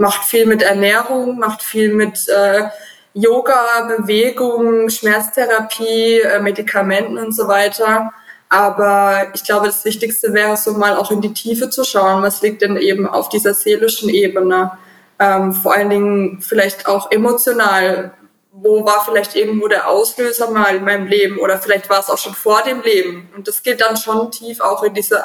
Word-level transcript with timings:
macht 0.00 0.24
viel 0.24 0.46
mit 0.46 0.62
Ernährung, 0.62 1.38
macht 1.38 1.62
viel 1.62 1.92
mit 1.92 2.26
äh, 2.28 2.68
Yoga, 3.12 3.82
Bewegung, 3.82 4.88
Schmerztherapie, 4.88 6.20
äh, 6.20 6.40
Medikamenten 6.40 7.18
und 7.18 7.36
so 7.36 7.46
weiter. 7.48 8.10
Aber 8.48 9.26
ich 9.34 9.44
glaube, 9.44 9.66
das 9.66 9.84
Wichtigste 9.84 10.32
wäre 10.32 10.56
so 10.56 10.72
mal 10.72 10.96
auch 10.96 11.10
in 11.10 11.20
die 11.20 11.34
Tiefe 11.34 11.68
zu 11.68 11.84
schauen, 11.84 12.22
was 12.22 12.40
liegt 12.40 12.62
denn 12.62 12.78
eben 12.78 13.06
auf 13.06 13.28
dieser 13.28 13.52
seelischen 13.52 14.08
Ebene. 14.08 14.72
Ähm, 15.18 15.52
vor 15.52 15.74
allen 15.74 15.90
Dingen 15.90 16.40
vielleicht 16.40 16.88
auch 16.88 17.12
emotional. 17.12 18.14
Wo 18.52 18.86
war 18.86 19.04
vielleicht 19.04 19.36
irgendwo 19.36 19.68
der 19.68 19.86
Auslöser 19.86 20.50
mal 20.50 20.76
in 20.76 20.84
meinem 20.84 21.06
Leben 21.06 21.38
oder 21.38 21.58
vielleicht 21.58 21.90
war 21.90 22.00
es 22.00 22.08
auch 22.08 22.18
schon 22.18 22.34
vor 22.34 22.62
dem 22.62 22.80
Leben. 22.80 23.28
Und 23.36 23.46
das 23.46 23.62
geht 23.62 23.82
dann 23.82 23.98
schon 23.98 24.30
tief 24.30 24.62
auch 24.62 24.82
in 24.82 24.94
diese 24.94 25.22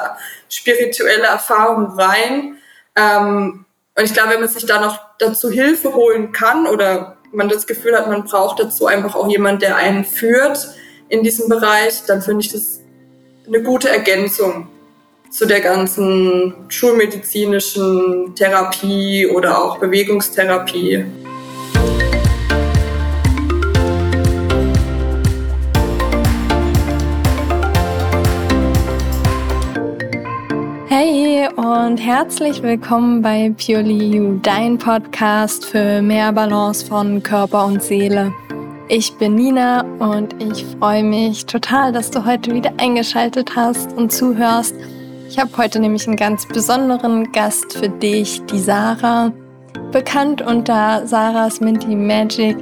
spirituelle 0.50 1.26
Erfahrung 1.26 1.98
rein. 1.98 2.58
Ähm, 2.94 3.65
und 3.96 4.04
ich 4.04 4.12
glaube, 4.12 4.34
wenn 4.34 4.40
man 4.40 4.48
sich 4.48 4.66
da 4.66 4.80
noch 4.80 4.98
dazu 5.18 5.50
Hilfe 5.50 5.94
holen 5.94 6.30
kann 6.32 6.66
oder 6.66 7.16
man 7.32 7.48
das 7.48 7.66
Gefühl 7.66 7.96
hat, 7.96 8.08
man 8.08 8.24
braucht 8.24 8.60
dazu 8.60 8.86
einfach 8.86 9.14
auch 9.14 9.28
jemand, 9.28 9.62
der 9.62 9.76
einen 9.76 10.04
führt 10.04 10.68
in 11.08 11.22
diesem 11.22 11.48
Bereich, 11.48 12.04
dann 12.06 12.20
finde 12.20 12.44
ich 12.44 12.52
das 12.52 12.80
eine 13.46 13.62
gute 13.62 13.88
Ergänzung 13.88 14.68
zu 15.30 15.46
der 15.46 15.60
ganzen 15.60 16.54
schulmedizinischen 16.68 18.34
Therapie 18.34 19.26
oder 19.26 19.62
auch 19.62 19.78
Bewegungstherapie. 19.78 21.04
Und 31.56 31.96
herzlich 31.96 32.62
willkommen 32.62 33.22
bei 33.22 33.50
Purely 33.56 34.14
You, 34.14 34.38
dein 34.42 34.76
Podcast 34.76 35.64
für 35.64 36.02
mehr 36.02 36.30
Balance 36.30 36.84
von 36.84 37.22
Körper 37.22 37.64
und 37.64 37.82
Seele. 37.82 38.30
Ich 38.88 39.16
bin 39.16 39.36
Nina 39.36 39.80
und 39.98 40.34
ich 40.42 40.66
freue 40.78 41.02
mich 41.02 41.46
total, 41.46 41.92
dass 41.92 42.10
du 42.10 42.26
heute 42.26 42.52
wieder 42.52 42.72
eingeschaltet 42.76 43.56
hast 43.56 43.94
und 43.94 44.12
zuhörst. 44.12 44.74
Ich 45.30 45.38
habe 45.38 45.50
heute 45.56 45.80
nämlich 45.80 46.06
einen 46.06 46.16
ganz 46.16 46.44
besonderen 46.44 47.32
Gast 47.32 47.72
für 47.72 47.88
dich, 47.88 48.42
die 48.46 48.58
Sarah, 48.58 49.32
bekannt 49.92 50.42
unter 50.42 51.06
Sarahs 51.06 51.60
Minty 51.60 51.96
Magic, 51.96 52.56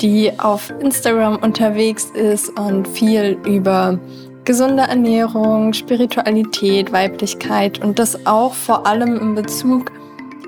die 0.00 0.32
auf 0.40 0.72
Instagram 0.80 1.36
unterwegs 1.36 2.06
ist 2.14 2.48
und 2.58 2.88
viel 2.88 3.38
über 3.46 3.96
gesunde 4.44 4.82
Ernährung, 4.84 5.72
Spiritualität, 5.72 6.92
Weiblichkeit 6.92 7.82
und 7.82 7.98
das 7.98 8.26
auch 8.26 8.54
vor 8.54 8.86
allem 8.86 9.16
in 9.16 9.34
Bezug 9.34 9.92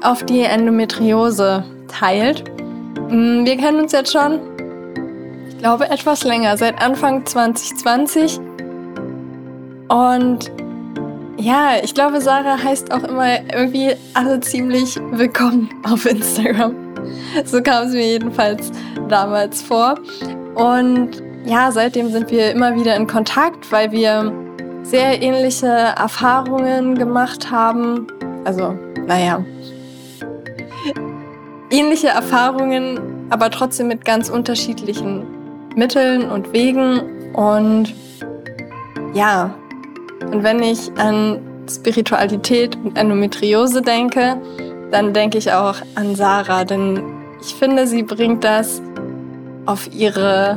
auf 0.03 0.25
die 0.25 0.41
Endometriose 0.41 1.65
teilt. 1.89 2.45
Mm, 3.11 3.45
wir 3.45 3.57
kennen 3.57 3.81
uns 3.81 3.93
jetzt 3.93 4.13
schon 4.13 4.41
glaube 5.63 5.89
etwas 5.89 6.25
länger, 6.25 6.57
seit 6.57 6.83
Anfang 6.83 7.25
2020. 7.25 8.41
Und 9.89 10.51
ja, 11.37 11.77
ich 11.83 11.95
glaube, 11.95 12.21
Sarah 12.21 12.61
heißt 12.63 12.93
auch 12.93 13.05
immer 13.05 13.41
irgendwie 13.55 13.95
alle 14.15 14.41
ziemlich 14.41 14.99
willkommen 15.13 15.71
auf 15.85 16.05
Instagram. 16.05 16.75
So 17.45 17.61
kam 17.61 17.87
es 17.87 17.93
mir 17.93 18.07
jedenfalls 18.07 18.71
damals 19.09 19.61
vor. 19.61 19.97
Und 20.55 21.23
ja, 21.45 21.71
seitdem 21.73 22.11
sind 22.11 22.31
wir 22.31 22.51
immer 22.51 22.75
wieder 22.75 22.97
in 22.97 23.07
Kontakt, 23.07 23.71
weil 23.73 23.93
wir 23.93 24.33
sehr 24.83 25.23
ähnliche 25.23 25.67
Erfahrungen 25.67 26.97
gemacht 26.97 27.51
haben. 27.51 28.07
Also, 28.45 28.75
naja, 29.07 29.45
ähnliche 31.71 32.09
Erfahrungen, 32.09 33.01
aber 33.31 33.51
trotzdem 33.51 33.89
mit 33.89 34.05
ganz 34.05 34.29
unterschiedlichen 34.29 35.25
Mitteln 35.75 36.31
und 36.31 36.53
Wegen. 36.53 37.33
Und 37.33 37.95
ja, 39.15 39.55
und 40.31 40.43
wenn 40.43 40.63
ich 40.63 40.91
an 40.99 41.41
Spiritualität 41.69 42.77
und 42.77 42.97
Endometriose 42.97 43.83
denke, 43.83 44.41
dann 44.91 45.13
denke 45.13 45.39
ich 45.39 45.53
auch 45.53 45.77
an 45.95 46.15
Sarah, 46.15 46.65
denn 46.65 47.03
ich 47.41 47.55
finde, 47.55 47.87
sie 47.87 48.03
bringt 48.03 48.45
das 48.45 48.83
auf 49.65 49.93
ihre 49.93 50.57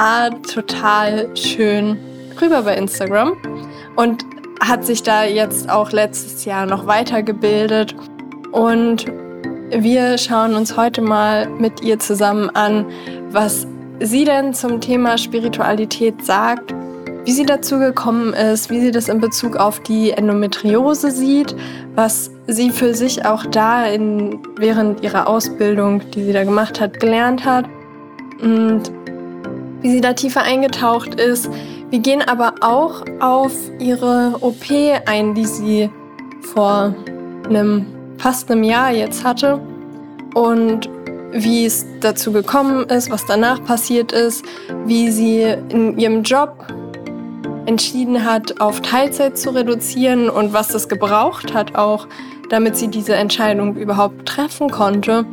Total 0.00 1.28
schön 1.36 1.98
rüber 2.40 2.62
bei 2.62 2.74
Instagram 2.74 3.36
und 3.96 4.24
hat 4.58 4.86
sich 4.86 5.02
da 5.02 5.24
jetzt 5.24 5.68
auch 5.68 5.92
letztes 5.92 6.46
Jahr 6.46 6.64
noch 6.64 6.86
weitergebildet. 6.86 7.94
Und 8.50 9.04
wir 9.70 10.16
schauen 10.16 10.54
uns 10.54 10.74
heute 10.76 11.02
mal 11.02 11.50
mit 11.50 11.82
ihr 11.82 11.98
zusammen 11.98 12.48
an, 12.50 12.86
was 13.28 13.66
sie 14.00 14.24
denn 14.24 14.54
zum 14.54 14.80
Thema 14.80 15.18
Spiritualität 15.18 16.24
sagt, 16.24 16.74
wie 17.26 17.32
sie 17.32 17.44
dazu 17.44 17.78
gekommen 17.78 18.32
ist, 18.32 18.70
wie 18.70 18.80
sie 18.80 18.92
das 18.92 19.10
in 19.10 19.20
Bezug 19.20 19.56
auf 19.56 19.80
die 19.80 20.12
Endometriose 20.12 21.10
sieht, 21.10 21.54
was 21.94 22.30
sie 22.46 22.70
für 22.70 22.94
sich 22.94 23.26
auch 23.26 23.44
da 23.44 23.84
in, 23.84 24.38
während 24.56 25.02
ihrer 25.02 25.28
Ausbildung, 25.28 26.00
die 26.12 26.24
sie 26.24 26.32
da 26.32 26.44
gemacht 26.44 26.80
hat, 26.80 26.98
gelernt 27.00 27.44
hat 27.44 27.66
und 28.40 28.90
wie 29.80 29.90
sie 29.90 30.00
da 30.00 30.12
tiefer 30.12 30.42
eingetaucht 30.42 31.14
ist. 31.14 31.50
Wir 31.90 31.98
gehen 31.98 32.22
aber 32.22 32.54
auch 32.60 33.02
auf 33.20 33.52
ihre 33.78 34.36
OP 34.40 34.70
ein, 35.06 35.34
die 35.34 35.46
sie 35.46 35.90
vor 36.40 36.94
einem 37.48 37.86
fast 38.18 38.50
einem 38.50 38.62
Jahr 38.62 38.92
jetzt 38.92 39.24
hatte 39.24 39.60
und 40.34 40.88
wie 41.32 41.64
es 41.64 41.86
dazu 42.00 42.32
gekommen 42.32 42.88
ist, 42.88 43.10
was 43.10 43.24
danach 43.26 43.64
passiert 43.64 44.12
ist, 44.12 44.44
wie 44.84 45.10
sie 45.10 45.42
in 45.68 45.98
ihrem 45.98 46.22
Job 46.22 46.66
entschieden 47.66 48.24
hat, 48.24 48.60
auf 48.60 48.80
Teilzeit 48.80 49.38
zu 49.38 49.50
reduzieren 49.50 50.28
und 50.28 50.52
was 50.52 50.68
das 50.68 50.88
gebraucht 50.88 51.54
hat 51.54 51.76
auch, 51.76 52.08
damit 52.48 52.76
sie 52.76 52.88
diese 52.88 53.14
Entscheidung 53.14 53.76
überhaupt 53.76 54.26
treffen 54.26 54.70
konnte. 54.70 55.24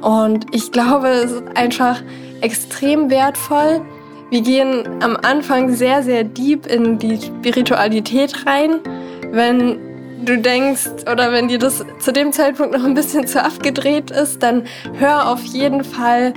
Und 0.00 0.46
ich 0.52 0.72
glaube, 0.72 1.08
es 1.08 1.32
ist 1.32 1.44
einfach 1.54 2.02
extrem 2.40 3.10
wertvoll. 3.10 3.80
Wir 4.30 4.40
gehen 4.40 5.02
am 5.02 5.16
Anfang 5.16 5.72
sehr, 5.72 6.02
sehr 6.02 6.24
deep 6.24 6.66
in 6.66 6.98
die 6.98 7.16
Spiritualität 7.20 8.46
rein. 8.46 8.80
Wenn 9.30 9.78
du 10.24 10.38
denkst 10.38 10.88
oder 11.10 11.30
wenn 11.30 11.48
dir 11.48 11.58
das 11.58 11.84
zu 12.00 12.12
dem 12.12 12.32
Zeitpunkt 12.32 12.72
noch 12.72 12.84
ein 12.84 12.94
bisschen 12.94 13.26
zu 13.26 13.42
abgedreht 13.42 14.10
ist, 14.10 14.42
dann 14.42 14.64
hör 14.94 15.30
auf 15.30 15.44
jeden 15.44 15.84
Fall 15.84 16.34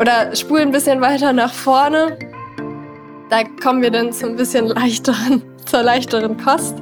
oder 0.00 0.34
spul 0.34 0.60
ein 0.60 0.72
bisschen 0.72 1.00
weiter 1.00 1.32
nach 1.32 1.52
vorne. 1.52 2.18
Da 3.30 3.42
kommen 3.62 3.82
wir 3.82 3.90
dann 3.90 4.12
zu 4.12 4.26
ein 4.26 4.36
bisschen 4.36 4.66
leichteren, 4.66 5.42
zur 5.64 5.82
leichteren 5.82 6.36
Kost. 6.36 6.76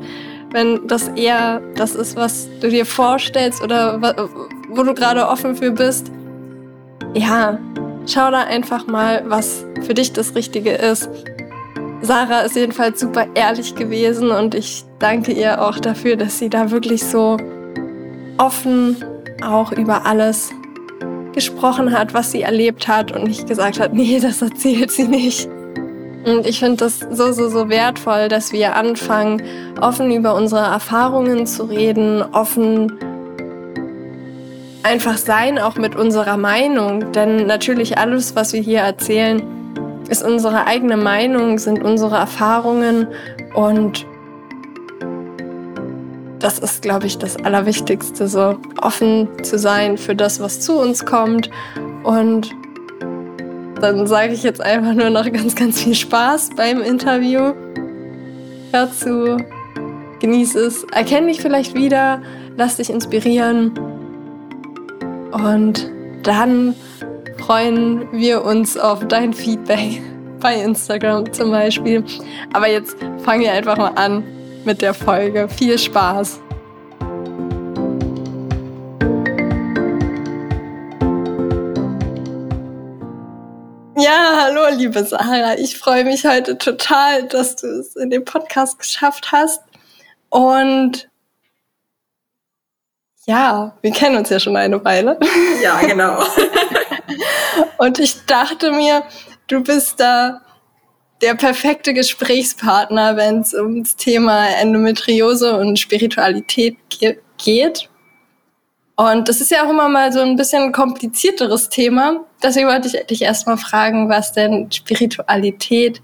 Wenn 0.51 0.87
das 0.87 1.09
eher 1.09 1.63
das 1.77 1.95
ist, 1.95 2.17
was 2.17 2.49
du 2.61 2.69
dir 2.69 2.85
vorstellst 2.85 3.63
oder 3.63 4.01
wo 4.69 4.83
du 4.83 4.93
gerade 4.93 5.27
offen 5.27 5.57
für 5.57 5.71
bist, 5.71 6.11
ja, 7.15 7.59
schau 8.07 8.31
da 8.31 8.43
einfach 8.45 8.87
mal, 8.87 9.23
was 9.27 9.65
für 9.83 9.95
dich 9.95 10.13
das 10.13 10.35
Richtige 10.35 10.73
ist. 10.73 11.09
Sarah 12.01 12.41
ist 12.41 12.57
jedenfalls 12.57 13.01
super 13.01 13.27
ehrlich 13.35 13.75
gewesen 13.75 14.31
und 14.31 14.55
ich 14.55 14.85
danke 14.99 15.33
ihr 15.33 15.63
auch 15.63 15.79
dafür, 15.79 16.17
dass 16.17 16.39
sie 16.39 16.51
da 16.51 16.71
wirklich 16.71 17.05
so 17.05 17.37
offen 18.39 18.97
auch 19.43 19.73
über 19.73 20.05
alles 20.05 20.51
gesprochen 21.33 21.97
hat, 21.97 22.13
was 22.13 22.33
sie 22.33 22.43
erlebt 22.43 22.89
hat 22.89 23.13
und 23.13 23.25
nicht 23.25 23.47
gesagt 23.47 23.81
hat, 23.81 23.95
nee, 23.95 24.19
das 24.21 24.43
erzählt 24.43 24.91
sie 24.91 25.09
nicht. 25.09 25.49
Und 26.25 26.47
ich 26.47 26.61
finde 26.61 26.77
das 26.77 27.01
so, 27.11 27.33
so, 27.33 27.49
so 27.49 27.69
wertvoll, 27.69 28.29
dass 28.29 28.53
wir 28.53 28.77
anfangen, 28.77 29.43
offen 29.81 30.13
über 30.13 30.35
unsere 30.35 30.63
Erfahrungen 30.63 31.47
zu 31.47 31.65
reden, 31.65 32.23
offen 32.23 32.93
einfach 34.83 35.17
sein, 35.17 35.59
auch 35.59 35.77
mit 35.77 35.97
unserer 35.97 36.37
Meinung. 36.37 37.13
Denn 37.13 37.47
natürlich 37.47 37.99
alles, 37.99 38.35
was 38.35 38.53
wir 38.53 38.61
hier 38.61 38.81
erzählen, 38.81 39.43
ist 40.09 40.23
unsere 40.23 40.67
eigene 40.67 40.97
Meinung, 40.97 41.59
sind 41.59 41.83
unsere 41.83 42.17
Erfahrungen 42.17 43.07
und 43.55 44.07
das 46.39 46.59
ist, 46.59 46.83
glaube 46.83 47.07
ich, 47.07 47.19
das 47.19 47.37
Allerwichtigste, 47.37 48.27
so 48.27 48.57
offen 48.81 49.29
zu 49.43 49.59
sein 49.59 49.97
für 49.97 50.17
das, 50.17 50.41
was 50.41 50.61
zu 50.61 50.79
uns 50.79 51.07
kommt. 51.07 51.49
Und 52.03 52.51
dann 53.81 54.07
sage 54.07 54.33
ich 54.33 54.43
jetzt 54.43 54.61
einfach 54.61 54.95
nur 54.95 55.11
noch 55.11 55.31
ganz, 55.33 55.55
ganz 55.55 55.83
viel 55.83 55.95
Spaß 55.95 56.51
beim 56.57 56.83
Interview. 56.83 57.53
Hör 58.73 58.91
zu, 58.91 59.37
genieß 60.21 60.57
es, 60.57 60.85
erkenne 60.93 61.29
dich 61.29 61.41
vielleicht 61.41 61.75
wieder, 61.75 62.21
lass 62.57 62.77
dich 62.77 62.91
inspirieren. 62.91 63.92
Und 65.33 65.91
dann 66.23 66.75
freuen 67.39 68.13
wir 68.13 68.45
uns 68.45 68.77
auf 68.77 69.07
dein 69.09 69.33
Feedback 69.33 70.03
bei 70.41 70.57
Instagram 70.57 71.33
zum 71.33 71.51
Beispiel. 71.51 72.05
Aber 72.53 72.69
jetzt 72.69 72.97
fangen 73.25 73.43
wir 73.43 73.53
einfach 73.53 73.77
mal 73.77 73.93
an 73.95 74.23
mit 74.65 74.83
der 74.83 74.95
Folge. 74.95 75.49
Viel 75.49 75.79
Spaß! 75.79 76.41
Ja, 83.97 84.43
hallo 84.43 84.77
liebe 84.77 85.05
Sarah. 85.05 85.55
Ich 85.59 85.79
freue 85.79 86.05
mich 86.05 86.25
heute 86.25 86.59
total, 86.59 87.29
dass 87.29 87.57
du 87.57 87.69
es 87.69 87.95
in 87.95 88.11
dem 88.11 88.25
Podcast 88.25 88.79
geschafft 88.79 89.31
hast. 89.33 89.63
Und 90.29 91.09
ja, 93.27 93.77
wir 93.81 93.91
kennen 93.93 94.17
uns 94.17 94.31
ja 94.31 94.41
schon 94.41 94.57
eine 94.57 94.85
Weile. 94.85 95.19
Ja, 95.63 95.81
genau. 95.81 96.23
Und 97.79 97.99
ich 97.99 98.25
dachte 98.27 98.73
mir, 98.73 99.03
du 99.47 99.63
bist 99.63 100.01
da 100.01 100.41
der 101.21 101.35
perfekte 101.35 101.95
Gesprächspartner, 101.95 103.17
wenn 103.17 103.41
es 103.41 103.55
ums 103.55 103.95
Thema 103.95 104.49
Endometriose 104.49 105.57
und 105.57 105.79
Spiritualität 105.79 106.77
geht. 107.39 107.89
Und 108.97 109.29
das 109.29 109.41
ist 109.41 109.51
ja 109.51 109.65
auch 109.65 109.71
immer 109.71 109.89
mal 109.89 110.13
so 110.13 110.21
ein 110.21 110.37
bisschen 110.37 110.73
komplizierteres 110.73 111.69
Thema. 111.69 112.25
Deswegen 112.43 112.67
wollte 112.67 112.89
ich 112.89 113.07
dich 113.07 113.23
erstmal 113.23 113.57
fragen, 113.57 114.09
was 114.09 114.33
denn 114.33 114.71
Spiritualität 114.71 116.03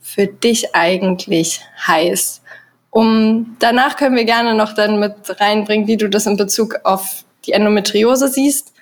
für 0.00 0.26
dich 0.26 0.74
eigentlich 0.74 1.60
heißt. 1.86 2.42
Um, 2.90 3.56
danach 3.58 3.96
können 3.96 4.16
wir 4.16 4.24
gerne 4.24 4.54
noch 4.54 4.72
dann 4.72 4.98
mit 4.98 5.14
reinbringen, 5.40 5.86
wie 5.86 5.96
du 5.96 6.08
das 6.08 6.26
in 6.26 6.36
Bezug 6.36 6.76
auf 6.84 7.24
die 7.44 7.52
Endometriose 7.52 8.28
siehst. 8.28 8.72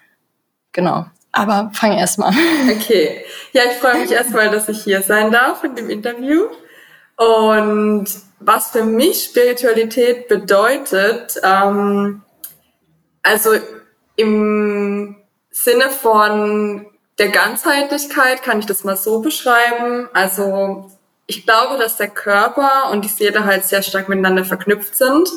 Genau. 0.73 1.07
Aber 1.33 1.71
fang 1.75 1.93
erst 1.93 2.19
mal. 2.19 2.33
Okay. 2.71 3.25
Ja, 3.53 3.63
ich 3.71 3.79
freue 3.79 4.01
mich 4.01 4.11
erstmal, 4.11 4.51
dass 4.51 4.69
ich 4.69 4.83
hier 4.83 5.03
sein 5.03 5.31
darf 5.31 5.65
in 5.65 5.75
dem 5.75 5.91
Interview. 5.91 6.47
Und 7.17 8.07
was 8.41 8.71
für 8.71 8.85
mich 8.85 9.25
Spiritualität 9.25 10.29
bedeutet, 10.29 11.41
ähm, 11.43 12.23
also 13.23 13.51
im 14.17 15.17
Sinne 15.51 15.91
von 15.91 16.87
der 17.19 17.29
Ganzheitlichkeit 17.29 18.43
kann 18.43 18.59
ich 18.61 18.67
das 18.67 18.85
mal 18.85 18.97
so 18.97 19.21
beschreiben. 19.21 20.09
Also 20.13 20.91
ich 21.27 21.45
glaube, 21.45 21.79
dass 21.79 21.97
der 21.97 22.09
Körper 22.09 22.91
und 22.91 23.05
die 23.05 23.09
Seele 23.09 23.45
halt 23.45 23.65
sehr 23.65 23.83
stark 23.83 24.09
miteinander 24.09 24.45
verknüpft 24.45 24.97
sind. 24.97 25.29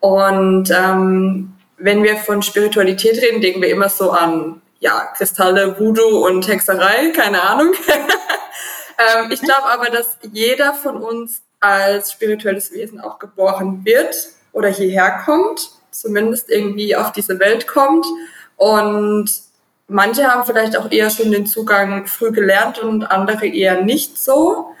Und 0.00 0.70
ähm, 0.70 1.54
wenn 1.78 2.02
wir 2.02 2.16
von 2.16 2.42
Spiritualität 2.42 3.20
reden, 3.20 3.40
denken 3.40 3.62
wir 3.62 3.70
immer 3.70 3.88
so 3.88 4.10
an 4.10 4.60
ja, 4.80 5.12
Kristalle, 5.16 5.78
Voodoo 5.78 6.26
und 6.26 6.46
Hexerei, 6.46 7.10
keine 7.16 7.42
Ahnung. 7.42 7.72
ähm, 8.98 9.30
ich 9.30 9.40
glaube 9.40 9.64
aber, 9.64 9.90
dass 9.90 10.18
jeder 10.32 10.74
von 10.74 10.98
uns 10.98 11.42
als 11.58 12.12
spirituelles 12.12 12.72
Wesen 12.72 13.00
auch 13.00 13.18
geboren 13.18 13.80
wird 13.84 14.14
oder 14.52 14.68
hierher 14.68 15.22
kommt 15.24 15.70
zumindest 15.94 16.50
irgendwie 16.50 16.96
auf 16.96 17.12
diese 17.12 17.38
Welt 17.38 17.66
kommt. 17.66 18.04
Und 18.56 19.30
manche 19.88 20.26
haben 20.26 20.44
vielleicht 20.44 20.76
auch 20.76 20.90
eher 20.90 21.10
schon 21.10 21.32
den 21.32 21.46
Zugang 21.46 22.06
früh 22.06 22.32
gelernt 22.32 22.78
und 22.78 23.04
andere 23.04 23.46
eher 23.46 23.82
nicht 23.82 24.18
so. 24.18 24.73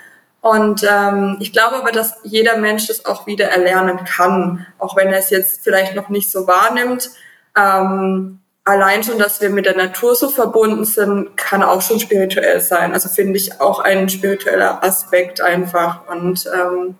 Und 0.44 0.86
ähm, 0.86 1.38
ich 1.40 1.54
glaube 1.54 1.76
aber, 1.76 1.90
dass 1.90 2.16
jeder 2.22 2.58
Mensch 2.58 2.86
das 2.86 3.06
auch 3.06 3.26
wieder 3.26 3.46
erlernen 3.46 4.04
kann, 4.04 4.66
auch 4.78 4.94
wenn 4.94 5.10
er 5.10 5.20
es 5.20 5.30
jetzt 5.30 5.64
vielleicht 5.64 5.94
noch 5.94 6.10
nicht 6.10 6.30
so 6.30 6.46
wahrnimmt. 6.46 7.08
Ähm, 7.56 8.40
allein 8.62 9.02
schon, 9.02 9.18
dass 9.18 9.40
wir 9.40 9.48
mit 9.48 9.64
der 9.64 9.74
Natur 9.74 10.14
so 10.14 10.28
verbunden 10.28 10.84
sind, 10.84 11.34
kann 11.38 11.62
auch 11.62 11.80
schon 11.80 11.98
spirituell 11.98 12.60
sein. 12.60 12.92
Also 12.92 13.08
finde 13.08 13.38
ich 13.38 13.58
auch 13.58 13.80
ein 13.80 14.10
spiritueller 14.10 14.84
Aspekt 14.84 15.40
einfach. 15.40 16.06
Und 16.08 16.46
ähm, 16.54 16.96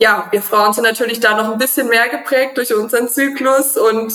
ja, 0.00 0.26
wir 0.32 0.42
Frauen 0.42 0.72
sind 0.72 0.82
natürlich 0.82 1.20
da 1.20 1.36
noch 1.36 1.52
ein 1.52 1.58
bisschen 1.58 1.86
mehr 1.86 2.08
geprägt 2.08 2.56
durch 2.56 2.74
unseren 2.74 3.08
Zyklus 3.08 3.76
und 3.76 4.14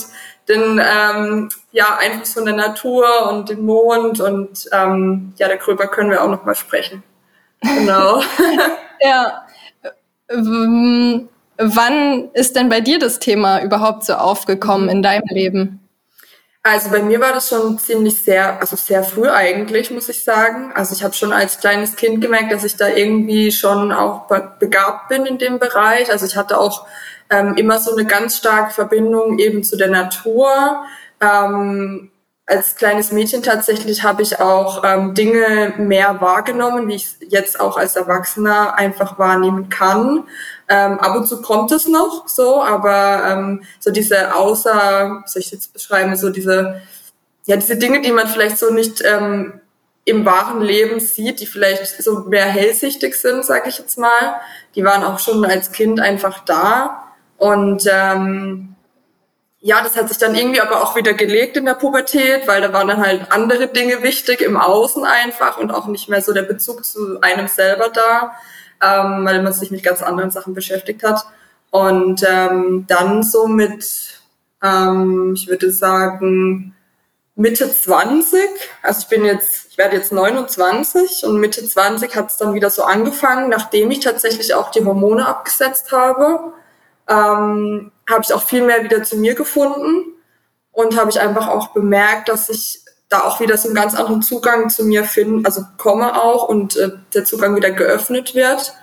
den 0.50 0.78
ähm, 0.84 1.48
ja, 1.72 1.96
Einfluss 1.98 2.34
von 2.34 2.44
der 2.44 2.54
Natur 2.54 3.30
und 3.30 3.48
dem 3.48 3.64
Mond 3.64 4.20
und 4.20 4.68
ähm, 4.70 5.32
ja, 5.38 5.48
darüber 5.48 5.86
können 5.86 6.10
wir 6.10 6.22
auch 6.22 6.28
noch 6.28 6.44
mal 6.44 6.54
sprechen. 6.54 7.02
Genau. 7.62 8.22
ja. 9.00 9.46
Wann 11.58 12.30
ist 12.32 12.56
denn 12.56 12.68
bei 12.68 12.80
dir 12.80 12.98
das 12.98 13.18
Thema 13.18 13.62
überhaupt 13.62 14.04
so 14.04 14.14
aufgekommen 14.14 14.88
in 14.88 15.02
deinem 15.02 15.28
Leben? 15.28 15.80
Also 16.68 16.90
bei 16.90 17.00
mir 17.00 17.20
war 17.20 17.32
das 17.32 17.48
schon 17.48 17.78
ziemlich 17.78 18.20
sehr, 18.20 18.58
also 18.58 18.74
sehr 18.74 19.04
früh 19.04 19.28
eigentlich, 19.28 19.92
muss 19.92 20.08
ich 20.08 20.24
sagen. 20.24 20.72
Also 20.74 20.96
ich 20.96 21.04
habe 21.04 21.14
schon 21.14 21.32
als 21.32 21.60
kleines 21.60 21.94
Kind 21.94 22.20
gemerkt, 22.20 22.50
dass 22.50 22.64
ich 22.64 22.74
da 22.74 22.88
irgendwie 22.88 23.52
schon 23.52 23.92
auch 23.92 24.26
begabt 24.58 25.08
bin 25.08 25.26
in 25.26 25.38
dem 25.38 25.60
Bereich. 25.60 26.10
Also 26.10 26.26
ich 26.26 26.34
hatte 26.34 26.58
auch 26.58 26.84
ähm, 27.30 27.54
immer 27.54 27.78
so 27.78 27.92
eine 27.94 28.04
ganz 28.04 28.38
starke 28.38 28.74
Verbindung 28.74 29.38
eben 29.38 29.62
zu 29.62 29.76
der 29.76 29.90
Natur. 29.90 30.84
Ähm, 31.20 32.10
als 32.46 32.76
kleines 32.76 33.10
Mädchen 33.10 33.42
tatsächlich 33.42 34.04
habe 34.04 34.22
ich 34.22 34.38
auch 34.38 34.84
ähm, 34.84 35.14
Dinge 35.14 35.74
mehr 35.78 36.20
wahrgenommen, 36.20 36.86
wie 36.86 36.94
ich 36.94 37.16
jetzt 37.28 37.58
auch 37.58 37.76
als 37.76 37.96
Erwachsener 37.96 38.74
einfach 38.74 39.18
wahrnehmen 39.18 39.68
kann. 39.68 40.24
Ähm, 40.68 41.00
ab 41.00 41.16
und 41.16 41.26
zu 41.26 41.42
kommt 41.42 41.72
es 41.72 41.88
noch 41.88 42.28
so, 42.28 42.62
aber 42.62 43.24
ähm, 43.28 43.62
so 43.80 43.90
diese 43.90 44.34
außer, 44.36 45.24
soll 45.26 45.42
ich 45.42 45.50
jetzt 45.50 45.72
beschreiben, 45.72 46.14
so 46.16 46.30
diese, 46.30 46.80
ja, 47.46 47.56
diese 47.56 47.76
Dinge, 47.76 48.00
die 48.00 48.12
man 48.12 48.28
vielleicht 48.28 48.58
so 48.58 48.72
nicht 48.72 49.02
ähm, 49.04 49.60
im 50.04 50.24
wahren 50.24 50.60
Leben 50.60 51.00
sieht, 51.00 51.40
die 51.40 51.46
vielleicht 51.46 52.00
so 52.00 52.20
mehr 52.28 52.46
hellsichtig 52.46 53.16
sind, 53.16 53.44
sage 53.44 53.68
ich 53.68 53.78
jetzt 53.78 53.98
mal, 53.98 54.36
die 54.76 54.84
waren 54.84 55.02
auch 55.02 55.18
schon 55.18 55.44
als 55.44 55.72
Kind 55.72 55.98
einfach 55.98 56.44
da. 56.44 57.02
Und 57.38 57.88
ähm, 57.92 58.75
ja, 59.66 59.82
das 59.82 59.96
hat 59.96 60.08
sich 60.08 60.18
dann 60.18 60.34
irgendwie 60.34 60.60
aber 60.60 60.82
auch 60.82 60.94
wieder 60.96 61.14
gelegt 61.14 61.56
in 61.56 61.66
der 61.66 61.74
Pubertät, 61.74 62.46
weil 62.46 62.60
da 62.60 62.72
waren 62.72 62.88
dann 62.88 63.04
halt 63.04 63.32
andere 63.32 63.68
Dinge 63.68 64.02
wichtig 64.02 64.40
im 64.40 64.56
Außen 64.56 65.04
einfach 65.04 65.58
und 65.58 65.70
auch 65.70 65.86
nicht 65.86 66.08
mehr 66.08 66.22
so 66.22 66.32
der 66.32 66.42
Bezug 66.42 66.84
zu 66.84 67.20
einem 67.20 67.48
selber 67.48 67.88
da 67.88 68.36
ähm, 68.82 69.24
weil 69.24 69.42
man 69.42 69.52
sich 69.52 69.70
mit 69.70 69.82
ganz 69.82 70.02
anderen 70.02 70.30
Sachen 70.30 70.54
beschäftigt 70.54 71.02
hat. 71.02 71.24
Und 71.70 72.24
ähm, 72.28 72.84
dann 72.88 73.22
so 73.22 73.46
mit, 73.46 74.20
ähm, 74.62 75.34
ich 75.34 75.48
würde 75.48 75.70
sagen, 75.70 76.74
Mitte 77.34 77.70
20, 77.70 78.40
also 78.82 79.00
ich 79.00 79.08
bin 79.08 79.24
jetzt, 79.24 79.66
ich 79.70 79.78
werde 79.78 79.96
jetzt 79.96 80.12
29 80.12 81.24
und 81.24 81.38
Mitte 81.38 81.66
20 81.66 82.14
hat 82.16 82.30
es 82.30 82.38
dann 82.38 82.54
wieder 82.54 82.70
so 82.70 82.82
angefangen, 82.84 83.50
nachdem 83.50 83.90
ich 83.90 84.00
tatsächlich 84.00 84.54
auch 84.54 84.70
die 84.70 84.84
Hormone 84.84 85.26
abgesetzt 85.26 85.92
habe, 85.92 86.54
ähm, 87.08 87.92
habe 88.08 88.22
ich 88.22 88.32
auch 88.32 88.42
viel 88.42 88.62
mehr 88.62 88.84
wieder 88.84 89.02
zu 89.02 89.16
mir 89.16 89.34
gefunden 89.34 90.14
und 90.72 90.98
habe 90.98 91.10
ich 91.10 91.20
einfach 91.20 91.48
auch 91.48 91.68
bemerkt, 91.68 92.28
dass 92.28 92.48
ich 92.48 92.80
da 93.08 93.20
auch 93.20 93.40
wieder 93.40 93.56
so 93.56 93.68
einen 93.68 93.76
ganz 93.76 93.94
anderen 93.94 94.22
Zugang 94.22 94.68
zu 94.68 94.84
mir 94.84 95.04
finden, 95.04 95.44
also 95.44 95.62
komme 95.78 96.20
auch 96.20 96.48
und 96.48 96.76
äh, 96.76 96.90
der 97.14 97.24
Zugang 97.24 97.54
wieder 97.56 97.70
geöffnet 97.70 98.34
wird. 98.34 98.74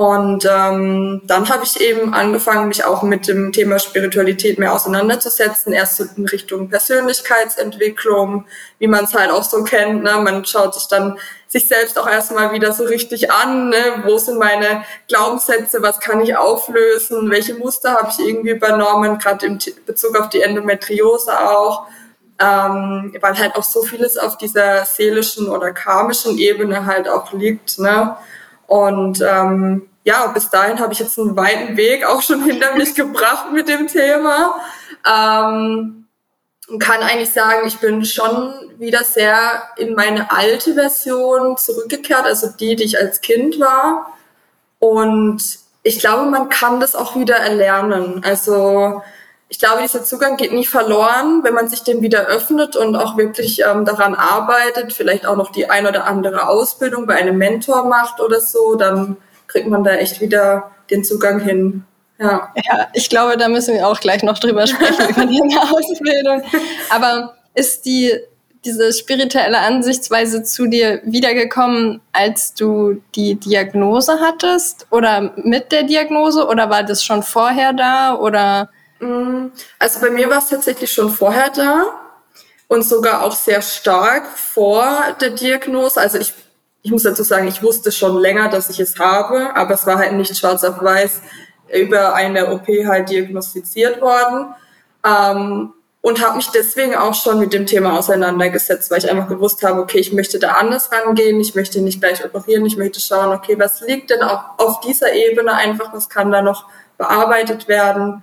Und 0.00 0.48
ähm, 0.50 1.20
dann 1.24 1.48
habe 1.50 1.62
ich 1.62 1.78
eben 1.78 2.14
angefangen, 2.14 2.68
mich 2.68 2.84
auch 2.84 3.02
mit 3.02 3.28
dem 3.28 3.52
Thema 3.52 3.78
Spiritualität 3.78 4.58
mehr 4.58 4.72
auseinanderzusetzen. 4.72 5.74
Erst 5.74 5.96
so 5.96 6.04
in 6.16 6.24
Richtung 6.24 6.70
Persönlichkeitsentwicklung, 6.70 8.46
wie 8.78 8.86
man 8.86 9.04
es 9.04 9.12
halt 9.12 9.30
auch 9.30 9.42
so 9.42 9.62
kennt. 9.62 10.02
Ne? 10.02 10.12
Man 10.22 10.46
schaut 10.46 10.72
sich 10.72 10.88
dann 10.88 11.18
sich 11.50 11.68
selbst 11.68 11.98
auch 11.98 12.08
erstmal 12.08 12.52
wieder 12.52 12.72
so 12.72 12.84
richtig 12.84 13.30
an. 13.30 13.68
Ne? 13.68 14.02
Wo 14.04 14.16
sind 14.16 14.38
meine 14.38 14.84
Glaubenssätze? 15.08 15.82
Was 15.82 16.00
kann 16.00 16.20
ich 16.20 16.36
auflösen? 16.36 17.30
Welche 17.30 17.54
Muster 17.54 17.94
habe 17.94 18.08
ich 18.10 18.26
irgendwie 18.26 18.50
übernommen? 18.50 19.18
Gerade 19.18 19.46
im 19.46 19.58
Bezug 19.84 20.16
auf 20.18 20.28
die 20.28 20.40
Endometriose 20.40 21.38
auch 21.38 21.86
ähm, 22.40 23.12
weil 23.20 23.38
halt 23.38 23.54
auch 23.54 23.62
so 23.62 23.82
vieles 23.82 24.16
auf 24.16 24.38
dieser 24.38 24.84
seelischen 24.86 25.48
oder 25.48 25.72
karmischen 25.72 26.38
Ebene 26.38 26.86
halt 26.86 27.06
auch 27.06 27.32
liegt. 27.32 27.78
Ne? 27.78 28.16
Und 28.66 29.20
ähm, 29.20 29.88
ja, 30.04 30.26
bis 30.28 30.48
dahin 30.48 30.80
habe 30.80 30.94
ich 30.94 31.00
jetzt 31.00 31.18
einen 31.18 31.36
weiten 31.36 31.76
Weg 31.76 32.04
auch 32.06 32.22
schon 32.22 32.42
hinter 32.42 32.74
mich 32.76 32.94
gebracht 32.96 33.52
mit 33.52 33.68
dem 33.68 33.86
Thema. 33.86 34.58
Ähm, 35.06 35.99
und 36.70 36.78
kann 36.78 37.02
eigentlich 37.02 37.30
sagen, 37.30 37.66
ich 37.66 37.78
bin 37.78 38.04
schon 38.04 38.54
wieder 38.78 39.02
sehr 39.02 39.64
in 39.76 39.94
meine 39.94 40.30
alte 40.30 40.74
Version 40.74 41.56
zurückgekehrt, 41.56 42.24
also 42.24 42.48
die, 42.58 42.76
die 42.76 42.84
ich 42.84 42.98
als 42.98 43.20
Kind 43.20 43.58
war. 43.58 44.12
Und 44.78 45.42
ich 45.82 45.98
glaube, 45.98 46.30
man 46.30 46.48
kann 46.48 46.80
das 46.80 46.94
auch 46.94 47.16
wieder 47.16 47.36
erlernen. 47.36 48.22
Also 48.24 49.02
ich 49.48 49.58
glaube, 49.58 49.82
dieser 49.82 50.04
Zugang 50.04 50.36
geht 50.36 50.52
nie 50.52 50.64
verloren, 50.64 51.42
wenn 51.42 51.54
man 51.54 51.68
sich 51.68 51.82
dem 51.82 52.02
wieder 52.02 52.26
öffnet 52.26 52.76
und 52.76 52.94
auch 52.94 53.16
wirklich 53.16 53.62
ähm, 53.68 53.84
daran 53.84 54.14
arbeitet, 54.14 54.92
vielleicht 54.92 55.26
auch 55.26 55.36
noch 55.36 55.50
die 55.50 55.68
ein 55.68 55.88
oder 55.88 56.06
andere 56.06 56.48
Ausbildung 56.48 57.06
bei 57.06 57.16
einem 57.16 57.36
Mentor 57.36 57.84
macht 57.84 58.20
oder 58.20 58.40
so, 58.40 58.76
dann 58.76 59.16
kriegt 59.48 59.66
man 59.66 59.82
da 59.82 59.94
echt 59.94 60.20
wieder 60.20 60.70
den 60.88 61.02
Zugang 61.02 61.40
hin. 61.40 61.84
Ja. 62.20 62.52
ja, 62.54 62.88
ich 62.92 63.08
glaube, 63.08 63.36
da 63.36 63.48
müssen 63.48 63.74
wir 63.74 63.88
auch 63.88 63.98
gleich 63.98 64.22
noch 64.22 64.38
drüber 64.38 64.66
sprechen, 64.66 65.08
über 65.08 65.26
die 65.26 65.40
Ausbildung. 65.58 66.42
Aber 66.90 67.34
ist 67.54 67.86
die, 67.86 68.12
diese 68.64 68.92
spirituelle 68.92 69.58
Ansichtsweise 69.58 70.42
zu 70.42 70.66
dir 70.66 71.00
wiedergekommen, 71.04 72.00
als 72.12 72.54
du 72.54 73.02
die 73.14 73.36
Diagnose 73.36 74.18
hattest 74.20 74.86
oder 74.90 75.32
mit 75.36 75.72
der 75.72 75.84
Diagnose 75.84 76.46
oder 76.46 76.68
war 76.68 76.82
das 76.82 77.02
schon 77.02 77.22
vorher 77.22 77.72
da 77.72 78.14
oder 78.14 78.68
Mm, 79.00 79.48
also 79.78 80.00
bei 80.00 80.10
mir 80.10 80.28
war 80.28 80.38
es 80.38 80.48
tatsächlich 80.48 80.92
schon 80.92 81.10
vorher 81.10 81.50
da 81.50 81.84
und 82.68 82.82
sogar 82.82 83.24
auch 83.24 83.34
sehr 83.34 83.62
stark 83.62 84.26
vor 84.26 85.16
der 85.20 85.30
Diagnose. 85.30 86.00
Also 86.00 86.18
ich 86.18 86.32
ich 86.82 86.90
muss 86.90 87.02
dazu 87.02 87.22
sagen, 87.22 87.46
ich 87.46 87.62
wusste 87.62 87.92
schon 87.92 88.16
länger, 88.16 88.48
dass 88.48 88.70
ich 88.70 88.80
es 88.80 88.98
habe, 88.98 89.54
aber 89.54 89.74
es 89.74 89.86
war 89.86 89.98
halt 89.98 90.14
nicht 90.14 90.34
schwarz 90.34 90.64
auf 90.64 90.82
weiß 90.82 91.20
über 91.72 92.14
eine 92.14 92.52
OP 92.52 92.66
halt 92.86 93.10
diagnostiziert 93.10 94.00
worden. 94.00 94.54
Ähm, 95.04 95.72
und 96.02 96.24
habe 96.24 96.36
mich 96.36 96.48
deswegen 96.48 96.94
auch 96.94 97.14
schon 97.14 97.38
mit 97.38 97.52
dem 97.52 97.66
Thema 97.66 97.98
auseinandergesetzt, 97.98 98.90
weil 98.90 98.98
ich 98.98 99.10
einfach 99.10 99.28
gewusst 99.28 99.62
habe, 99.62 99.80
okay, 99.80 99.98
ich 99.98 100.12
möchte 100.12 100.38
da 100.38 100.52
anders 100.52 100.90
rangehen, 100.90 101.38
ich 101.40 101.54
möchte 101.54 101.82
nicht 101.82 102.00
gleich 102.00 102.24
operieren, 102.24 102.64
ich 102.64 102.78
möchte 102.78 103.00
schauen, 103.00 103.36
okay, 103.36 103.58
was 103.58 103.82
liegt 103.82 104.08
denn 104.08 104.22
auch 104.22 104.58
auf 104.58 104.80
dieser 104.80 105.12
Ebene 105.12 105.52
einfach, 105.52 105.92
was 105.92 106.08
kann 106.08 106.32
da 106.32 106.40
noch 106.40 106.66
bearbeitet 106.96 107.68
werden. 107.68 108.22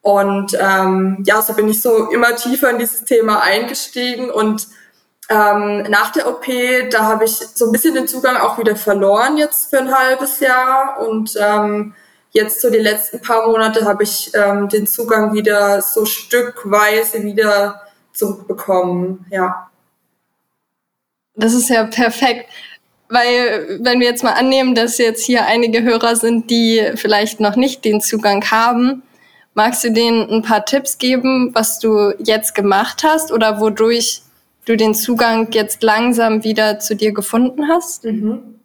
Und 0.00 0.56
ähm, 0.60 1.24
ja, 1.26 1.42
so 1.42 1.54
bin 1.54 1.68
ich 1.68 1.82
so 1.82 2.08
immer 2.10 2.36
tiefer 2.36 2.70
in 2.70 2.78
dieses 2.78 3.04
Thema 3.04 3.42
eingestiegen 3.42 4.30
und 4.30 4.68
ähm, 5.28 5.82
nach 5.90 6.12
der 6.12 6.28
OP, 6.28 6.46
da 6.90 7.04
habe 7.04 7.24
ich 7.24 7.32
so 7.32 7.66
ein 7.66 7.72
bisschen 7.72 7.94
den 7.94 8.08
Zugang 8.08 8.36
auch 8.36 8.58
wieder 8.58 8.76
verloren 8.76 9.36
jetzt 9.36 9.68
für 9.70 9.78
ein 9.78 9.94
halbes 9.94 10.40
Jahr 10.40 11.00
und 11.06 11.34
ähm, 11.38 11.94
jetzt 12.32 12.60
so 12.60 12.70
die 12.70 12.78
letzten 12.78 13.20
paar 13.20 13.46
Monate 13.46 13.84
habe 13.84 14.02
ich 14.02 14.30
ähm, 14.34 14.68
den 14.68 14.86
Zugang 14.86 15.32
wieder 15.32 15.80
so 15.82 16.04
stückweise 16.04 17.22
wieder 17.22 17.82
zu 18.12 18.44
bekommen, 18.46 19.26
ja. 19.30 19.70
Das 21.34 21.54
ist 21.54 21.70
ja 21.70 21.84
perfekt, 21.84 22.50
weil 23.08 23.78
wenn 23.80 24.00
wir 24.00 24.08
jetzt 24.08 24.24
mal 24.24 24.32
annehmen, 24.32 24.74
dass 24.74 24.98
jetzt 24.98 25.24
hier 25.24 25.46
einige 25.46 25.82
Hörer 25.82 26.16
sind, 26.16 26.50
die 26.50 26.92
vielleicht 26.96 27.40
noch 27.40 27.56
nicht 27.56 27.84
den 27.84 28.00
Zugang 28.00 28.44
haben, 28.50 29.02
magst 29.54 29.84
du 29.84 29.92
denen 29.92 30.28
ein 30.30 30.42
paar 30.42 30.64
Tipps 30.64 30.98
geben, 30.98 31.54
was 31.54 31.78
du 31.78 32.12
jetzt 32.18 32.54
gemacht 32.54 33.02
hast 33.04 33.32
oder 33.32 33.60
wodurch 33.60 34.22
du 34.66 34.76
den 34.76 34.94
Zugang 34.94 35.50
jetzt 35.52 35.82
langsam 35.82 36.44
wieder 36.44 36.78
zu 36.78 36.94
dir 36.94 37.12
gefunden 37.12 37.68
hast? 37.68 38.04
Mhm. 38.04 38.60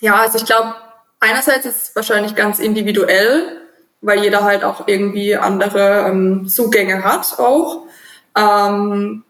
Ja, 0.00 0.16
also 0.16 0.38
ich 0.38 0.44
glaube, 0.44 0.74
einerseits 1.20 1.66
ist 1.66 1.84
es 1.84 1.96
wahrscheinlich 1.96 2.34
ganz 2.34 2.58
individuell, 2.58 3.60
weil 4.00 4.22
jeder 4.22 4.44
halt 4.44 4.64
auch 4.64 4.88
irgendwie 4.88 5.36
andere 5.36 6.06
ähm, 6.08 6.48
Zugänge 6.48 7.04
hat 7.04 7.38
auch. 7.38 7.86
Ähm, 8.36 9.24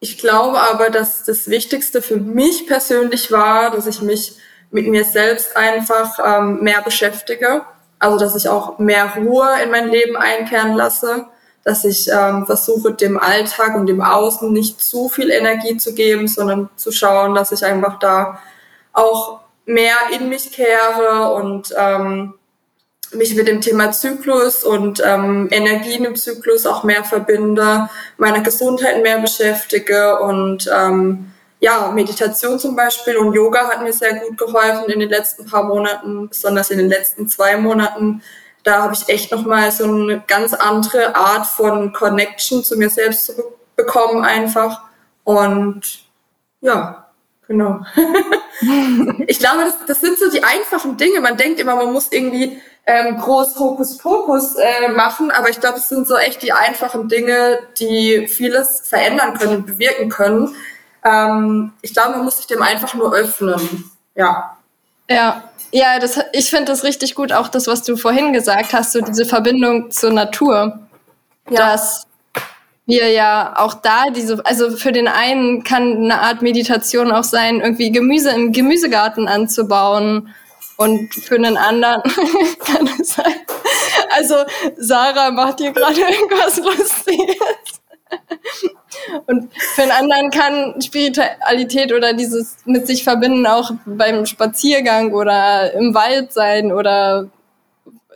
ich 0.00 0.18
glaube 0.18 0.60
aber, 0.60 0.90
dass 0.90 1.24
das 1.24 1.48
Wichtigste 1.48 2.02
für 2.02 2.16
mich 2.16 2.66
persönlich 2.66 3.32
war, 3.32 3.70
dass 3.70 3.86
ich 3.86 4.02
mich 4.02 4.34
mit 4.70 4.86
mir 4.86 5.04
selbst 5.04 5.56
einfach 5.56 6.18
ähm, 6.24 6.62
mehr 6.62 6.82
beschäftige. 6.82 7.62
Also 7.98 8.18
dass 8.18 8.36
ich 8.36 8.48
auch 8.48 8.78
mehr 8.78 9.14
Ruhe 9.16 9.48
in 9.64 9.70
mein 9.70 9.88
Leben 9.88 10.16
einkehren 10.16 10.74
lasse 10.74 11.26
dass 11.68 11.84
ich 11.84 12.08
ähm, 12.10 12.46
versuche, 12.46 12.94
dem 12.94 13.18
Alltag 13.18 13.76
und 13.76 13.86
dem 13.86 14.00
Außen 14.00 14.50
nicht 14.50 14.80
zu 14.80 15.10
viel 15.10 15.30
Energie 15.30 15.76
zu 15.76 15.92
geben, 15.92 16.26
sondern 16.26 16.70
zu 16.76 16.92
schauen, 16.92 17.34
dass 17.34 17.52
ich 17.52 17.62
einfach 17.62 17.98
da 17.98 18.40
auch 18.94 19.40
mehr 19.68 19.96
in 20.12 20.28
mich 20.28 20.50
kehre 20.50 21.32
und 21.32 21.74
ähm, 21.76 22.34
mich 23.12 23.34
mit 23.34 23.48
dem 23.48 23.60
Thema 23.60 23.92
Zyklus 23.92 24.64
und 24.64 25.02
ähm, 25.04 25.48
Energien 25.50 26.04
im 26.04 26.16
Zyklus 26.16 26.66
auch 26.66 26.84
mehr 26.84 27.04
verbinde, 27.04 27.88
meiner 28.16 28.40
Gesundheit 28.40 29.02
mehr 29.02 29.18
beschäftige 29.18 30.18
und 30.20 30.70
ähm, 30.74 31.32
ja, 31.60 31.90
Meditation 31.90 32.58
zum 32.58 32.76
Beispiel 32.76 33.16
und 33.16 33.34
Yoga 33.34 33.68
hat 33.68 33.82
mir 33.82 33.92
sehr 33.92 34.14
gut 34.14 34.38
geholfen 34.38 34.90
in 34.90 35.00
den 35.00 35.08
letzten 35.08 35.44
paar 35.44 35.64
Monaten, 35.64 36.28
besonders 36.28 36.70
in 36.70 36.78
den 36.78 36.88
letzten 36.88 37.28
zwei 37.28 37.56
Monaten, 37.56 38.22
da 38.62 38.82
habe 38.82 38.94
ich 38.94 39.08
echt 39.08 39.32
nochmal 39.32 39.70
so 39.70 39.84
eine 39.84 40.22
ganz 40.26 40.54
andere 40.54 41.14
Art 41.14 41.46
von 41.46 41.92
Connection 41.92 42.64
zu 42.64 42.76
mir 42.76 42.90
selbst 42.90 43.26
zurückbekommen 43.26 44.24
einfach. 44.24 44.82
Und 45.24 46.04
ja, 46.60 47.07
genau. 47.48 47.80
ich 49.26 49.38
glaube, 49.38 49.64
das, 49.64 49.86
das 49.86 50.00
sind 50.00 50.18
so 50.18 50.30
die 50.30 50.44
einfachen 50.44 50.96
Dinge. 50.96 51.20
Man 51.20 51.36
denkt 51.36 51.58
immer, 51.58 51.74
man 51.74 51.92
muss 51.92 52.12
irgendwie 52.12 52.60
ähm, 52.86 53.18
groß 53.18 53.58
Hokuspokus 53.58 54.54
äh, 54.56 54.88
machen, 54.88 55.30
aber 55.30 55.50
ich 55.50 55.60
glaube, 55.60 55.78
es 55.78 55.88
sind 55.88 56.06
so 56.06 56.16
echt 56.16 56.42
die 56.42 56.52
einfachen 56.52 57.08
Dinge, 57.08 57.58
die 57.78 58.26
vieles 58.28 58.80
verändern 58.80 59.36
können, 59.36 59.66
bewirken 59.66 60.08
können. 60.08 60.54
Ähm, 61.04 61.72
ich 61.82 61.92
glaube, 61.92 62.12
man 62.12 62.24
muss 62.24 62.38
sich 62.38 62.46
dem 62.46 62.62
einfach 62.62 62.94
nur 62.94 63.12
öffnen. 63.12 63.90
Ja. 64.14 64.56
Ja, 65.10 65.44
ja, 65.70 65.98
das, 65.98 66.18
ich 66.32 66.50
finde 66.50 66.72
das 66.72 66.82
richtig 66.84 67.14
gut, 67.14 67.32
auch 67.32 67.48
das, 67.48 67.66
was 67.66 67.82
du 67.82 67.96
vorhin 67.96 68.32
gesagt 68.32 68.72
hast, 68.72 68.92
so 68.92 69.00
diese 69.00 69.24
Verbindung 69.24 69.90
zur 69.90 70.10
Natur. 70.10 70.80
Ja. 71.50 71.72
Dass 71.72 72.07
wir 72.88 73.10
ja 73.10 73.52
auch 73.58 73.74
da 73.74 74.08
diese, 74.08 74.44
also 74.46 74.70
für 74.70 74.92
den 74.92 75.08
einen 75.08 75.62
kann 75.62 75.98
eine 75.98 76.22
Art 76.22 76.40
Meditation 76.40 77.12
auch 77.12 77.22
sein, 77.22 77.60
irgendwie 77.60 77.92
Gemüse 77.92 78.30
im 78.30 78.50
Gemüsegarten 78.52 79.28
anzubauen. 79.28 80.34
Und 80.78 81.12
für 81.12 81.34
einen 81.34 81.58
anderen 81.58 82.02
kann 82.64 82.88
es 82.98 83.14
sein. 83.14 83.34
Also 84.16 84.36
Sarah 84.78 85.30
macht 85.30 85.58
hier 85.58 85.72
gerade 85.72 86.00
irgendwas 86.00 86.56
Lustiges. 86.56 87.36
Und 89.26 89.52
für 89.52 89.82
einen 89.82 89.90
anderen 89.90 90.30
kann 90.30 90.80
Spiritualität 90.80 91.92
oder 91.92 92.14
dieses 92.14 92.56
mit 92.64 92.86
sich 92.86 93.04
verbinden 93.04 93.46
auch 93.46 93.70
beim 93.84 94.24
Spaziergang 94.24 95.12
oder 95.12 95.74
im 95.74 95.92
Wald 95.92 96.32
sein 96.32 96.72
oder 96.72 97.28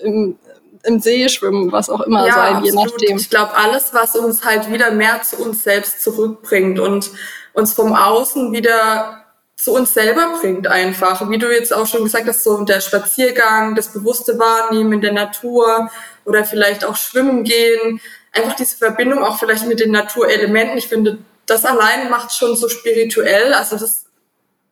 im, 0.03 0.39
im 0.85 1.01
See 1.01 1.29
schwimmen, 1.29 1.71
was 1.71 1.91
auch 1.91 2.01
immer 2.01 2.27
ja, 2.27 2.35
sein, 2.35 2.57
absolut. 2.57 2.67
je 2.67 2.85
nachdem. 2.85 3.17
Ich 3.17 3.31
glaube, 3.31 3.55
alles, 3.55 3.95
was 3.95 4.17
uns 4.17 4.45
halt 4.45 4.71
wieder 4.71 4.91
mehr 4.91 5.23
zu 5.23 5.37
uns 5.37 5.63
selbst 5.63 6.03
zurückbringt 6.03 6.81
und 6.81 7.11
uns 7.53 7.73
vom 7.75 7.95
Außen 7.95 8.53
wieder 8.53 9.25
zu 9.57 9.75
uns 9.75 9.95
selber 9.95 10.39
bringt 10.41 10.67
einfach. 10.67 11.29
Wie 11.31 11.39
du 11.39 11.53
jetzt 11.53 11.73
auch 11.73 11.87
schon 11.87 12.03
gesagt 12.03 12.27
hast, 12.27 12.43
so 12.43 12.65
der 12.65 12.81
Spaziergang, 12.81 13.77
das 13.77 13.93
bewusste 13.93 14.39
Wahrnehmen 14.39 14.95
in 14.95 15.01
der 15.01 15.13
Natur 15.13 15.91
oder 16.25 16.45
vielleicht 16.45 16.85
auch 16.85 16.97
schwimmen 16.97 17.45
gehen 17.45 18.01
einfach 18.33 18.55
diese 18.55 18.77
Verbindung 18.77 19.23
auch 19.23 19.39
vielleicht 19.39 19.67
mit 19.67 19.81
den 19.81 19.91
Naturelementen. 19.91 20.79
Ich 20.79 20.89
finde, 20.89 21.19
das 21.47 21.65
allein 21.65 22.11
macht 22.11 22.35
schon 22.35 22.57
so 22.57 22.69
spirituell. 22.69 23.53
Also 23.55 23.77
das 23.77 24.07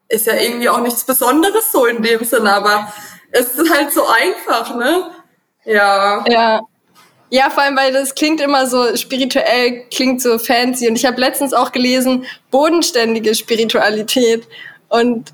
ist 0.08 0.26
ja 0.26 0.34
irgendwie 0.34 0.68
auch 0.68 0.80
nichts 0.80 1.04
Besonderes 1.04 1.70
so 1.70 1.86
in 1.86 2.02
dem 2.02 2.24
Sinne, 2.24 2.52
aber 2.52 2.92
es 3.30 3.54
ist 3.54 3.72
halt 3.72 3.92
so 3.92 4.06
einfach, 4.06 4.74
ne? 4.74 5.10
Ja. 5.64 6.24
Ja. 6.28 6.60
Ja, 7.32 7.48
vor 7.48 7.62
allem, 7.62 7.76
weil 7.76 7.92
das 7.92 8.16
klingt 8.16 8.40
immer 8.40 8.66
so 8.66 8.96
spirituell, 8.96 9.84
klingt 9.94 10.20
so 10.20 10.36
fancy. 10.36 10.88
Und 10.88 10.96
ich 10.96 11.06
habe 11.06 11.20
letztens 11.20 11.54
auch 11.54 11.70
gelesen, 11.70 12.24
bodenständige 12.50 13.36
Spiritualität. 13.36 14.48
Und 14.88 15.32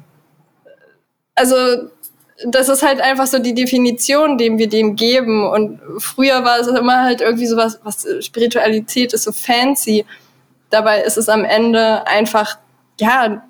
also 1.35 1.56
das 2.45 2.68
ist 2.68 2.83
halt 2.83 3.00
einfach 3.00 3.26
so 3.26 3.38
die 3.38 3.54
Definition, 3.54 4.37
dem 4.37 4.59
wir 4.59 4.68
dem 4.68 4.95
geben. 4.95 5.49
Und 5.49 5.80
früher 5.99 6.45
war 6.45 6.61
es 6.61 6.66
immer 6.66 7.02
halt 7.02 7.23
irgendwie 7.23 7.47
so 7.47 7.56
was, 7.56 7.80
was 7.83 8.06
Spiritualität 8.21 9.14
ist 9.14 9.25
so 9.25 9.33
fancy. 9.33 10.04
Dabei 10.68 11.02
ist 11.02 11.16
es 11.16 11.30
am 11.30 11.45
Ende 11.45 12.06
einfach, 12.06 12.59
ja, 13.00 13.42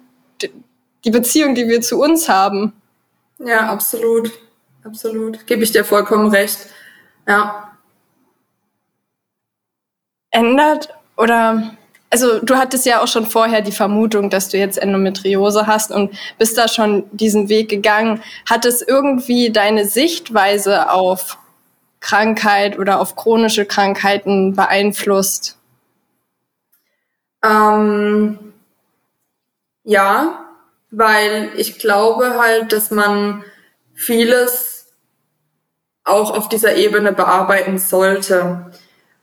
die 1.05 1.11
Beziehung, 1.11 1.57
die 1.57 1.67
wir 1.67 1.81
zu 1.81 2.01
uns 2.01 2.29
haben. 2.29 2.73
Ja, 3.39 3.71
absolut. 3.71 4.31
Absolut. 4.87 5.47
Gebe 5.47 5.65
ich 5.65 5.73
dir 5.73 5.85
vollkommen 5.85 6.31
recht. 6.31 6.59
Ja. 7.27 7.77
Ändert 10.31 10.95
oder 11.17 11.77
also 12.09 12.39
du 12.39 12.55
hattest 12.55 12.87
ja 12.87 13.03
auch 13.03 13.09
schon 13.09 13.27
vorher 13.27 13.63
die 13.63 13.73
Vermutung, 13.73 14.31
dass 14.31 14.49
du 14.49 14.59
jetzt 14.59 14.79
Endometriose 14.79 15.67
hast 15.67 15.91
und 15.91 16.17
bist 16.39 16.57
da 16.57 16.69
schon 16.69 17.05
diesen 17.11 17.49
Weg 17.49 17.69
gegangen. 17.69 18.23
Hat 18.49 18.65
es 18.65 18.81
irgendwie 18.81 19.51
deine 19.51 19.87
Sichtweise 19.87 20.91
auf 20.93 21.39
Krankheit 21.99 22.79
oder 22.79 23.01
auf 23.01 23.17
chronische 23.17 23.67
Krankheiten 23.67 24.55
beeinflusst? 24.55 25.59
Ähm, 27.45 28.53
ja, 29.83 30.47
weil 30.93 31.51
ich 31.57 31.81
glaube 31.81 32.39
halt, 32.39 32.73
dass 32.73 32.93
man 32.93 33.45
vieles 33.95 34.76
auch 36.07 36.31
auf 36.31 36.49
dieser 36.49 36.77
Ebene 36.77 37.13
bearbeiten 37.13 37.79
sollte. 37.79 38.71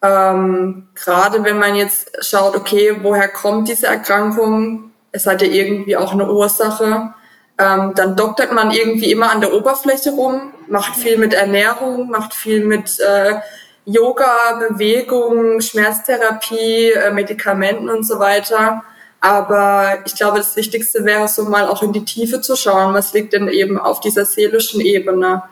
Ähm, 0.01 0.89
Gerade 0.93 1.43
wenn 1.43 1.57
man 1.57 1.75
jetzt 1.75 2.11
schaut, 2.23 2.55
okay, 2.55 2.97
woher 3.01 3.29
kommt 3.29 3.69
diese 3.69 3.87
Erkrankung? 3.87 4.91
Es 5.11 5.25
hat 5.25 5.41
ja 5.41 5.47
irgendwie 5.47 5.95
auch 5.95 6.11
eine 6.11 6.31
Ursache. 6.31 7.13
Ähm, 7.57 7.93
dann 7.95 8.15
doktert 8.15 8.51
man 8.51 8.71
irgendwie 8.71 9.11
immer 9.11 9.31
an 9.31 9.39
der 9.39 9.53
Oberfläche 9.53 10.11
rum, 10.11 10.53
macht 10.67 10.95
viel 10.95 11.17
mit 11.17 11.33
Ernährung, 11.33 12.09
macht 12.09 12.33
viel 12.33 12.65
mit 12.65 12.99
äh, 12.99 13.35
Yoga, 13.85 14.59
Bewegung, 14.67 15.61
Schmerztherapie, 15.61 16.91
äh, 16.91 17.11
Medikamenten 17.11 17.89
und 17.89 18.05
so 18.05 18.19
weiter. 18.19 18.83
Aber 19.21 19.99
ich 20.05 20.15
glaube, 20.15 20.39
das 20.39 20.55
Wichtigste 20.57 21.05
wäre 21.05 21.29
so 21.29 21.43
mal 21.43 21.67
auch 21.67 21.81
in 21.81 21.93
die 21.93 22.03
Tiefe 22.03 22.41
zu 22.41 22.57
schauen, 22.57 22.93
was 22.93 23.13
liegt 23.13 23.31
denn 23.31 23.47
eben 23.47 23.79
auf 23.79 24.01
dieser 24.01 24.25
seelischen 24.25 24.81
Ebene. 24.81 25.43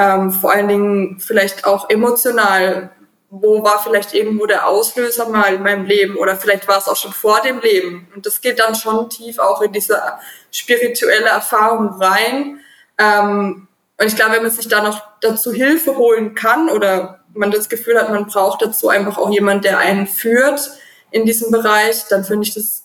Ähm, 0.00 0.30
vor 0.30 0.52
allen 0.52 0.68
Dingen 0.68 1.20
vielleicht 1.20 1.66
auch 1.66 1.90
emotional 1.90 2.90
wo 3.30 3.62
war 3.62 3.80
vielleicht 3.80 4.12
irgendwo 4.12 4.44
der 4.46 4.66
Auslöser 4.66 5.28
mal 5.28 5.54
in 5.54 5.62
meinem 5.62 5.86
Leben 5.86 6.16
oder 6.16 6.36
vielleicht 6.36 6.66
war 6.66 6.78
es 6.78 6.88
auch 6.88 6.96
schon 6.96 7.12
vor 7.12 7.40
dem 7.40 7.60
Leben. 7.60 8.08
Und 8.14 8.26
das 8.26 8.40
geht 8.40 8.58
dann 8.58 8.74
schon 8.74 9.08
tief 9.08 9.38
auch 9.38 9.62
in 9.62 9.72
diese 9.72 10.02
spirituelle 10.50 11.28
Erfahrung 11.28 11.90
rein. 12.00 12.60
Ähm, 12.98 13.68
und 13.98 14.06
ich 14.06 14.16
glaube, 14.16 14.32
wenn 14.32 14.42
man 14.42 14.50
sich 14.50 14.66
da 14.66 14.82
noch 14.82 15.00
dazu 15.20 15.52
Hilfe 15.52 15.96
holen 15.96 16.34
kann 16.34 16.68
oder 16.68 17.20
man 17.32 17.52
das 17.52 17.68
Gefühl 17.68 18.00
hat, 18.00 18.10
man 18.10 18.26
braucht 18.26 18.62
dazu 18.62 18.88
einfach 18.88 19.16
auch 19.16 19.30
jemand, 19.30 19.64
der 19.64 19.78
einen 19.78 20.08
führt 20.08 20.68
in 21.12 21.24
diesem 21.24 21.52
Bereich, 21.52 22.06
dann 22.08 22.24
finde 22.24 22.48
ich 22.48 22.54
das 22.54 22.84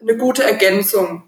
eine 0.00 0.16
gute 0.16 0.44
Ergänzung 0.44 1.24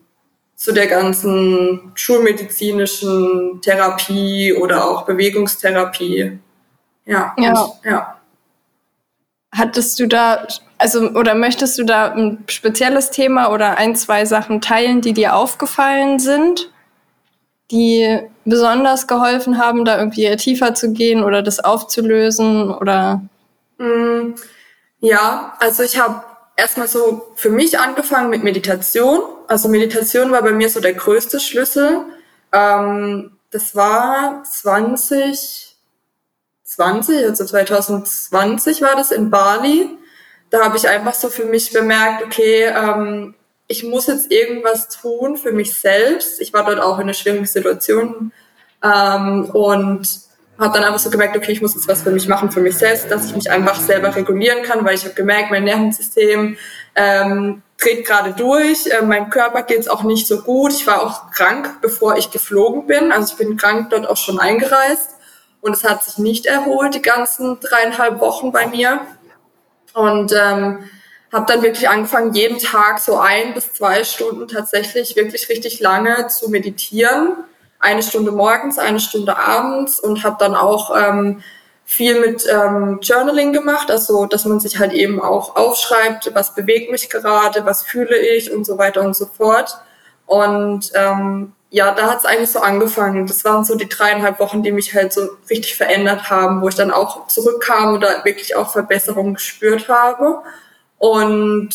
zu 0.57 0.73
der 0.73 0.87
ganzen 0.87 1.93
schulmedizinischen 1.95 3.61
Therapie 3.61 4.53
oder 4.55 4.89
auch 4.89 5.05
Bewegungstherapie. 5.05 6.39
Ja. 7.05 7.35
Ja. 7.37 7.61
Und, 7.61 7.73
ja. 7.85 8.17
Hattest 9.53 10.01
du 10.01 10.07
da, 10.09 10.47
also, 10.79 11.11
oder 11.11 11.35
möchtest 11.35 11.79
du 11.79 11.85
da 11.85 12.13
ein 12.13 12.45
spezielles 12.49 13.11
Thema 13.11 13.53
oder 13.53 13.79
ein, 13.79 13.95
zwei 13.95 14.25
Sachen 14.25 14.61
teilen, 14.61 15.01
die 15.01 15.13
dir 15.13 15.37
aufgefallen 15.37 16.19
sind, 16.19 16.71
die 17.71 18.21
besonders 18.45 19.07
geholfen 19.07 19.59
haben, 19.59 19.85
da 19.85 19.99
irgendwie 19.99 20.35
tiefer 20.37 20.75
zu 20.75 20.93
gehen 20.93 21.23
oder 21.23 21.43
das 21.43 21.61
aufzulösen 21.61 22.71
oder? 22.71 23.23
Mm, 23.79 24.35
ja, 25.01 25.55
also 25.61 25.83
ich 25.83 25.99
habe 25.99 26.23
erstmal 26.57 26.89
so 26.89 27.33
für 27.37 27.51
mich 27.51 27.79
angefangen 27.79 28.31
mit 28.31 28.43
Meditation. 28.43 29.21
Also 29.47 29.69
Meditation 29.69 30.31
war 30.31 30.43
bei 30.43 30.53
mir 30.53 30.69
so 30.69 30.81
der 30.81 30.95
größte 30.95 31.41
Schlüssel. 31.41 32.05
Ähm, 32.53 33.33
das 33.51 33.75
war 33.77 34.43
20, 34.45 35.77
20, 36.65 37.25
also 37.27 37.45
2020 37.45 38.83
war 38.83 38.97
das 38.97 39.11
in 39.11 39.31
Bali. 39.31 39.89
Da 40.51 40.65
habe 40.65 40.77
ich 40.77 40.89
einfach 40.89 41.15
so 41.15 41.29
für 41.29 41.45
mich 41.45 41.73
bemerkt, 41.73 42.25
okay, 42.25 42.65
ähm, 42.65 43.35
ich 43.67 43.85
muss 43.85 44.07
jetzt 44.07 44.31
irgendwas 44.31 44.89
tun 44.89 45.37
für 45.37 45.53
mich 45.53 45.75
selbst. 45.75 46.41
Ich 46.41 46.53
war 46.53 46.65
dort 46.65 46.81
auch 46.81 46.99
in 46.99 47.05
einer 47.05 47.15
schwierigen 47.15 47.47
Situation 47.47 48.33
ähm, 48.83 49.45
und 49.51 50.07
habe 50.59 50.75
dann 50.75 50.85
einfach 50.85 50.99
so 50.99 51.11
gemerkt, 51.11 51.37
okay, 51.37 51.53
ich 51.53 51.63
muss 51.63 51.75
jetzt 51.75 51.89
was 51.89 52.03
für 52.03 52.11
mich 52.11 52.29
machen, 52.29 52.51
für 52.51 52.61
mich 52.61 52.77
selbst, 52.77 53.11
dass 53.11 53.27
ich 53.27 53.35
mich 53.35 53.51
einfach 53.51 53.81
selber 53.81 54.15
regulieren 54.15 54.63
kann, 54.63 54.85
weil 54.85 54.95
ich 54.95 55.05
habe 55.05 55.15
gemerkt, 55.15 55.51
mein 55.51 55.65
Nervensystem 55.65 56.57
ähm, 56.95 57.63
dreht 57.85 58.07
gerade 58.07 58.33
durch, 58.33 58.87
äh, 58.87 59.03
mein 59.03 59.31
Körper 59.31 59.63
geht 59.63 59.81
es 59.81 59.89
auch 59.89 60.03
nicht 60.03 60.27
so 60.27 60.41
gut. 60.43 60.73
Ich 60.73 60.87
war 60.87 61.03
auch 61.03 61.31
krank, 61.31 61.81
bevor 61.83 62.17
ich 62.17 62.31
geflogen 62.31 62.87
bin. 62.87 63.13
Also 63.13 63.33
ich 63.33 63.39
bin 63.39 63.57
krank 63.57 63.91
dort 63.91 64.09
auch 64.09 64.17
schon 64.17 64.41
eingereist 64.41 65.11
und 65.61 65.75
es 65.75 65.85
hat 65.85 66.03
sich 66.03 66.19
nicht 66.19 66.47
erholt, 66.47 66.95
die 66.95 67.03
ganzen 67.03 67.61
dreieinhalb 67.61 68.21
Wochen 68.21 68.53
bei 68.53 68.67
mir. 68.67 69.01
Und 69.93 70.33
ähm, 70.33 70.91
habe 71.33 71.47
dann 71.47 71.63
wirklich 71.63 71.89
angefangen, 71.89 72.33
jeden 72.33 72.59
Tag 72.59 72.99
so 72.99 73.19
ein 73.19 73.55
bis 73.55 73.73
zwei 73.73 74.05
Stunden 74.05 74.49
tatsächlich 74.49 75.17
wirklich 75.17 75.49
richtig 75.49 75.81
lange 75.81 76.29
zu 76.29 76.49
meditieren 76.49 77.37
eine 77.85 78.03
Stunde 78.03 78.33
morgens, 78.33 78.79
eine 78.79 78.99
Stunde 78.99 79.37
abends 79.37 80.01
und 80.01 80.25
habe 80.25 80.37
dann 80.39 80.55
auch 80.55 80.91
ähm, 80.97 81.43
viel 81.85 82.21
mit 82.21 82.47
ähm, 82.51 82.99
Journaling 83.03 83.53
gemacht, 83.53 83.91
also 83.91 84.27
dass 84.27 84.45
man 84.45 84.61
sich 84.61 84.79
halt 84.79 84.93
eben 84.93 85.21
auch 85.21 85.57
aufschreibt, 85.57 86.31
was 86.35 86.55
bewegt 86.55 86.91
mich 86.91 87.11
gerade, 87.11 87.65
was 87.67 87.83
fühle 87.83 88.17
ich 88.17 88.53
und 88.53 88.65
so 88.65 88.79
weiter 88.79 89.03
und 89.03 89.15
so 89.15 89.27
fort. 89.27 89.77
Und 90.27 90.93
ähm, 90.95 91.53
ja, 91.71 91.93
da 91.93 92.11
hat 92.11 92.19
es 92.19 92.25
eigentlich 92.25 92.51
so 92.51 92.61
angefangen. 92.61 93.27
Das 93.27 93.45
waren 93.45 93.65
so 93.65 93.75
die 93.75 93.89
dreieinhalb 93.89 94.39
Wochen, 94.39 94.63
die 94.63 94.73
mich 94.73 94.95
halt 94.95 95.13
so 95.13 95.29
richtig 95.51 95.77
verändert 95.77 96.31
haben, 96.31 96.63
wo 96.63 96.69
ich 96.69 96.75
dann 96.75 96.91
auch 96.91 97.27
zurückkam 97.27 97.95
oder 97.95 98.25
wirklich 98.25 98.57
auch 98.57 98.71
Verbesserungen 98.73 99.35
gespürt 99.35 99.89
habe. 99.89 100.39
Und 100.99 101.71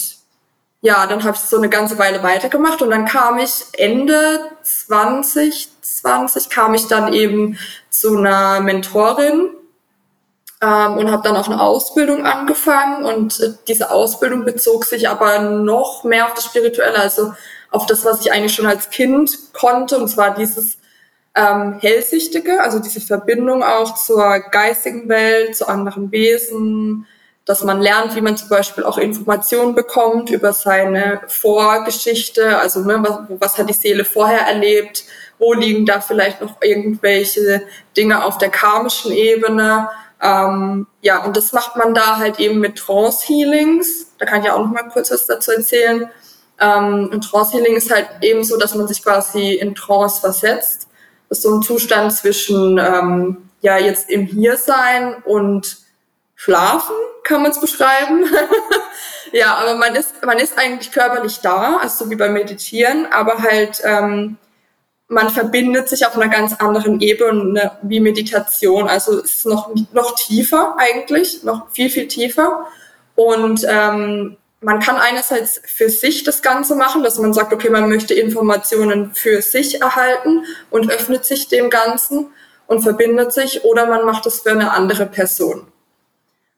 ja, 0.81 1.05
dann 1.05 1.23
habe 1.23 1.35
ich 1.35 1.41
so 1.41 1.57
eine 1.57 1.69
ganze 1.69 1.99
Weile 1.99 2.23
weitergemacht 2.23 2.81
und 2.81 2.89
dann 2.89 3.05
kam 3.05 3.37
ich 3.37 3.65
Ende 3.73 4.39
20 4.63 5.69
20 6.01 6.49
kam 6.49 6.73
ich 6.73 6.87
dann 6.87 7.13
eben 7.13 7.57
zu 7.89 8.17
einer 8.17 8.61
Mentorin 8.61 9.49
ähm, 10.61 10.97
und 10.97 11.11
habe 11.11 11.23
dann 11.23 11.37
auch 11.37 11.47
eine 11.47 11.61
Ausbildung 11.61 12.25
angefangen. 12.25 13.05
Und 13.05 13.39
äh, 13.39 13.53
diese 13.67 13.91
Ausbildung 13.91 14.45
bezog 14.45 14.85
sich 14.85 15.09
aber 15.09 15.39
noch 15.39 16.03
mehr 16.03 16.25
auf 16.25 16.33
das 16.33 16.45
Spirituelle, 16.45 16.99
also 16.99 17.33
auf 17.71 17.85
das, 17.85 18.05
was 18.05 18.21
ich 18.21 18.31
eigentlich 18.31 18.53
schon 18.53 18.65
als 18.65 18.89
Kind 18.89 19.53
konnte, 19.53 19.97
und 19.97 20.07
zwar 20.07 20.33
dieses 20.33 20.79
ähm, 21.35 21.77
Hellsichtige, 21.79 22.61
also 22.61 22.79
diese 22.79 23.01
Verbindung 23.01 23.63
auch 23.63 23.95
zur 23.95 24.39
geistigen 24.51 25.07
Welt, 25.07 25.55
zu 25.55 25.67
anderen 25.67 26.11
Wesen, 26.11 27.05
dass 27.45 27.63
man 27.63 27.81
lernt, 27.81 28.15
wie 28.15 28.21
man 28.21 28.37
zum 28.37 28.49
Beispiel 28.49 28.83
auch 28.83 28.97
Informationen 28.97 29.73
bekommt 29.73 30.29
über 30.29 30.53
seine 30.53 31.21
Vorgeschichte, 31.27 32.59
also 32.59 32.81
ne, 32.81 32.97
was, 33.01 33.39
was 33.39 33.57
hat 33.57 33.69
die 33.69 33.73
Seele 33.73 34.05
vorher 34.05 34.41
erlebt, 34.41 35.05
wo 35.39 35.53
liegen 35.53 35.85
da 35.85 36.01
vielleicht 36.01 36.41
noch 36.41 36.61
irgendwelche 36.61 37.63
Dinge 37.95 38.23
auf 38.23 38.37
der 38.37 38.49
karmischen 38.49 39.11
Ebene. 39.11 39.89
Ähm, 40.21 40.87
ja, 41.01 41.23
und 41.23 41.37
das 41.37 41.53
macht 41.53 41.75
man 41.75 41.93
da 41.93 42.17
halt 42.17 42.39
eben 42.39 42.59
mit 42.59 42.77
Trance-Healings. 42.77 44.07
Da 44.17 44.25
kann 44.25 44.43
ich 44.43 44.51
auch 44.51 44.59
noch 44.59 44.71
mal 44.71 44.89
kurz 44.89 45.11
was 45.11 45.25
dazu 45.25 45.51
erzählen. 45.51 46.09
Ähm, 46.59 47.09
und 47.11 47.21
Trance-Healing 47.21 47.75
ist 47.75 47.91
halt 47.91 48.07
eben 48.21 48.43
so, 48.43 48.57
dass 48.57 48.75
man 48.75 48.87
sich 48.87 49.01
quasi 49.01 49.53
in 49.53 49.75
Trance 49.75 50.19
versetzt. 50.19 50.87
Das 51.29 51.39
ist 51.39 51.43
so 51.43 51.55
ein 51.55 51.61
Zustand 51.61 52.11
zwischen, 52.13 52.77
ähm, 52.77 53.49
ja, 53.61 53.77
jetzt 53.77 54.09
im 54.09 54.25
Hiersein 54.25 55.15
und 55.23 55.77
Schlafen, 56.35 56.95
kann 57.23 57.41
man 57.41 57.51
es 57.51 57.59
beschreiben. 57.59 58.25
ja, 59.31 59.55
aber 59.55 59.75
man 59.75 59.95
ist, 59.95 60.25
man 60.25 60.39
ist 60.39 60.57
eigentlich 60.57 60.91
körperlich 60.91 61.39
da, 61.41 61.77
also 61.77 62.05
so 62.05 62.11
wie 62.11 62.15
beim 62.15 62.33
Meditieren, 62.33 63.07
aber 63.11 63.39
halt 63.39 63.81
ähm, 63.83 64.37
man 65.09 65.31
verbindet 65.31 65.89
sich 65.89 66.05
auf 66.05 66.15
einer 66.15 66.29
ganz 66.29 66.53
anderen 66.53 67.01
Ebene 67.01 67.71
wie 67.81 67.99
Meditation. 67.99 68.87
Also 68.87 69.19
es 69.19 69.37
ist 69.37 69.45
noch, 69.47 69.71
noch 69.91 70.15
tiefer 70.15 70.75
eigentlich, 70.77 71.43
noch 71.43 71.71
viel, 71.71 71.89
viel 71.89 72.07
tiefer. 72.07 72.67
Und 73.15 73.65
ähm, 73.67 74.37
man 74.61 74.79
kann 74.79 74.97
einerseits 74.97 75.61
für 75.65 75.89
sich 75.89 76.23
das 76.23 76.43
Ganze 76.43 76.75
machen, 76.75 77.01
dass 77.01 77.17
man 77.17 77.33
sagt, 77.33 77.51
okay, 77.53 77.69
man 77.69 77.89
möchte 77.89 78.13
Informationen 78.13 79.11
für 79.15 79.41
sich 79.41 79.81
erhalten 79.81 80.45
und 80.69 80.91
öffnet 80.91 81.25
sich 81.25 81.47
dem 81.47 81.71
Ganzen 81.71 82.27
und 82.67 82.81
verbindet 82.81 83.33
sich, 83.33 83.65
oder 83.65 83.87
man 83.87 84.05
macht 84.05 84.27
es 84.27 84.41
für 84.41 84.51
eine 84.51 84.71
andere 84.71 85.07
Person. 85.07 85.65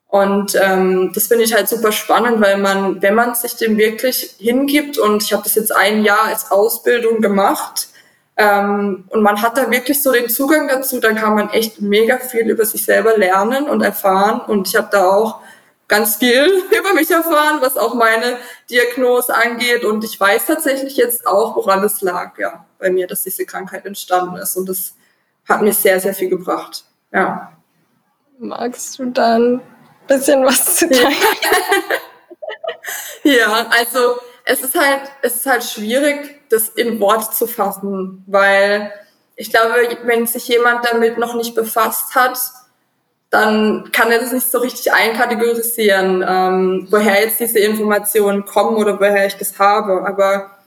Und 0.09 0.59
ähm, 0.61 1.11
das 1.13 1.27
finde 1.27 1.45
ich 1.45 1.53
halt 1.53 1.69
super 1.69 1.93
spannend, 1.93 2.41
weil 2.41 2.57
man, 2.57 3.01
wenn 3.01 3.15
man 3.15 3.33
sich 3.33 3.55
dem 3.55 3.77
wirklich 3.77 4.35
hingibt, 4.39 4.97
und 4.97 5.23
ich 5.23 5.31
habe 5.31 5.43
das 5.43 5.55
jetzt 5.55 5.73
ein 5.73 6.03
Jahr 6.03 6.23
als 6.23 6.51
Ausbildung 6.51 7.21
gemacht, 7.21 7.87
ähm, 8.41 9.05
und 9.09 9.21
man 9.21 9.39
hat 9.39 9.55
da 9.55 9.69
wirklich 9.69 10.01
so 10.01 10.11
den 10.11 10.27
Zugang 10.27 10.67
dazu, 10.67 10.99
dann 10.99 11.15
kann 11.15 11.35
man 11.35 11.51
echt 11.51 11.79
mega 11.79 12.17
viel 12.17 12.49
über 12.49 12.65
sich 12.65 12.83
selber 12.83 13.15
lernen 13.15 13.69
und 13.69 13.81
erfahren. 13.81 14.41
Und 14.41 14.67
ich 14.67 14.75
habe 14.75 14.89
da 14.91 15.07
auch 15.07 15.41
ganz 15.87 16.15
viel 16.15 16.47
über 16.79 16.95
mich 16.95 17.11
erfahren, 17.11 17.59
was 17.61 17.77
auch 17.77 17.93
meine 17.93 18.37
Diagnose 18.67 19.35
angeht. 19.35 19.85
Und 19.85 20.03
ich 20.03 20.19
weiß 20.19 20.47
tatsächlich 20.47 20.97
jetzt 20.97 21.27
auch, 21.27 21.55
woran 21.55 21.83
es 21.83 22.01
lag, 22.01 22.35
ja, 22.39 22.65
bei 22.79 22.89
mir, 22.89 23.05
dass 23.05 23.21
diese 23.21 23.45
Krankheit 23.45 23.85
entstanden 23.85 24.37
ist. 24.37 24.57
Und 24.57 24.67
das 24.67 24.95
hat 25.47 25.61
mir 25.61 25.73
sehr, 25.73 25.99
sehr 25.99 26.15
viel 26.15 26.29
gebracht. 26.29 26.83
Ja. 27.13 27.51
Magst 28.39 28.97
du 28.97 29.05
dann 29.11 29.57
ein 29.57 29.61
bisschen 30.07 30.43
was 30.43 30.77
zu 30.77 30.89
teilen? 30.89 31.13
ja, 33.23 33.67
also 33.69 34.15
es 34.45 34.61
ist 34.61 34.73
halt, 34.73 35.11
es 35.21 35.35
ist 35.35 35.45
halt 35.45 35.63
schwierig, 35.63 36.40
das 36.51 36.69
in 36.69 36.99
Wort 36.99 37.35
zu 37.35 37.47
fassen, 37.47 38.23
weil 38.27 38.91
ich 39.35 39.51
glaube, 39.51 39.73
wenn 40.03 40.27
sich 40.27 40.47
jemand 40.47 40.85
damit 40.85 41.17
noch 41.17 41.35
nicht 41.35 41.55
befasst 41.55 42.15
hat, 42.15 42.37
dann 43.29 43.91
kann 43.93 44.11
er 44.11 44.19
das 44.19 44.33
nicht 44.33 44.51
so 44.51 44.59
richtig 44.59 44.91
einkategorisieren, 44.91 46.23
ähm, 46.27 46.87
woher 46.91 47.21
jetzt 47.21 47.39
diese 47.39 47.59
Informationen 47.59 48.45
kommen 48.45 48.75
oder 48.75 48.99
woher 48.99 49.25
ich 49.25 49.37
das 49.37 49.57
habe. 49.57 50.05
Aber 50.05 50.57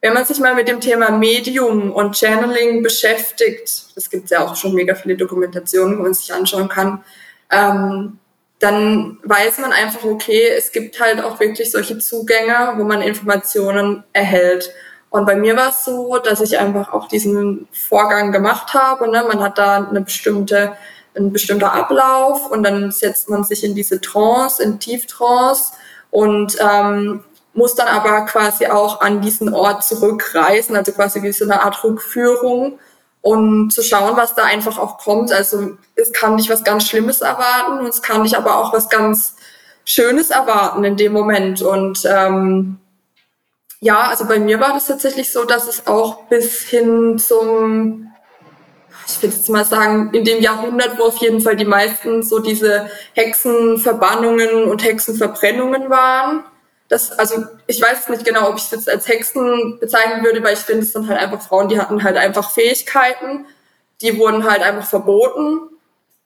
wenn 0.00 0.12
man 0.12 0.24
sich 0.24 0.40
mal 0.40 0.54
mit 0.54 0.66
dem 0.66 0.80
Thema 0.80 1.10
Medium 1.12 1.92
und 1.92 2.16
Channeling 2.16 2.82
beschäftigt, 2.82 3.96
das 3.96 4.10
gibt 4.10 4.24
es 4.24 4.30
ja 4.30 4.44
auch 4.44 4.56
schon 4.56 4.74
mega 4.74 4.96
viele 4.96 5.16
Dokumentationen, 5.16 5.96
wo 5.96 6.02
man 6.02 6.12
sich 6.12 6.34
anschauen 6.34 6.68
kann, 6.68 7.04
ähm, 7.52 8.18
dann 8.58 9.18
weiß 9.22 9.58
man 9.58 9.72
einfach, 9.72 10.04
okay, 10.04 10.48
es 10.48 10.72
gibt 10.72 11.00
halt 11.00 11.22
auch 11.22 11.38
wirklich 11.38 11.70
solche 11.70 11.98
Zugänge, 11.98 12.74
wo 12.76 12.84
man 12.84 13.00
Informationen 13.00 14.02
erhält. 14.12 14.70
Und 15.12 15.26
bei 15.26 15.36
mir 15.36 15.54
war 15.56 15.68
es 15.68 15.84
so, 15.84 16.16
dass 16.16 16.40
ich 16.40 16.58
einfach 16.58 16.94
auch 16.94 17.06
diesen 17.06 17.68
Vorgang 17.70 18.32
gemacht 18.32 18.72
habe. 18.72 19.10
Ne? 19.10 19.22
Man 19.28 19.40
hat 19.40 19.58
da 19.58 19.86
eine 19.86 20.00
bestimmte, 20.00 20.72
ein 21.14 21.34
bestimmter 21.34 21.74
Ablauf 21.74 22.50
und 22.50 22.62
dann 22.62 22.90
setzt 22.90 23.28
man 23.28 23.44
sich 23.44 23.62
in 23.62 23.74
diese 23.74 24.00
Trance, 24.00 24.62
in 24.62 24.78
Tieftrance 24.80 25.74
und 26.10 26.56
ähm, 26.60 27.22
muss 27.52 27.74
dann 27.74 27.88
aber 27.88 28.24
quasi 28.24 28.66
auch 28.68 29.02
an 29.02 29.20
diesen 29.20 29.52
Ort 29.52 29.84
zurückreisen, 29.84 30.76
also 30.76 30.92
quasi 30.92 31.22
wie 31.22 31.32
so 31.32 31.44
eine 31.44 31.62
Art 31.62 31.84
Rückführung. 31.84 32.78
und 33.20 33.70
zu 33.70 33.82
schauen, 33.82 34.16
was 34.16 34.34
da 34.34 34.44
einfach 34.44 34.78
auch 34.78 34.96
kommt. 34.96 35.30
Also 35.30 35.76
es 35.94 36.10
kann 36.14 36.38
dich 36.38 36.48
was 36.48 36.64
ganz 36.64 36.88
Schlimmes 36.88 37.20
erwarten 37.20 37.80
und 37.80 37.86
es 37.86 38.00
kann 38.00 38.24
dich 38.24 38.36
aber 38.36 38.56
auch 38.56 38.72
was 38.72 38.88
ganz 38.88 39.36
Schönes 39.84 40.30
erwarten 40.30 40.84
in 40.84 40.96
dem 40.96 41.12
Moment. 41.12 41.60
Und 41.60 42.02
ähm, 42.06 42.78
ja, 43.82 44.08
also 44.08 44.26
bei 44.26 44.38
mir 44.38 44.60
war 44.60 44.72
das 44.72 44.86
tatsächlich 44.86 45.32
so, 45.32 45.44
dass 45.44 45.66
es 45.66 45.88
auch 45.88 46.28
bis 46.28 46.60
hin 46.62 47.18
zum, 47.18 48.12
ich 49.08 49.20
will 49.20 49.30
jetzt 49.30 49.48
mal 49.48 49.64
sagen, 49.64 50.10
in 50.12 50.24
dem 50.24 50.40
Jahrhundert, 50.40 51.00
wo 51.00 51.02
auf 51.02 51.16
jeden 51.16 51.40
Fall 51.40 51.56
die 51.56 51.64
meisten 51.64 52.22
so 52.22 52.38
diese 52.38 52.88
Hexenverbannungen 53.14 54.64
und 54.70 54.84
Hexenverbrennungen 54.84 55.90
waren, 55.90 56.44
das, 56.86 57.10
also 57.18 57.44
ich 57.66 57.82
weiß 57.82 58.08
nicht 58.10 58.24
genau, 58.24 58.50
ob 58.50 58.58
ich 58.58 58.64
es 58.64 58.70
jetzt 58.70 58.88
als 58.88 59.08
Hexen 59.08 59.80
bezeichnen 59.80 60.24
würde, 60.24 60.44
weil 60.44 60.52
ich 60.54 60.60
finde, 60.60 60.82
es 60.82 60.92
sind 60.92 61.08
halt 61.08 61.18
einfach 61.18 61.42
Frauen, 61.42 61.68
die 61.68 61.80
hatten 61.80 62.04
halt 62.04 62.16
einfach 62.16 62.52
Fähigkeiten, 62.52 63.46
die 64.00 64.16
wurden 64.16 64.48
halt 64.48 64.62
einfach 64.62 64.88
verboten. 64.88 65.70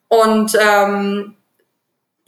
Und 0.08 0.58
ähm, 0.60 1.36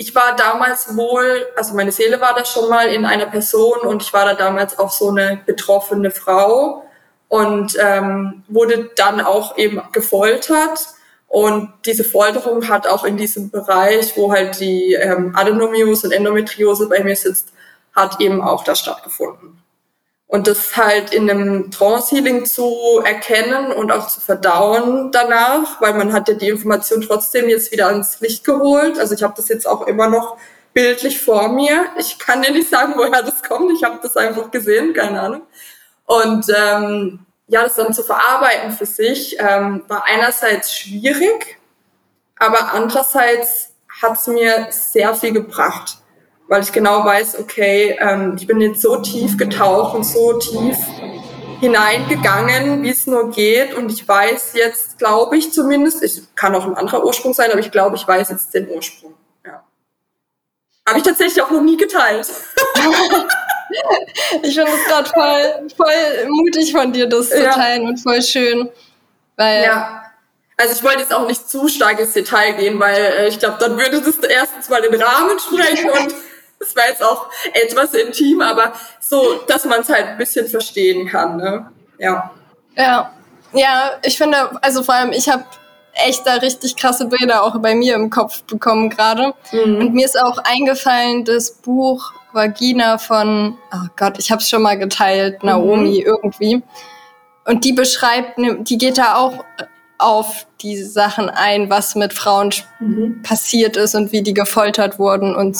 ich 0.00 0.14
war 0.14 0.36
damals 0.36 0.96
wohl, 0.96 1.48
also 1.56 1.74
meine 1.74 1.90
Seele 1.90 2.20
war 2.20 2.32
da 2.32 2.44
schon 2.44 2.70
mal 2.70 2.86
in 2.86 3.04
einer 3.04 3.26
Person 3.26 3.80
und 3.80 4.00
ich 4.00 4.12
war 4.12 4.24
da 4.24 4.34
damals 4.34 4.78
auch 4.78 4.92
so 4.92 5.08
eine 5.08 5.40
betroffene 5.44 6.12
Frau 6.12 6.84
und 7.26 7.76
ähm, 7.80 8.44
wurde 8.46 8.90
dann 8.94 9.20
auch 9.20 9.58
eben 9.58 9.82
gefoltert. 9.90 10.86
Und 11.26 11.72
diese 11.84 12.04
Folterung 12.04 12.68
hat 12.68 12.86
auch 12.86 13.04
in 13.04 13.16
diesem 13.16 13.50
Bereich, 13.50 14.16
wo 14.16 14.32
halt 14.32 14.60
die 14.60 14.94
ähm, 14.94 15.34
Adenomiose 15.34 16.06
und 16.06 16.12
Endometriose 16.12 16.88
bei 16.88 17.02
mir 17.02 17.16
sitzt, 17.16 17.52
hat 17.92 18.20
eben 18.20 18.40
auch 18.40 18.62
da 18.62 18.76
stattgefunden. 18.76 19.60
Und 20.28 20.46
das 20.46 20.76
halt 20.76 21.12
in 21.12 21.28
einem 21.28 21.70
Trance-Healing 21.70 22.44
zu 22.44 23.00
erkennen 23.02 23.72
und 23.72 23.90
auch 23.90 24.08
zu 24.08 24.20
verdauen 24.20 25.10
danach, 25.10 25.80
weil 25.80 25.94
man 25.94 26.12
hat 26.12 26.28
ja 26.28 26.34
die 26.34 26.50
Information 26.50 27.00
trotzdem 27.00 27.48
jetzt 27.48 27.72
wieder 27.72 27.88
ans 27.88 28.20
Licht 28.20 28.44
geholt. 28.44 28.98
Also 28.98 29.14
ich 29.14 29.22
habe 29.22 29.32
das 29.36 29.48
jetzt 29.48 29.66
auch 29.66 29.86
immer 29.86 30.08
noch 30.08 30.36
bildlich 30.74 31.20
vor 31.20 31.48
mir. 31.48 31.86
Ich 31.98 32.18
kann 32.18 32.42
dir 32.42 32.52
nicht 32.52 32.68
sagen, 32.68 32.92
woher 32.96 33.22
das 33.22 33.42
kommt. 33.42 33.72
Ich 33.72 33.82
habe 33.84 33.98
das 34.02 34.16
einfach 34.18 34.50
gesehen, 34.50 34.92
keine 34.92 35.20
Ahnung. 35.20 35.42
Und 36.04 36.46
ähm, 36.54 37.20
ja, 37.48 37.62
das 37.62 37.76
dann 37.76 37.94
zu 37.94 38.02
verarbeiten 38.02 38.72
für 38.72 38.86
sich 38.86 39.36
ähm, 39.40 39.82
war 39.88 40.04
einerseits 40.04 40.74
schwierig, 40.74 41.58
aber 42.38 42.72
andererseits 42.74 43.72
hat 44.02 44.12
es 44.12 44.26
mir 44.26 44.68
sehr 44.70 45.14
viel 45.14 45.32
gebracht 45.32 45.98
weil 46.48 46.62
ich 46.62 46.72
genau 46.72 47.04
weiß, 47.04 47.38
okay, 47.38 47.96
ähm, 48.00 48.34
ich 48.38 48.46
bin 48.46 48.60
jetzt 48.60 48.80
so 48.80 48.96
tief 48.96 49.36
getaucht 49.36 49.94
und 49.94 50.04
so 50.04 50.38
tief 50.38 50.78
hineingegangen, 51.60 52.82
wie 52.82 52.90
es 52.90 53.06
nur 53.06 53.30
geht. 53.30 53.74
Und 53.74 53.92
ich 53.92 54.08
weiß 54.08 54.54
jetzt, 54.54 54.98
glaube 54.98 55.36
ich 55.36 55.52
zumindest, 55.52 56.02
ich 56.02 56.22
kann 56.34 56.54
auch 56.54 56.64
ein 56.64 56.74
anderer 56.74 57.04
Ursprung 57.04 57.34
sein, 57.34 57.50
aber 57.50 57.60
ich 57.60 57.70
glaube, 57.70 57.96
ich 57.96 58.08
weiß 58.08 58.30
jetzt 58.30 58.54
den 58.54 58.68
Ursprung. 58.68 59.12
Ja. 59.44 59.62
Habe 60.86 60.98
ich 60.98 61.04
tatsächlich 61.04 61.42
auch 61.42 61.50
noch 61.50 61.60
nie 61.60 61.76
geteilt. 61.76 62.26
ich 64.42 64.54
finde 64.54 64.72
es 64.72 64.84
gerade 64.86 65.10
voll, 65.10 65.68
voll 65.76 66.28
mutig 66.28 66.72
von 66.72 66.92
dir, 66.92 67.06
das 67.06 67.28
zu 67.28 67.44
teilen 67.50 67.86
und 67.86 67.98
voll 67.98 68.22
schön. 68.22 68.70
Weil 69.36 69.64
ja. 69.64 70.04
Also 70.60 70.74
ich 70.74 70.82
wollte 70.82 71.02
jetzt 71.02 71.14
auch 71.14 71.28
nicht 71.28 71.48
zu 71.48 71.68
stark 71.68 72.00
ins 72.00 72.14
Detail 72.14 72.54
gehen, 72.54 72.80
weil 72.80 72.96
äh, 72.96 73.28
ich 73.28 73.38
glaube, 73.38 73.58
dann 73.60 73.78
würde 73.78 74.02
das 74.02 74.18
erstens 74.18 74.68
mal 74.68 74.82
den 74.82 75.00
Rahmen 75.00 75.38
sprechen 75.38 75.88
und 75.88 76.12
das 76.60 76.76
war 76.76 76.88
jetzt 76.88 77.02
auch 77.02 77.26
etwas 77.52 77.94
intim, 77.94 78.40
aber 78.40 78.72
so, 79.00 79.40
dass 79.46 79.64
man 79.64 79.80
es 79.80 79.88
halt 79.88 80.06
ein 80.06 80.18
bisschen 80.18 80.48
verstehen 80.48 81.08
kann. 81.08 81.36
Ne? 81.36 81.70
Ja. 81.98 82.30
Ja. 82.76 83.12
Ja, 83.52 83.92
ich 84.02 84.18
finde, 84.18 84.60
also 84.60 84.82
vor 84.82 84.94
allem, 84.94 85.12
ich 85.12 85.26
habe 85.28 85.44
echt 85.94 86.26
da 86.26 86.34
richtig 86.34 86.76
krasse 86.76 87.06
Bilder 87.06 87.42
auch 87.42 87.58
bei 87.60 87.74
mir 87.74 87.94
im 87.94 88.10
Kopf 88.10 88.42
bekommen 88.42 88.90
gerade. 88.90 89.32
Mhm. 89.52 89.76
Und 89.78 89.94
mir 89.94 90.04
ist 90.04 90.20
auch 90.20 90.38
eingefallen, 90.38 91.24
das 91.24 91.52
Buch 91.52 92.12
Vagina 92.32 92.98
von, 92.98 93.56
oh 93.72 93.88
Gott, 93.96 94.18
ich 94.18 94.30
habe 94.30 94.42
es 94.42 94.48
schon 94.48 94.62
mal 94.62 94.78
geteilt, 94.78 95.42
Naomi 95.42 96.00
mhm. 96.00 96.06
irgendwie. 96.06 96.62
Und 97.46 97.64
die 97.64 97.72
beschreibt, 97.72 98.38
ne, 98.38 98.58
die 98.60 98.76
geht 98.76 98.98
da 98.98 99.16
auch 99.16 99.44
auf 99.96 100.46
diese 100.60 100.86
Sachen 100.88 101.28
ein, 101.28 101.70
was 101.70 101.94
mit 101.94 102.12
Frauen 102.12 102.52
mhm. 102.78 103.22
passiert 103.22 103.76
ist 103.76 103.94
und 103.94 104.12
wie 104.12 104.22
die 104.22 104.34
gefoltert 104.34 104.98
wurden 104.98 105.34
und 105.34 105.58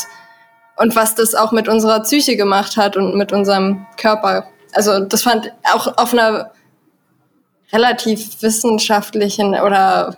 und 0.79 0.95
was 0.97 1.15
das 1.15 1.35
auch 1.35 1.53
mit 1.53 1.69
unserer 1.69 2.01
Psyche 2.01 2.37
gemacht 2.37 2.77
hat 2.77 2.97
und 2.97 3.17
mit 3.17 3.33
unserem 3.33 3.87
Körper. 4.01 4.49
Also 4.73 5.01
das 5.01 5.23
fand 5.23 5.53
auch 5.65 5.99
auf 5.99 6.13
einer 6.13 6.53
relativ 7.73 8.41
wissenschaftlichen 8.43 9.55
oder 9.55 10.17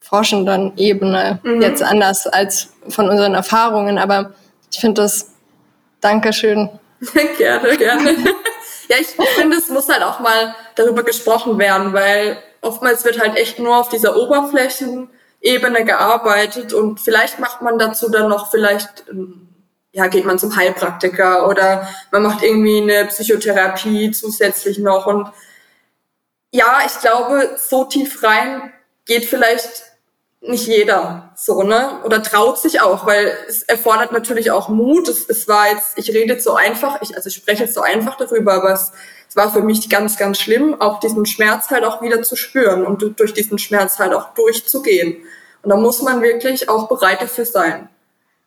forschenden 0.00 0.72
Ebene 0.76 1.38
mhm. 1.42 1.62
jetzt 1.62 1.82
anders 1.82 2.26
als 2.26 2.70
von 2.88 3.08
unseren 3.08 3.34
Erfahrungen, 3.34 3.98
aber 3.98 4.32
ich 4.72 4.80
finde 4.80 5.02
das 5.02 5.30
Dankeschön. 6.00 6.68
gerne, 7.38 7.76
gerne. 7.76 8.10
ja, 8.88 8.96
ich 9.00 9.08
finde, 9.36 9.56
es 9.56 9.68
muss 9.68 9.88
halt 9.88 10.02
auch 10.02 10.20
mal 10.20 10.54
darüber 10.74 11.02
gesprochen 11.02 11.58
werden, 11.58 11.92
weil 11.92 12.38
oftmals 12.60 13.04
wird 13.04 13.20
halt 13.20 13.36
echt 13.36 13.58
nur 13.58 13.78
auf 13.78 13.88
dieser 13.88 14.16
Oberflächen 14.16 15.10
Ebene 15.44 15.84
gearbeitet 15.84 16.72
und 16.72 17.00
vielleicht 17.00 17.38
macht 17.38 17.62
man 17.62 17.78
dazu 17.78 18.10
dann 18.10 18.28
noch 18.28 18.50
vielleicht 18.50 19.04
ja, 19.92 20.08
geht 20.08 20.24
man 20.24 20.40
zum 20.40 20.56
Heilpraktiker 20.56 21.48
oder 21.48 21.88
man 22.10 22.24
macht 22.24 22.42
irgendwie 22.42 22.82
eine 22.82 23.06
Psychotherapie 23.06 24.10
zusätzlich 24.10 24.78
noch 24.78 25.06
und 25.06 25.28
ja, 26.50 26.82
ich 26.86 26.98
glaube, 27.00 27.56
so 27.56 27.84
tief 27.84 28.22
rein 28.22 28.72
geht 29.04 29.24
vielleicht 29.24 29.82
nicht 30.40 30.66
jeder 30.66 31.32
so, 31.36 31.62
ne? 31.62 32.00
Oder 32.04 32.22
traut 32.22 32.58
sich 32.58 32.80
auch, 32.80 33.06
weil 33.06 33.36
es 33.48 33.62
erfordert 33.62 34.12
natürlich 34.12 34.50
auch 34.50 34.68
Mut. 34.68 35.08
Es, 35.08 35.28
es 35.28 35.48
war 35.48 35.70
jetzt, 35.70 35.96
ich 35.96 36.08
rede 36.10 36.34
jetzt 36.34 36.44
so 36.44 36.54
einfach, 36.54 37.00
ich, 37.02 37.16
also 37.16 37.28
ich 37.28 37.34
spreche 37.34 37.64
jetzt 37.64 37.74
so 37.74 37.80
einfach 37.80 38.16
darüber, 38.16 38.54
aber 38.54 38.72
es, 38.72 38.92
es 39.34 39.36
war 39.36 39.52
für 39.52 39.62
mich 39.62 39.90
ganz, 39.90 40.16
ganz 40.16 40.38
schlimm, 40.38 40.80
auch 40.80 41.00
diesen 41.00 41.26
Schmerz 41.26 41.68
halt 41.70 41.82
auch 41.82 42.00
wieder 42.00 42.22
zu 42.22 42.36
spüren 42.36 42.86
und 42.86 43.18
durch 43.18 43.34
diesen 43.34 43.58
Schmerz 43.58 43.98
halt 43.98 44.14
auch 44.14 44.32
durchzugehen. 44.34 45.24
Und 45.60 45.70
da 45.70 45.76
muss 45.76 46.00
man 46.02 46.22
wirklich 46.22 46.68
auch 46.68 46.86
bereit 46.86 47.20
dafür 47.20 47.44
sein. 47.44 47.88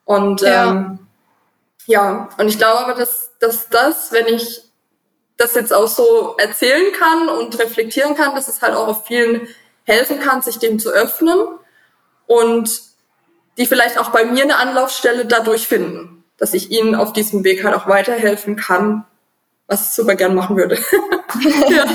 Und 0.06 0.40
ja, 0.40 0.70
ähm, 0.70 1.00
ja. 1.88 2.30
und 2.38 2.48
ich 2.48 2.58
glaube 2.58 2.80
aber, 2.80 2.94
dass, 2.94 3.32
dass 3.40 3.68
das, 3.68 4.14
wenn 4.14 4.28
ich 4.28 4.62
das 5.36 5.56
jetzt 5.56 5.74
auch 5.74 5.90
so 5.90 6.36
erzählen 6.38 6.94
kann 6.98 7.28
und 7.28 7.60
reflektieren 7.60 8.16
kann, 8.16 8.34
dass 8.34 8.48
es 8.48 8.62
halt 8.62 8.74
auch 8.74 8.88
auf 8.88 9.08
vielen 9.08 9.46
helfen 9.84 10.22
kann, 10.22 10.42
sich 10.42 10.58
dem 10.58 10.80
zu 10.80 10.90
öffnen 10.90 11.38
und 12.28 12.82
die 13.58 13.66
vielleicht 13.66 13.98
auch 13.98 14.12
bei 14.12 14.24
mir 14.24 14.44
eine 14.44 14.56
Anlaufstelle 14.56 15.26
dadurch 15.26 15.68
finden, 15.68 16.24
dass 16.38 16.54
ich 16.54 16.72
ihnen 16.72 16.96
auf 16.96 17.12
diesem 17.12 17.44
Weg 17.44 17.66
halt 17.66 17.76
auch 17.76 17.90
weiterhelfen 17.90 18.56
kann, 18.56 19.04
was 19.68 19.82
ich 19.82 19.92
super 19.92 20.16
gern 20.16 20.36
machen 20.36 20.56
würde. 20.56 20.78
ja. 21.70 21.86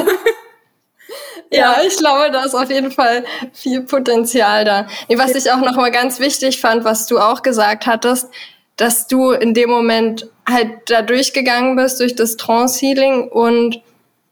Ja, 1.54 1.76
ich 1.86 1.98
glaube, 1.98 2.30
da 2.30 2.44
ist 2.44 2.54
auf 2.54 2.70
jeden 2.70 2.90
Fall 2.90 3.24
viel 3.52 3.82
Potenzial 3.82 4.64
da. 4.64 4.86
Was 5.16 5.34
ich 5.34 5.52
auch 5.52 5.60
noch 5.60 5.76
mal 5.76 5.90
ganz 5.90 6.18
wichtig 6.18 6.60
fand, 6.60 6.84
was 6.84 7.06
du 7.06 7.18
auch 7.18 7.42
gesagt 7.42 7.86
hattest, 7.86 8.28
dass 8.76 9.06
du 9.06 9.32
in 9.32 9.52
dem 9.52 9.68
Moment 9.68 10.28
halt 10.48 10.70
da 10.86 11.02
durchgegangen 11.02 11.76
bist 11.76 12.00
durch 12.00 12.14
das 12.14 12.38
Trance-Healing 12.38 13.28
und 13.28 13.82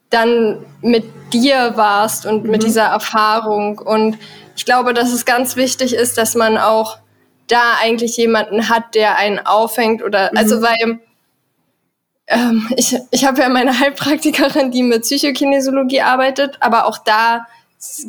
dann 0.08 0.64
mit 0.80 1.04
dir 1.32 1.72
warst 1.76 2.24
und 2.24 2.44
mhm. 2.44 2.50
mit 2.50 2.62
dieser 2.62 2.84
Erfahrung. 2.84 3.78
Und 3.78 4.18
ich 4.56 4.64
glaube, 4.64 4.94
dass 4.94 5.12
es 5.12 5.26
ganz 5.26 5.56
wichtig 5.56 5.94
ist, 5.94 6.16
dass 6.16 6.34
man 6.34 6.56
auch 6.56 6.98
da 7.48 7.74
eigentlich 7.82 8.16
jemanden 8.16 8.68
hat, 8.68 8.94
der 8.94 9.18
einen 9.18 9.38
aufhängt 9.38 10.02
oder, 10.02 10.30
also 10.36 10.56
mhm. 10.56 10.64
also 10.64 10.86
weil 10.90 11.00
ähm, 12.30 12.68
ich, 12.76 12.96
ich 13.10 13.24
habe 13.24 13.42
ja 13.42 13.48
meine 13.48 13.78
Heilpraktikerin, 13.78 14.70
die 14.70 14.82
mit 14.82 15.02
Psychokinesiologie 15.02 16.00
arbeitet, 16.00 16.56
aber 16.60 16.86
auch 16.86 16.98
da 16.98 17.46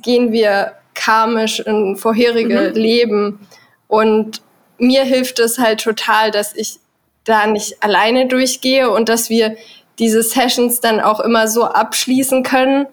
gehen 0.01 0.31
wir 0.31 0.73
karmisch 0.93 1.59
in 1.59 1.95
vorherige 1.97 2.69
mhm. 2.69 2.75
Leben. 2.75 3.47
Und 3.87 4.41
mir 4.77 5.03
hilft 5.03 5.39
es 5.39 5.57
halt 5.57 5.81
total, 5.81 6.31
dass 6.31 6.55
ich 6.55 6.79
da 7.23 7.47
nicht 7.47 7.83
alleine 7.83 8.27
durchgehe 8.27 8.91
und 8.91 9.09
dass 9.09 9.29
wir 9.29 9.57
diese 9.97 10.21
Sessions 10.21 10.79
dann 10.79 10.99
auch 10.99 11.19
immer 11.19 11.47
so 11.47 11.65
abschließen 11.65 12.43
können, 12.43 12.85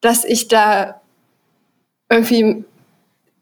dass 0.00 0.24
ich 0.24 0.48
da 0.48 1.00
irgendwie 2.08 2.64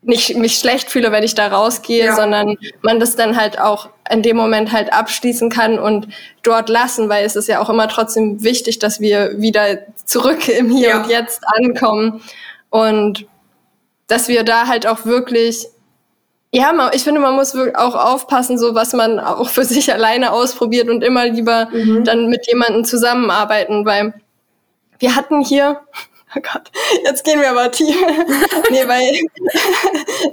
nicht 0.03 0.37
mich 0.37 0.59
schlecht 0.59 0.91
fühle, 0.91 1.13
wenn 1.13 1.25
ich 1.25 1.35
da 1.35 1.49
rausgehe, 1.49 2.07
ja. 2.07 2.17
sondern 2.17 2.57
man 2.83 3.01
das 3.01 3.17
dann 3.17 3.37
halt 3.37 3.61
auch 3.61 3.91
in 4.11 4.23
dem 4.23 4.37
Moment 4.37 4.73
halt 4.73 4.93
abschließen 4.93 5.51
kann 5.51 5.79
und 5.79 6.09
dort 6.43 6.69
lassen, 6.69 7.09
weil 7.09 7.25
es 7.25 7.37
ist 7.37 7.49
ja 7.49 7.61
auch 7.61 7.69
immer 7.69 7.89
trotzdem 7.89 8.43
wichtig, 8.43 8.79
dass 8.79 9.01
wir 9.01 9.41
wieder 9.41 9.79
zurück 10.05 10.49
im 10.49 10.71
Hier 10.71 10.89
ja. 10.91 11.03
und 11.03 11.11
Jetzt 11.11 11.43
ankommen 11.47 12.23
und 12.71 13.27
dass 14.07 14.29
wir 14.29 14.45
da 14.45 14.67
halt 14.67 14.87
auch 14.87 15.05
wirklich 15.05 15.67
ja, 16.51 16.91
ich 16.95 17.05
finde, 17.05 17.21
man 17.21 17.35
muss 17.35 17.55
auch 17.75 17.95
aufpassen, 17.95 18.59
so 18.59 18.75
was 18.75 18.95
man 18.95 19.21
auch 19.21 19.51
für 19.51 19.65
sich 19.65 19.93
alleine 19.93 20.33
ausprobiert 20.33 20.89
und 20.89 21.05
immer 21.05 21.27
lieber 21.27 21.69
mhm. 21.71 22.05
dann 22.05 22.29
mit 22.29 22.47
jemandem 22.47 22.85
zusammenarbeiten, 22.85 23.85
weil 23.85 24.15
wir 24.99 25.15
hatten 25.15 25.43
hier 25.43 25.81
Oh 26.37 26.41
Gott, 26.41 26.71
jetzt 27.05 27.25
gehen 27.25 27.41
wir 27.41 27.51
aber 27.51 27.71
tief. 27.71 27.97
nee, 28.71 28.87
weil, 28.87 29.13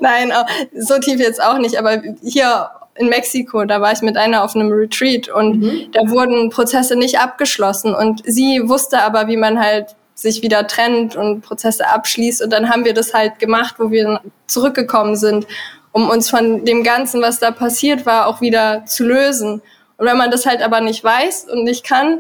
nein, 0.01 0.34
so 0.77 0.99
tief 0.99 1.19
jetzt 1.19 1.41
auch 1.41 1.58
nicht, 1.58 1.77
aber 1.77 2.01
hier 2.21 2.69
in 2.95 3.10
Mexiko, 3.10 3.65
da 3.65 3.81
war 3.81 3.91
ich 3.91 4.01
mit 4.01 4.17
einer 4.17 4.43
auf 4.43 4.55
einem 4.55 4.71
Retreat 4.71 5.29
und 5.29 5.62
mhm. 5.62 5.91
da 5.91 6.10
wurden 6.10 6.49
Prozesse 6.49 6.95
nicht 6.95 7.19
abgeschlossen 7.19 7.93
und 7.93 8.21
sie 8.25 8.62
wusste 8.67 9.01
aber, 9.01 9.27
wie 9.27 9.38
man 9.38 9.60
halt 9.60 9.95
sich 10.15 10.41
wieder 10.41 10.65
trennt 10.65 11.15
und 11.15 11.41
Prozesse 11.41 11.88
abschließt 11.88 12.41
und 12.41 12.51
dann 12.51 12.69
haben 12.69 12.86
wir 12.86 12.93
das 12.93 13.13
halt 13.13 13.38
gemacht, 13.39 13.75
wo 13.77 13.91
wir 13.91 14.21
zurückgekommen 14.47 15.17
sind, 15.17 15.45
um 15.91 16.10
uns 16.10 16.29
von 16.29 16.63
dem 16.63 16.84
Ganzen, 16.84 17.21
was 17.21 17.39
da 17.39 17.51
passiert 17.51 18.05
war, 18.05 18.27
auch 18.27 18.41
wieder 18.41 18.86
zu 18.86 19.05
lösen. 19.05 19.62
Und 19.97 20.05
wenn 20.05 20.17
man 20.17 20.31
das 20.31 20.45
halt 20.45 20.62
aber 20.62 20.81
nicht 20.81 21.03
weiß 21.03 21.47
und 21.51 21.63
nicht 21.63 21.86
kann, 21.86 22.19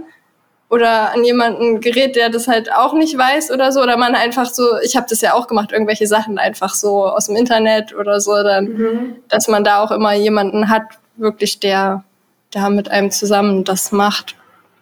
oder 0.69 1.13
an 1.13 1.23
jemanden 1.23 1.79
gerät, 1.79 2.15
der 2.15 2.29
das 2.29 2.47
halt 2.47 2.71
auch 2.71 2.93
nicht 2.93 3.17
weiß 3.17 3.51
oder 3.51 3.71
so, 3.71 3.81
oder 3.81 3.97
man 3.97 4.15
einfach 4.15 4.45
so, 4.45 4.77
ich 4.83 4.95
habe 4.95 5.05
das 5.09 5.21
ja 5.21 5.33
auch 5.33 5.47
gemacht, 5.47 5.71
irgendwelche 5.71 6.07
Sachen 6.07 6.37
einfach 6.37 6.73
so 6.73 7.05
aus 7.05 7.27
dem 7.27 7.35
Internet 7.35 7.93
oder 7.95 8.19
so, 8.19 8.33
dann, 8.43 8.65
mhm. 8.65 9.15
dass 9.29 9.47
man 9.47 9.63
da 9.63 9.83
auch 9.83 9.91
immer 9.91 10.13
jemanden 10.13 10.69
hat, 10.69 10.83
wirklich 11.17 11.59
der, 11.59 12.03
der 12.53 12.69
mit 12.69 12.89
einem 12.89 13.11
zusammen 13.11 13.63
das 13.63 13.91
macht. 13.91 14.35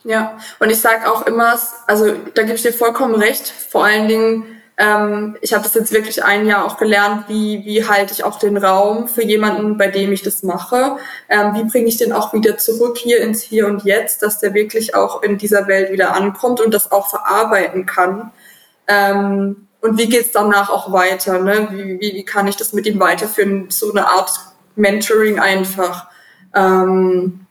Ja, 0.06 0.38
und 0.60 0.70
ich 0.70 0.82
sage 0.82 1.10
auch 1.10 1.26
immer, 1.28 1.58
also 1.88 2.14
da 2.34 2.44
gebe 2.44 2.56
ich 2.56 2.62
dir 2.62 2.74
vollkommen 2.74 3.16
recht, 3.16 3.48
vor 3.48 3.86
allen 3.86 4.08
Dingen 4.08 4.53
ähm, 4.78 5.38
ich 5.42 5.54
habe 5.54 5.64
das 5.64 5.76
jetzt 5.76 5.94
wirklich 5.94 6.24
ein 6.24 6.48
Jahr 6.48 6.66
auch 6.66 6.78
gelernt, 6.78 7.26
wie, 7.28 7.64
wie 7.64 7.88
halte 7.88 8.14
ich 8.14 8.24
auch 8.24 8.40
den 8.40 8.58
Raum 8.58 9.08
für 9.08 9.24
jemanden, 9.24 9.78
bei 9.78 9.88
dem 9.88 10.12
ich 10.12 10.24
das 10.24 10.42
mache. 10.42 10.98
Ähm, 11.30 11.54
wie 11.54 11.64
bringe 11.64 11.88
ich 11.88 11.98
den 11.98 12.12
auch 12.12 12.34
wieder 12.34 12.58
zurück 12.58 12.98
hier 12.98 13.22
ins 13.22 13.42
Hier 13.44 13.68
und 13.68 13.84
Jetzt, 13.84 14.24
dass 14.24 14.40
der 14.40 14.54
wirklich 14.54 14.96
auch 14.96 15.22
in 15.22 15.38
dieser 15.38 15.68
Welt 15.68 15.92
wieder 15.92 16.16
ankommt 16.16 16.60
und 16.60 16.74
das 16.74 16.92
auch 16.92 17.08
verarbeiten 17.10 17.86
kann. 17.86 18.32
Ähm, 18.88 19.68
und 19.80 19.98
wie 20.00 20.10
geht's 20.10 20.32
danach 20.32 20.70
auch 20.70 20.92
weiter? 20.92 21.40
Ne? 21.40 21.68
Wie, 21.72 22.00
wie, 22.00 22.14
wie 22.16 22.26
kann 22.26 22.48
ich 22.48 22.56
das 22.56 22.74
mit 22.74 22.88
ihm 22.88 23.00
weiterführen? 23.00 23.68
So 23.70 23.92
eine 23.92 24.08
Art 24.08 24.32
Mentoring 24.76 25.40
einfach. 25.40 26.08
Ähm, 26.56 27.43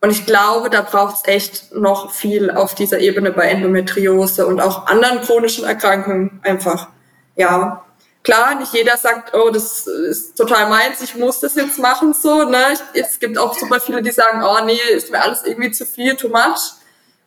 und 0.00 0.10
ich 0.10 0.26
glaube, 0.26 0.70
da 0.70 0.82
braucht 0.82 1.16
es 1.16 1.22
echt 1.24 1.74
noch 1.74 2.12
viel 2.12 2.50
auf 2.50 2.74
dieser 2.74 3.00
Ebene 3.00 3.32
bei 3.32 3.46
Endometriose 3.48 4.46
und 4.46 4.60
auch 4.60 4.86
anderen 4.86 5.20
chronischen 5.22 5.64
Erkrankungen 5.64 6.40
einfach. 6.44 6.88
Ja, 7.34 7.84
klar, 8.22 8.54
nicht 8.54 8.72
jeder 8.72 8.96
sagt, 8.96 9.34
oh, 9.34 9.50
das 9.50 9.86
ist 9.86 10.36
total 10.36 10.68
meins, 10.68 11.00
ich 11.02 11.16
muss 11.16 11.40
das 11.40 11.56
jetzt 11.56 11.78
machen, 11.78 12.12
so, 12.12 12.44
ne. 12.44 12.76
Es 12.94 13.18
gibt 13.18 13.38
auch 13.38 13.58
super 13.58 13.80
viele, 13.80 14.02
die 14.02 14.12
sagen, 14.12 14.42
oh, 14.44 14.64
nee, 14.64 14.78
ist 14.90 15.10
mir 15.10 15.20
alles 15.20 15.42
irgendwie 15.44 15.72
zu 15.72 15.84
viel, 15.84 16.14
too 16.14 16.28
much. 16.28 16.74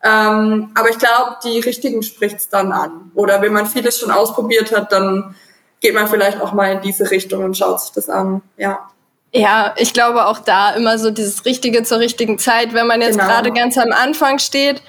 Ähm, 0.03 0.71
aber 0.73 0.89
ich 0.89 0.97
glaube, 0.97 1.37
die 1.43 1.59
Richtigen 1.59 2.01
spricht's 2.03 2.49
dann 2.49 2.71
an. 2.71 3.11
Oder 3.13 3.41
wenn 3.41 3.53
man 3.53 3.67
vieles 3.67 3.99
schon 3.99 4.11
ausprobiert 4.11 4.75
hat, 4.75 4.91
dann 4.91 5.35
geht 5.81 5.93
man 5.93 6.07
vielleicht 6.07 6.39
auch 6.39 6.53
mal 6.53 6.71
in 6.71 6.81
diese 6.81 7.11
Richtung 7.11 7.43
und 7.43 7.57
schaut 7.57 7.81
sich 7.81 7.91
das 7.91 8.09
an, 8.09 8.41
ja. 8.57 8.87
Ja, 9.33 9.73
ich 9.77 9.93
glaube 9.93 10.25
auch 10.25 10.39
da 10.39 10.71
immer 10.71 10.97
so 10.97 11.09
dieses 11.09 11.45
Richtige 11.45 11.83
zur 11.83 11.99
richtigen 11.99 12.37
Zeit, 12.37 12.73
wenn 12.73 12.87
man 12.87 13.01
jetzt 13.01 13.17
genau. 13.17 13.29
gerade 13.29 13.51
ganz 13.51 13.77
am 13.77 13.91
Anfang 13.91 14.39
steht 14.39 14.81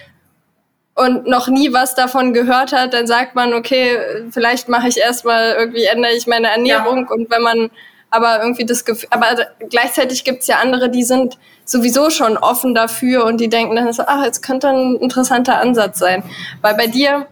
und 0.95 1.27
noch 1.27 1.49
nie 1.49 1.73
was 1.73 1.95
davon 1.95 2.33
gehört 2.33 2.73
hat, 2.73 2.93
dann 2.93 3.07
sagt 3.07 3.35
man, 3.35 3.55
okay, 3.55 3.99
vielleicht 4.31 4.69
mache 4.69 4.89
ich 4.89 4.99
erstmal 4.99 5.53
irgendwie 5.53 5.85
ändere 5.85 6.13
ich 6.13 6.27
meine 6.27 6.51
Ernährung 6.51 7.07
ja. 7.09 7.15
und 7.15 7.31
wenn 7.31 7.43
man 7.43 7.71
aber 8.11 8.43
irgendwie 8.43 8.67
das 8.67 8.85
Gefühl, 8.85 9.09
aber 9.11 9.47
gleichzeitig 9.71 10.25
gibt's 10.25 10.47
ja 10.47 10.59
andere, 10.59 10.91
die 10.91 11.05
sind 11.05 11.39
sowieso 11.65 12.11
schon 12.11 12.37
offen 12.37 12.75
dafür 12.75 13.25
und 13.25 13.39
die 13.39 13.49
denken 13.49 13.77
dann 13.77 13.93
so, 13.93 14.03
ach, 14.07 14.25
jetzt 14.25 14.43
könnte 14.43 14.69
ein 14.69 14.97
interessanter 14.97 15.59
Ansatz 15.59 15.99
sein. 15.99 16.23
Weil 16.61 16.75
bei 16.75 16.89
dir, 16.89 17.27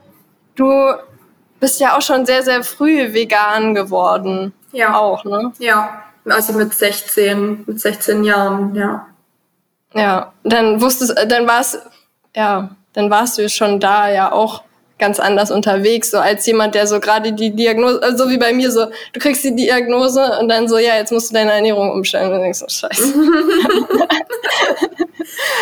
du 0.55 0.95
bist 1.59 1.81
ja 1.81 1.99
auch 1.99 2.03
schon 2.03 2.25
sehr, 2.25 2.43
sehr 2.43 2.63
früh 2.65 3.13
vegan 3.13 3.75
geworden. 3.75 4.55
Ja. 4.73 4.99
Auch, 4.99 5.25
ne? 5.25 5.53
Ja. 5.59 6.05
Also 6.25 6.53
mit 6.53 6.75
16, 6.75 7.65
mit 7.67 7.81
16 7.81 8.25
Jahren, 8.25 8.75
ja. 8.75 9.07
Ja, 9.95 10.33
dann 10.45 10.81
wusstest, 10.81 11.15
dann 11.29 11.49
warst, 11.49 11.79
ja, 12.37 12.71
dann 12.93 13.11
warst 13.11 13.39
du 13.39 13.49
schon 13.49 13.81
da 13.81 14.11
ja 14.11 14.31
auch 14.33 14.63
ganz 15.01 15.19
anders 15.19 15.51
unterwegs, 15.51 16.13
so 16.13 16.19
als 16.19 16.47
jemand, 16.47 16.77
der 16.77 16.87
so 16.87 17.01
gerade 17.01 17.33
die 17.33 17.51
Diagnose, 17.57 18.01
äh, 18.03 18.17
so 18.17 18.31
wie 18.31 18.39
bei 18.39 18.53
mir 18.53 18.71
so, 18.71 18.87
du 19.13 19.19
kriegst 19.19 19.43
die 19.43 19.57
Diagnose 19.57 20.39
und 20.39 20.49
dann 20.49 20.69
so, 20.69 20.79
ja, 20.79 20.95
jetzt 20.97 21.11
musst 21.11 21.31
du 21.31 21.35
deine 21.35 21.53
Ernährung 21.53 21.91
umstellen 21.91 22.33
und 22.33 22.41
denkst 22.41 22.61
so, 22.61 22.69
scheiße. 22.69 23.03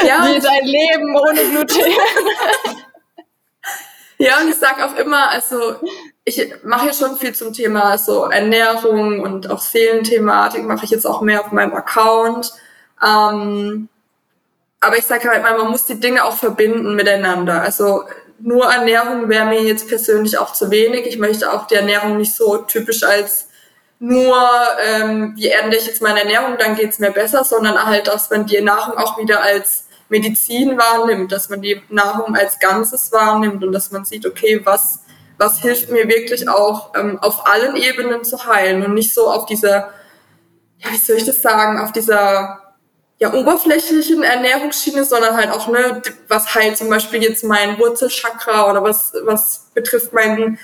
ja. 0.06 0.26
Wie 0.26 0.40
dein 0.40 0.66
Leben 0.66 1.16
ohne 1.16 1.40
Gluten. 1.50 1.78
ja, 4.18 4.40
und 4.42 4.48
ich 4.50 4.56
sag 4.56 4.82
auch 4.82 4.96
immer, 4.96 5.30
also 5.30 5.76
ich 6.28 6.52
mache 6.62 6.88
ja 6.88 6.92
schon 6.92 7.16
viel 7.16 7.34
zum 7.34 7.52
Thema 7.52 7.96
so 7.96 8.24
Ernährung 8.24 9.20
und 9.20 9.50
auch 9.50 9.60
Seelenthematik 9.60 10.64
mache 10.64 10.84
ich 10.84 10.90
jetzt 10.90 11.06
auch 11.06 11.22
mehr 11.22 11.40
auf 11.40 11.52
meinem 11.52 11.74
Account. 11.74 12.52
Ähm, 13.04 13.88
aber 14.80 14.98
ich 14.98 15.06
sage 15.06 15.28
halt 15.28 15.42
mal, 15.42 15.56
man 15.56 15.70
muss 15.70 15.86
die 15.86 15.98
Dinge 15.98 16.24
auch 16.24 16.36
verbinden 16.36 16.94
miteinander. 16.94 17.62
Also 17.62 18.04
nur 18.40 18.66
Ernährung 18.66 19.28
wäre 19.28 19.46
mir 19.46 19.62
jetzt 19.62 19.88
persönlich 19.88 20.38
auch 20.38 20.52
zu 20.52 20.70
wenig. 20.70 21.06
Ich 21.06 21.18
möchte 21.18 21.52
auch 21.52 21.66
die 21.66 21.74
Ernährung 21.74 22.18
nicht 22.18 22.34
so 22.34 22.58
typisch 22.58 23.02
als 23.02 23.48
nur, 23.98 24.36
ähm, 24.86 25.34
wie 25.36 25.48
ändere 25.48 25.80
ich 25.80 25.86
jetzt 25.86 26.02
meine 26.02 26.20
Ernährung, 26.20 26.56
dann 26.56 26.76
geht's 26.76 27.00
mir 27.00 27.10
besser, 27.10 27.42
sondern 27.42 27.84
halt, 27.84 28.06
dass 28.06 28.30
man 28.30 28.46
die 28.46 28.60
Nahrung 28.60 28.96
auch 28.96 29.18
wieder 29.18 29.42
als 29.42 29.86
Medizin 30.08 30.78
wahrnimmt, 30.78 31.32
dass 31.32 31.48
man 31.48 31.60
die 31.60 31.82
Nahrung 31.88 32.36
als 32.36 32.60
Ganzes 32.60 33.10
wahrnimmt 33.10 33.64
und 33.64 33.72
dass 33.72 33.90
man 33.90 34.04
sieht, 34.04 34.24
okay, 34.24 34.60
was 34.62 35.00
was 35.38 35.60
hilft 35.60 35.90
mir 35.90 36.08
wirklich 36.08 36.48
auch 36.48 36.94
ähm, 36.96 37.18
auf 37.22 37.46
allen 37.46 37.76
Ebenen 37.76 38.24
zu 38.24 38.44
heilen 38.44 38.84
und 38.84 38.94
nicht 38.94 39.14
so 39.14 39.30
auf 39.30 39.46
dieser, 39.46 39.90
ja, 40.78 40.90
wie 40.90 40.96
soll 40.96 41.16
ich 41.16 41.24
das 41.24 41.40
sagen, 41.40 41.78
auf 41.78 41.92
dieser 41.92 42.74
ja, 43.18 43.32
oberflächlichen 43.32 44.22
Ernährungsschiene, 44.22 45.04
sondern 45.04 45.36
halt 45.36 45.50
auch, 45.50 45.68
ne, 45.68 46.02
was 46.28 46.54
heilt 46.54 46.76
zum 46.76 46.88
Beispiel 46.88 47.22
jetzt 47.22 47.44
mein 47.44 47.78
Wurzelchakra 47.78 48.70
oder 48.70 48.82
was, 48.82 49.12
was 49.22 49.70
betrifft 49.74 50.12
mein, 50.12 50.58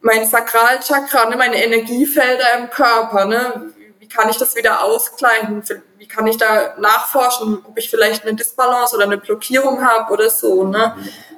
mein 0.00 0.26
Sakralchakra, 0.26 1.28
ne, 1.28 1.36
meine 1.36 1.62
Energiefelder 1.62 2.58
im 2.58 2.70
Körper, 2.70 3.26
ne, 3.26 3.72
wie 3.98 4.08
kann 4.08 4.28
ich 4.28 4.36
das 4.36 4.54
wieder 4.54 4.82
ausgleichen? 4.84 5.62
Wie 5.96 6.06
kann 6.06 6.26
ich 6.26 6.36
da 6.36 6.74
nachforschen, 6.78 7.64
ob 7.64 7.78
ich 7.78 7.88
vielleicht 7.88 8.22
eine 8.22 8.34
Disbalance 8.34 8.94
oder 8.94 9.06
eine 9.06 9.16
Blockierung 9.16 9.82
habe 9.82 10.12
oder 10.12 10.28
so, 10.28 10.64
ne? 10.64 10.94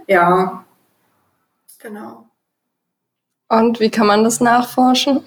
Ja, 0.09 0.64
genau. 1.79 2.25
Und 3.48 3.80
wie 3.80 3.90
kann 3.90 4.06
man 4.06 4.24
das 4.24 4.40
nachforschen? 4.40 5.24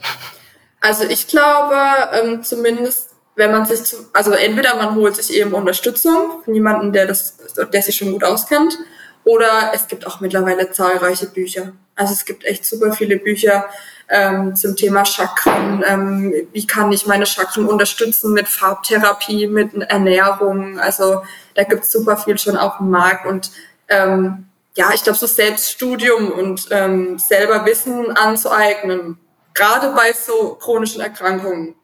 Also 0.81 1.03
ich 1.05 1.27
glaube, 1.27 1.75
ähm, 2.13 2.43
zumindest 2.43 3.09
wenn 3.39 3.51
man 3.51 3.65
sich, 3.65 3.83
zu, 3.83 3.95
also 4.13 4.31
entweder 4.31 4.75
man 4.75 4.95
holt 4.95 5.15
sich 5.15 5.33
eben 5.33 5.53
Unterstützung 5.53 6.43
von 6.43 6.53
jemandem, 6.53 6.91
der 6.91 7.07
das, 7.07 7.37
der 7.71 7.81
sich 7.81 7.95
schon 7.95 8.11
gut 8.11 8.23
auskennt, 8.23 8.77
oder 9.23 9.71
es 9.73 9.87
gibt 9.87 10.05
auch 10.05 10.19
mittlerweile 10.19 10.71
zahlreiche 10.71 11.27
Bücher. 11.27 11.71
Also 11.95 12.13
es 12.13 12.25
gibt 12.25 12.43
echt 12.45 12.65
super 12.65 12.91
viele 12.91 13.17
Bücher 13.17 13.65
ähm, 14.09 14.55
zum 14.55 14.75
Thema 14.75 15.05
Chakren. 15.05 15.83
Ähm, 15.87 16.33
wie 16.51 16.67
kann 16.67 16.91
ich 16.91 17.05
meine 17.05 17.25
Chakren 17.25 17.65
unterstützen 17.65 18.33
mit 18.33 18.47
Farbtherapie, 18.47 19.47
mit 19.47 19.73
Ernährung? 19.73 20.79
Also 20.79 21.21
da 21.55 21.63
gibt 21.63 21.83
es 21.83 21.91
super 21.91 22.17
viel 22.17 22.37
schon 22.37 22.57
auf 22.57 22.77
dem 22.77 22.89
Markt 22.89 23.25
und 23.25 23.51
ähm, 23.87 24.48
ja, 24.75 24.91
ich 24.93 25.03
glaube, 25.03 25.17
so 25.17 25.27
Selbststudium 25.27 26.31
und 26.31 26.67
ähm, 26.71 27.19
selber 27.19 27.65
Wissen 27.65 28.15
anzueignen, 28.15 29.17
gerade 29.53 29.91
bei 29.91 30.13
so 30.13 30.55
chronischen 30.55 31.01
Erkrankungen, 31.01 31.75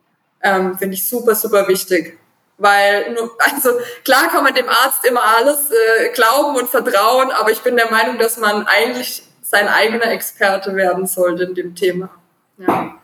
ähm, 0.41 0.77
finde 0.77 0.93
ich 0.93 1.07
super, 1.07 1.35
super 1.35 1.67
wichtig. 1.67 2.17
Weil, 2.57 3.13
nur, 3.13 3.35
also 3.53 3.71
klar 4.03 4.29
kann 4.29 4.43
man 4.43 4.53
dem 4.53 4.69
Arzt 4.69 5.05
immer 5.05 5.23
alles 5.23 5.71
äh, 5.71 6.09
glauben 6.13 6.55
und 6.57 6.69
vertrauen, 6.69 7.31
aber 7.31 7.51
ich 7.51 7.61
bin 7.61 7.75
der 7.75 7.91
Meinung, 7.91 8.17
dass 8.17 8.37
man 8.37 8.65
eigentlich 8.67 9.23
sein 9.41 9.67
eigener 9.67 10.07
Experte 10.07 10.75
werden 10.75 11.05
sollte 11.05 11.43
in 11.43 11.55
dem 11.55 11.75
Thema. 11.75 12.09
Ja. 12.57 12.95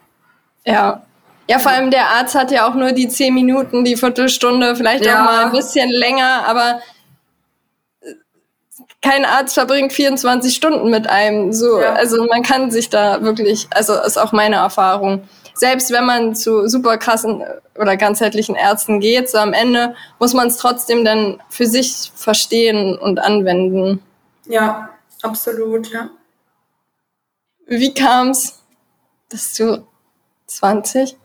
Ja. 0.66 1.02
Ja, 1.48 1.60
vor 1.60 1.72
allem 1.72 1.92
der 1.92 2.08
Arzt 2.08 2.36
hat 2.36 2.52
ja 2.52 2.70
auch 2.70 2.76
nur 2.76 2.94
die 2.94 3.10
zehn 3.10 3.34
Minuten, 3.34 3.84
die 3.84 3.98
Viertelstunde, 3.98 4.76
vielleicht 4.76 5.06
ja. 5.06 5.20
auch 5.20 5.26
mal 5.26 5.46
ein 5.46 5.52
bisschen 5.52 5.90
länger, 5.90 6.48
aber 6.48 6.82
kein 9.02 9.26
Arzt 9.26 9.56
verbringt 9.56 9.94
24 9.94 10.54
Stunden 10.54 10.90
mit 10.90 11.08
einem. 11.08 11.52
So, 11.54 11.82
ja. 11.82 11.94
also 11.94 12.26
man 12.26 12.44
kann 12.44 12.72
sich 12.72 12.90
da 12.90 13.22
wirklich, 13.22 13.68
also 13.72 13.94
ist 13.94 14.18
auch 14.18 14.32
meine 14.32 14.58
Erfahrung. 14.58 15.28
Selbst 15.54 15.92
wenn 15.92 16.06
man 16.06 16.36
zu 16.36 16.68
super 16.68 16.98
krassen 16.98 17.44
oder 17.76 17.98
ganzheitlichen 17.98 18.56
Ärzten 18.56 19.00
geht, 19.00 19.30
so 19.30 19.38
am 19.38 19.54
Ende 19.54 19.96
muss 20.20 20.34
man 20.34 20.48
es 20.48 20.58
trotzdem 20.58 21.04
dann 21.04 21.42
für 21.50 21.66
sich 21.66 22.12
verstehen 22.16 22.98
und 22.98 23.20
anwenden. 23.20 24.02
Ja, 24.46 24.90
absolut, 25.22 25.92
ja. 25.92 26.10
Wie 27.68 27.94
kam's, 27.94 28.64
dass 29.30 29.54
du 29.54 29.86
20? 30.48 31.18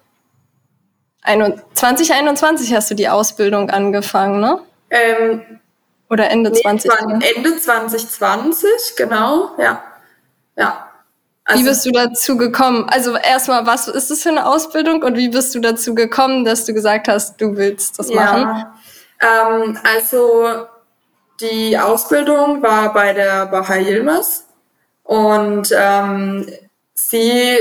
2021 1.74 2.72
hast 2.72 2.90
du 2.90 2.94
die 2.94 3.08
Ausbildung 3.08 3.70
angefangen, 3.70 4.40
ne? 4.40 4.60
Ähm, 4.90 5.60
oder 6.08 6.30
Ende 6.30 6.50
nee, 6.50 6.60
2020? 6.60 7.36
Ende 7.36 7.58
2020, 7.58 8.70
genau, 8.96 9.50
ja. 9.58 9.82
Ja. 10.56 10.88
Also, 11.44 11.62
wie 11.62 11.68
bist 11.68 11.86
du 11.86 11.92
dazu 11.92 12.36
gekommen? 12.36 12.88
Also 12.88 13.16
erstmal, 13.16 13.66
was 13.66 13.86
ist 13.86 14.10
das 14.10 14.22
für 14.22 14.30
eine 14.30 14.46
Ausbildung 14.46 15.02
und 15.02 15.16
wie 15.16 15.28
bist 15.28 15.54
du 15.54 15.60
dazu 15.60 15.94
gekommen, 15.94 16.44
dass 16.44 16.64
du 16.64 16.74
gesagt 16.74 17.06
hast, 17.06 17.40
du 17.40 17.56
willst 17.56 17.98
das 17.98 18.10
machen? 18.10 18.42
Ja, 18.42 18.74
ähm, 19.20 19.78
also 19.84 20.66
die 21.40 21.78
Ausbildung 21.78 22.62
war 22.62 22.92
bei 22.92 23.12
der 23.12 23.46
Bahai 23.46 23.82
Yilmaz 23.82 24.46
und 25.04 25.68
ähm, 25.72 26.50
sie 26.94 27.58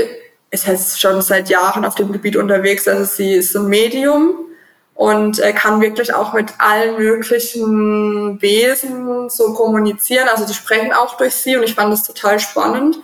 ist 0.50 0.66
jetzt 0.66 1.00
schon 1.00 1.22
seit 1.22 1.48
Jahren 1.48 1.84
auf 1.84 1.94
dem 1.94 2.10
Gebiet 2.10 2.36
unterwegs. 2.36 2.88
Also 2.88 3.04
sie 3.04 3.34
ist 3.34 3.54
ein 3.54 3.68
Medium 3.68 4.45
und 4.96 5.38
äh, 5.38 5.52
kann 5.52 5.80
wirklich 5.80 6.12
auch 6.12 6.32
mit 6.32 6.54
allen 6.58 6.96
möglichen 6.96 8.42
Wesen 8.42 9.30
so 9.30 9.54
kommunizieren. 9.54 10.28
Also 10.28 10.46
die 10.46 10.54
sprechen 10.54 10.92
auch 10.92 11.16
durch 11.16 11.34
sie 11.34 11.56
und 11.56 11.62
ich 11.62 11.74
fand 11.74 11.92
das 11.92 12.02
total 12.02 12.40
spannend 12.40 12.98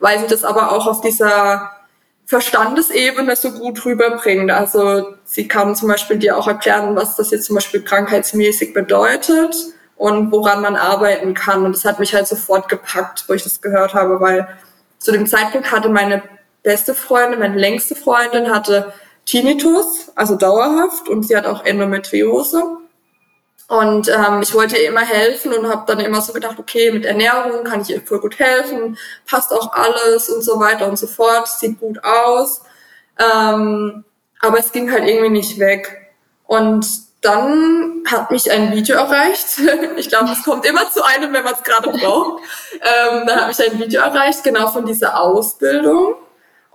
weil 0.00 0.18
sie 0.20 0.26
das 0.26 0.44
aber 0.44 0.72
auch 0.72 0.86
auf 0.86 1.00
dieser 1.00 1.72
Verstandesebene 2.26 3.34
so 3.36 3.52
gut 3.52 3.84
rüberbringt. 3.84 4.50
Also 4.50 5.14
sie 5.24 5.48
kann 5.48 5.74
zum 5.74 5.88
Beispiel 5.88 6.18
dir 6.18 6.36
auch 6.36 6.46
erklären, 6.46 6.94
was 6.94 7.16
das 7.16 7.30
jetzt 7.30 7.46
zum 7.46 7.56
Beispiel 7.56 7.82
krankheitsmäßig 7.82 8.74
bedeutet 8.74 9.54
und 9.96 10.30
woran 10.30 10.62
man 10.62 10.76
arbeiten 10.76 11.34
kann. 11.34 11.64
Und 11.64 11.74
das 11.74 11.84
hat 11.84 11.98
mich 11.98 12.14
halt 12.14 12.26
sofort 12.26 12.68
gepackt, 12.68 13.24
wo 13.28 13.32
ich 13.32 13.42
das 13.42 13.60
gehört 13.60 13.94
habe, 13.94 14.20
weil 14.20 14.48
zu 14.98 15.10
dem 15.12 15.26
Zeitpunkt 15.26 15.72
hatte 15.72 15.88
meine 15.88 16.22
beste 16.62 16.94
Freundin, 16.94 17.40
meine 17.40 17.56
längste 17.56 17.94
Freundin 17.94 18.52
hatte 18.52 18.92
Tinnitus, 19.28 20.10
also 20.14 20.36
dauerhaft, 20.36 21.10
und 21.10 21.22
sie 21.22 21.36
hat 21.36 21.44
auch 21.44 21.62
Endometriose. 21.62 22.62
Und 23.68 24.08
ähm, 24.08 24.40
ich 24.40 24.54
wollte 24.54 24.78
ihr 24.78 24.88
immer 24.88 25.02
helfen 25.02 25.52
und 25.52 25.68
habe 25.68 25.84
dann 25.86 26.00
immer 26.00 26.22
so 26.22 26.32
gedacht, 26.32 26.58
okay, 26.58 26.90
mit 26.90 27.04
Ernährung 27.04 27.62
kann 27.62 27.82
ich 27.82 27.90
ihr 27.90 28.00
voll 28.00 28.20
gut 28.20 28.38
helfen, 28.38 28.96
passt 29.26 29.52
auch 29.52 29.70
alles 29.74 30.30
und 30.30 30.40
so 30.40 30.58
weiter 30.58 30.88
und 30.88 30.98
so 30.98 31.06
fort, 31.06 31.46
sieht 31.46 31.78
gut 31.78 32.02
aus. 32.02 32.62
Ähm, 33.18 34.04
aber 34.40 34.58
es 34.60 34.72
ging 34.72 34.90
halt 34.90 35.06
irgendwie 35.06 35.28
nicht 35.28 35.58
weg. 35.58 36.10
Und 36.46 36.86
dann 37.20 38.04
hat 38.06 38.30
mich 38.30 38.50
ein 38.50 38.72
Video 38.72 38.96
erreicht. 38.96 39.60
ich 39.98 40.08
glaube, 40.08 40.30
es 40.32 40.42
kommt 40.42 40.64
immer 40.64 40.90
zu 40.90 41.04
einem, 41.04 41.34
wenn 41.34 41.44
man 41.44 41.52
es 41.52 41.62
gerade 41.62 41.90
braucht. 41.90 42.42
Ähm, 42.80 43.26
dann 43.26 43.40
hat 43.40 43.48
mich 43.48 43.60
ein 43.60 43.78
Video 43.78 44.00
erreicht, 44.02 44.44
genau 44.44 44.68
von 44.68 44.86
dieser 44.86 45.20
Ausbildung. 45.20 46.14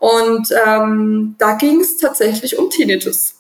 Und 0.04 0.50
ähm, 0.66 1.36
da 1.38 1.54
ging 1.54 1.80
es 1.80 1.96
tatsächlich 1.96 2.60
um 2.60 2.70
Tinnitus. 2.70 3.36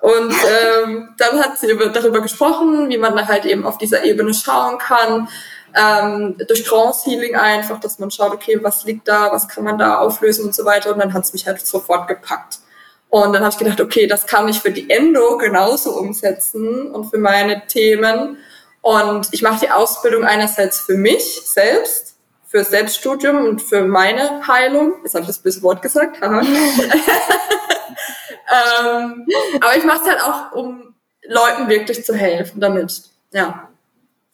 Und 0.00 0.32
ähm, 0.32 1.08
dann 1.18 1.40
hat 1.40 1.58
sie 1.58 1.66
darüber 1.66 2.20
gesprochen, 2.20 2.88
wie 2.88 2.98
man 2.98 3.26
halt 3.26 3.44
eben 3.44 3.66
auf 3.66 3.78
dieser 3.78 4.04
Ebene 4.04 4.32
schauen 4.32 4.78
kann, 4.78 5.28
ähm, 5.74 6.36
durch 6.46 6.62
Trance 6.62 7.10
Healing 7.10 7.34
einfach, 7.34 7.80
dass 7.80 7.98
man 7.98 8.12
schaut, 8.12 8.32
okay, 8.32 8.60
was 8.62 8.84
liegt 8.84 9.08
da, 9.08 9.32
was 9.32 9.48
kann 9.48 9.64
man 9.64 9.76
da 9.76 9.98
auflösen 9.98 10.44
und 10.44 10.54
so 10.54 10.64
weiter. 10.64 10.92
Und 10.92 11.00
dann 11.00 11.12
hat 11.12 11.24
es 11.24 11.32
mich 11.32 11.48
halt 11.48 11.66
sofort 11.66 12.06
gepackt. 12.06 12.58
Und 13.08 13.32
dann 13.32 13.42
habe 13.42 13.50
ich 13.50 13.58
gedacht, 13.58 13.80
okay, 13.80 14.06
das 14.06 14.24
kann 14.24 14.48
ich 14.48 14.60
für 14.60 14.70
die 14.70 14.88
Endo 14.88 15.36
genauso 15.36 15.98
umsetzen 15.98 16.92
und 16.92 17.10
für 17.10 17.18
meine 17.18 17.66
Themen. 17.66 18.38
Und 18.82 19.26
ich 19.32 19.42
mache 19.42 19.66
die 19.66 19.70
Ausbildung 19.72 20.22
einerseits 20.22 20.78
für 20.78 20.96
mich 20.96 21.42
selbst, 21.44 22.13
für 22.54 22.62
Selbststudium 22.62 23.46
und 23.46 23.60
für 23.60 23.82
meine 23.82 24.46
Heilung. 24.46 24.92
Jetzt 25.02 25.14
habe 25.14 25.22
ich 25.22 25.26
das 25.26 25.38
böse 25.38 25.60
Wort 25.62 25.82
gesagt. 25.82 26.18
ähm, 26.22 26.36
aber 29.60 29.76
ich 29.76 29.82
mache 29.84 30.02
es 30.02 30.08
halt 30.08 30.22
auch, 30.22 30.52
um 30.52 30.94
Leuten 31.26 31.68
wirklich 31.68 32.04
zu 32.04 32.14
helfen 32.14 32.60
damit. 32.60 33.02
Ja. 33.32 33.68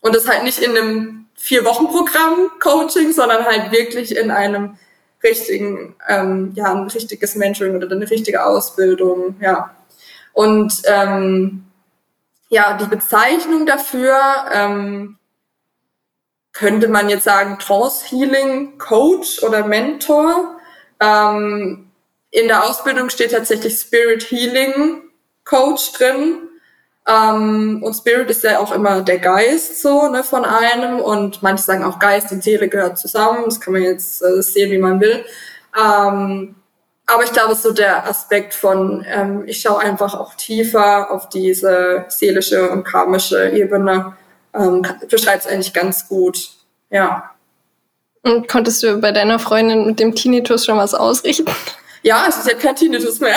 Und 0.01 0.15
das 0.15 0.29
halt 0.29 0.43
nicht 0.43 0.59
in 0.59 0.77
einem 0.77 1.29
Vier-Wochen-Programm 1.35 2.51
Coaching, 2.61 3.11
sondern 3.13 3.47
halt 3.47 3.73
wirklich 3.73 4.15
in 4.15 4.31
einem 4.31 4.77
richtigen, 5.25 5.97
ähm, 6.07 6.53
ja, 6.55 6.75
ein 6.75 6.89
richtiges 6.89 7.37
Mentoring 7.37 7.77
oder 7.77 7.91
eine 7.91 8.11
richtige 8.11 8.45
Ausbildung, 8.45 9.37
ja. 9.41 9.75
Und 10.35 10.75
ähm, 10.85 11.65
ja, 12.51 12.77
die 12.77 12.85
Bezeichnung 12.85 13.65
dafür 13.65 14.21
ähm, 14.53 15.17
könnte 16.53 16.89
man 16.89 17.09
jetzt 17.09 17.25
sagen 17.25 17.59
Trance 17.59 18.05
Healing 18.07 18.79
Coach 18.79 19.43
oder 19.43 19.67
Mentor. 19.67 20.59
Ähm, 21.01 21.91
in 22.31 22.49
der 22.49 22.65
Ausbildung 22.65 23.11
steht 23.11 23.33
tatsächlich 23.33 23.79
Spirit 23.79 24.31
Healing 24.31 25.03
Coach 25.45 25.93
drin. 25.93 26.49
Ähm, 27.09 27.83
und 27.83 27.95
Spirit 27.95 28.31
ist 28.31 28.45
ja 28.45 28.59
auch 28.59 28.73
immer 28.73 29.01
der 29.01 29.19
Geist 29.19 29.81
so 29.81 30.09
ne, 30.09 30.23
von 30.23 30.45
einem. 30.45 31.01
Und 31.01 31.43
manche 31.43 31.65
sagen 31.65 31.85
auch 31.85 31.99
Geist 31.99 32.31
und 32.33 32.43
Seele 32.43 32.69
gehört 32.69 32.99
zusammen. 32.99 33.45
Das 33.47 33.61
kann 33.61 33.73
man 33.73 33.83
jetzt 33.83 34.23
äh, 34.23 34.43
sehen, 34.43 34.71
wie 34.71 34.79
man 34.79 35.01
will. 35.01 35.25
Ähm, 35.77 36.55
aber 37.07 37.25
ich 37.25 37.33
glaube, 37.33 37.57
so 37.57 37.73
der 37.73 38.09
Aspekt 38.09 38.55
von, 38.55 39.05
ähm, 39.09 39.43
ich 39.47 39.61
schaue 39.61 39.81
einfach 39.81 40.15
auch 40.15 40.35
tiefer 40.35 41.11
auf 41.11 41.29
diese 41.29 42.05
seelische 42.09 42.71
und 42.71 42.85
karmische 42.85 43.51
Ebene, 43.51 44.17
ähm, 44.55 44.87
beschreibt 45.09 45.45
es 45.45 45.51
eigentlich 45.51 45.73
ganz 45.73 46.09
gut. 46.09 46.51
Ja. 46.91 47.31
Und 48.23 48.49
konntest 48.49 48.83
du 48.83 48.99
bei 48.99 49.13
deiner 49.13 49.39
Freundin 49.39 49.87
mit 49.87 50.01
dem 50.01 50.15
Tinnitus 50.15 50.67
schon 50.67 50.77
was 50.79 50.95
ausrichten? 50.95 51.47
Ja, 52.03 52.27
es 52.29 52.39
ist 52.39 52.49
ja 52.49 52.55
kein 52.55 52.77
Tinnitus 52.77 53.21
mehr. 53.21 53.37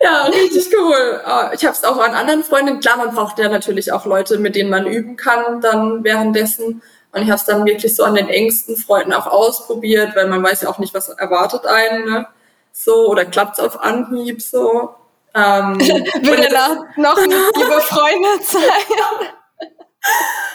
ja, 0.00 0.22
richtig 0.24 0.72
cool. 0.76 1.20
Ah, 1.24 1.50
ich 1.52 1.64
habe 1.64 1.74
es 1.74 1.84
auch 1.84 1.98
an 1.98 2.14
anderen 2.14 2.42
Freundinnen. 2.44 2.80
Klar, 2.80 2.96
man 2.96 3.14
braucht 3.14 3.38
ja 3.38 3.48
natürlich 3.48 3.92
auch 3.92 4.06
Leute, 4.06 4.38
mit 4.38 4.56
denen 4.56 4.70
man 4.70 4.86
üben 4.86 5.16
kann 5.16 5.60
dann 5.60 6.02
währenddessen. 6.04 6.82
Und 7.12 7.22
ich 7.22 7.28
habe 7.28 7.38
es 7.38 7.44
dann 7.44 7.64
wirklich 7.64 7.94
so 7.96 8.04
an 8.04 8.14
den 8.14 8.28
engsten 8.28 8.76
Freunden 8.76 9.12
auch 9.12 9.26
ausprobiert, 9.26 10.14
weil 10.14 10.28
man 10.28 10.42
weiß 10.42 10.62
ja 10.62 10.68
auch 10.68 10.78
nicht, 10.78 10.94
was 10.94 11.08
erwartet 11.08 11.66
einen. 11.66 12.04
Ne? 12.04 12.26
So, 12.72 13.08
oder 13.08 13.24
klappt 13.24 13.58
es 13.58 13.64
auf 13.64 13.80
Anhieb 13.80 14.42
so. 14.42 14.94
Ähm, 15.36 15.78
Will 15.80 16.40
ihr 16.40 16.48
da 16.48 16.84
noch 16.96 17.16
liebe 17.20 17.80
Freunde 17.82 18.28
sein? 18.42 19.28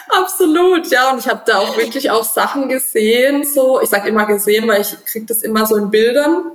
Absolut, 0.08 0.88
ja. 0.88 1.12
Und 1.12 1.20
ich 1.20 1.28
habe 1.28 1.42
da 1.46 1.58
auch 1.58 1.76
wirklich 1.76 2.10
auch 2.10 2.24
Sachen 2.24 2.68
gesehen, 2.68 3.44
so, 3.44 3.80
ich 3.80 3.88
sage 3.88 4.08
immer 4.08 4.26
gesehen, 4.26 4.66
weil 4.66 4.80
ich 4.80 5.04
kriege 5.04 5.26
das 5.26 5.42
immer 5.42 5.66
so 5.66 5.76
in 5.76 5.90
Bildern. 5.90 6.52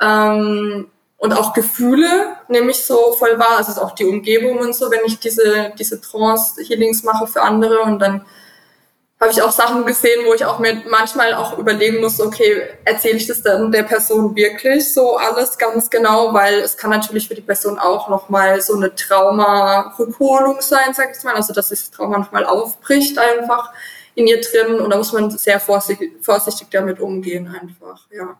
Ähm, 0.00 0.90
und 1.16 1.32
auch 1.32 1.54
Gefühle 1.54 2.36
nehme 2.48 2.70
ich 2.70 2.84
so 2.84 3.12
voll 3.18 3.38
wahr. 3.38 3.56
Also 3.56 3.80
auch 3.80 3.92
die 3.92 4.04
Umgebung 4.04 4.58
und 4.58 4.74
so, 4.74 4.90
wenn 4.90 5.06
ich 5.06 5.18
diese, 5.18 5.72
diese 5.78 6.00
Trance-Healings 6.00 7.02
mache 7.02 7.26
für 7.26 7.40
andere 7.40 7.80
und 7.80 7.98
dann 7.98 8.26
habe 9.24 9.32
ich 9.32 9.40
auch 9.40 9.52
Sachen 9.52 9.86
gesehen, 9.86 10.26
wo 10.26 10.34
ich 10.34 10.44
auch 10.44 10.58
mir 10.58 10.82
manchmal 10.90 11.32
auch 11.32 11.56
überlegen 11.56 12.02
muss, 12.02 12.20
okay, 12.20 12.68
erzähle 12.84 13.16
ich 13.16 13.26
das 13.26 13.40
dann 13.40 13.72
der 13.72 13.84
Person 13.84 14.36
wirklich 14.36 14.92
so 14.92 15.16
alles 15.16 15.56
ganz 15.56 15.88
genau, 15.88 16.34
weil 16.34 16.58
es 16.58 16.76
kann 16.76 16.90
natürlich 16.90 17.28
für 17.28 17.34
die 17.34 17.40
Person 17.40 17.78
auch 17.78 18.10
nochmal 18.10 18.60
so 18.60 18.76
eine 18.76 18.94
Trauma-Rückholung 18.94 20.60
sein, 20.60 20.92
sag 20.92 21.16
ich 21.16 21.24
mal, 21.24 21.34
also 21.34 21.54
dass 21.54 21.70
das 21.70 21.90
Trauma 21.90 22.18
nochmal 22.18 22.44
aufbricht 22.44 23.16
einfach 23.18 23.72
in 24.14 24.26
ihr 24.26 24.42
drin 24.42 24.78
und 24.78 24.90
da 24.90 24.98
muss 24.98 25.14
man 25.14 25.30
sehr 25.30 25.58
vorsichtig, 25.58 26.12
vorsichtig 26.20 26.68
damit 26.70 27.00
umgehen 27.00 27.48
einfach, 27.48 28.06
ja, 28.10 28.38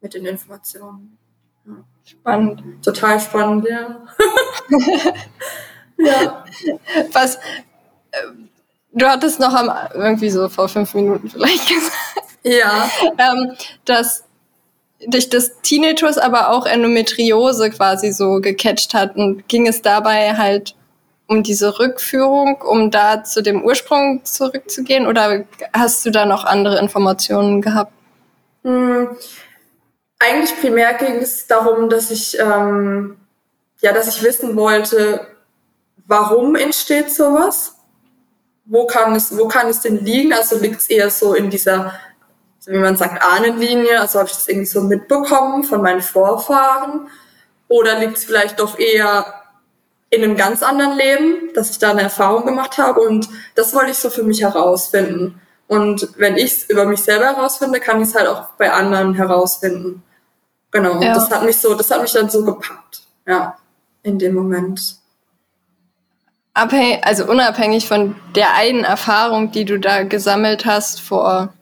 mit 0.00 0.14
den 0.14 0.26
Informationen. 0.26 1.18
Ja. 1.66 1.72
Spannend. 2.04 2.84
Total 2.84 3.18
spannend, 3.18 3.66
ja. 3.68 4.06
ja. 5.98 6.44
Was, 7.12 7.38
Du 8.92 9.06
hattest 9.06 9.40
noch 9.40 9.54
am, 9.54 9.70
irgendwie 9.94 10.30
so 10.30 10.48
vor 10.48 10.68
fünf 10.68 10.94
Minuten 10.94 11.30
vielleicht 11.30 11.68
gesagt. 11.74 11.96
Ja. 12.44 12.90
ähm, 13.18 13.52
dass 13.84 14.24
dich 15.06 15.28
das 15.28 15.52
Tinnitus, 15.62 16.18
aber 16.18 16.50
auch 16.50 16.66
Endometriose 16.66 17.70
quasi 17.70 18.12
so 18.12 18.40
gecatcht 18.40 18.94
hat. 18.94 19.16
Und 19.16 19.48
ging 19.48 19.66
es 19.66 19.82
dabei 19.82 20.36
halt 20.36 20.74
um 21.26 21.42
diese 21.42 21.78
Rückführung, 21.78 22.60
um 22.60 22.90
da 22.90 23.24
zu 23.24 23.42
dem 23.42 23.64
Ursprung 23.64 24.24
zurückzugehen? 24.24 25.06
Oder 25.06 25.44
hast 25.72 26.04
du 26.04 26.10
da 26.10 26.26
noch 26.26 26.44
andere 26.44 26.78
Informationen 26.78 27.62
gehabt? 27.62 27.92
Hm, 28.64 29.08
eigentlich 30.18 30.60
primär 30.60 30.94
ging 30.94 31.16
es 31.16 31.46
darum, 31.46 31.88
dass 31.88 32.10
ich, 32.10 32.38
ähm, 32.38 33.16
ja, 33.80 33.92
dass 33.92 34.08
ich 34.08 34.22
wissen 34.22 34.56
wollte, 34.56 35.26
warum 36.06 36.54
entsteht 36.54 37.10
sowas? 37.10 37.76
Wo 38.64 38.86
kann 38.86 39.14
es, 39.14 39.36
wo 39.36 39.48
kann 39.48 39.68
es 39.68 39.80
denn 39.80 40.04
liegen? 40.04 40.32
Also 40.32 40.58
liegt 40.58 40.80
es 40.80 40.90
eher 40.90 41.10
so 41.10 41.34
in 41.34 41.50
dieser, 41.50 41.92
wie 42.66 42.78
man 42.78 42.96
sagt, 42.96 43.22
Ahnenlinie, 43.22 44.00
also 44.00 44.18
habe 44.18 44.28
ich 44.28 44.34
das 44.34 44.48
irgendwie 44.48 44.66
so 44.66 44.82
mitbekommen 44.82 45.64
von 45.64 45.82
meinen 45.82 46.02
Vorfahren? 46.02 47.08
Oder 47.68 47.98
liegt 47.98 48.18
es 48.18 48.24
vielleicht 48.24 48.60
doch 48.60 48.78
eher 48.78 49.24
in 50.10 50.22
einem 50.22 50.36
ganz 50.36 50.62
anderen 50.62 50.96
Leben, 50.96 51.50
dass 51.54 51.70
ich 51.70 51.78
da 51.78 51.90
eine 51.90 52.02
Erfahrung 52.02 52.44
gemacht 52.44 52.78
habe? 52.78 53.00
Und 53.00 53.28
das 53.54 53.74
wollte 53.74 53.90
ich 53.90 53.98
so 53.98 54.10
für 54.10 54.22
mich 54.22 54.42
herausfinden. 54.42 55.40
Und 55.68 56.08
wenn 56.18 56.36
ich 56.36 56.52
es 56.52 56.70
über 56.70 56.84
mich 56.84 57.02
selber 57.02 57.26
herausfinde, 57.26 57.80
kann 57.80 58.00
ich 58.02 58.08
es 58.08 58.14
halt 58.14 58.28
auch 58.28 58.48
bei 58.58 58.70
anderen 58.70 59.14
herausfinden. 59.14 60.02
Genau. 60.70 61.00
Ja. 61.00 61.14
Das 61.14 61.30
hat 61.30 61.44
mich 61.44 61.56
so, 61.56 61.74
das 61.74 61.90
hat 61.90 62.02
mich 62.02 62.12
dann 62.12 62.28
so 62.28 62.44
gepackt. 62.44 63.02
Ja. 63.26 63.56
In 64.02 64.18
dem 64.18 64.34
Moment. 64.34 65.01
Abhängig, 66.54 67.00
also 67.04 67.24
unabhängig 67.24 67.86
von 67.86 68.16
der 68.34 68.54
einen 68.54 68.84
Erfahrung, 68.84 69.52
die 69.52 69.64
du 69.64 69.78
da 69.78 70.04
gesammelt 70.04 70.66
hast 70.66 71.00
vor 71.00 71.52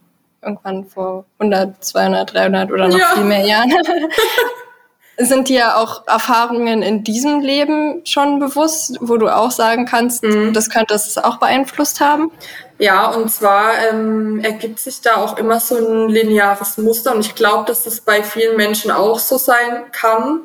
irgendwann 0.43 0.87
vor 0.87 1.27
100, 1.39 1.85
200, 1.85 2.35
300 2.35 2.73
oder 2.73 2.89
noch 2.89 2.99
ja. 2.99 3.13
viel 3.15 3.25
mehr 3.25 3.45
Jahren, 3.45 3.71
sind 5.19 5.49
dir 5.49 5.77
auch 5.77 6.07
Erfahrungen 6.07 6.83
in 6.83 7.05
diesem 7.05 7.41
Leben 7.41 8.03
schon 8.07 8.39
bewusst, 8.39 8.97
wo 9.01 9.19
du 9.19 9.29
auch 9.29 9.51
sagen 9.51 9.85
kannst, 9.85 10.23
mhm. 10.23 10.55
das 10.55 10.71
könnte 10.71 10.95
es 10.95 11.19
auch 11.19 11.37
beeinflusst 11.37 12.01
haben? 12.01 12.33
Ja, 12.79 13.09
und 13.11 13.31
zwar 13.31 13.73
ähm, 13.91 14.41
ergibt 14.43 14.81
sich 14.81 15.03
da 15.03 15.17
auch 15.17 15.37
immer 15.37 15.61
so 15.61 15.77
ein 15.77 16.09
lineares 16.09 16.79
Muster 16.79 17.15
und 17.15 17.21
ich 17.21 17.35
glaube, 17.35 17.67
dass 17.67 17.85
das 17.85 18.01
bei 18.01 18.23
vielen 18.23 18.57
Menschen 18.57 18.91
auch 18.91 19.19
so 19.19 19.37
sein 19.37 19.85
kann. 19.93 20.41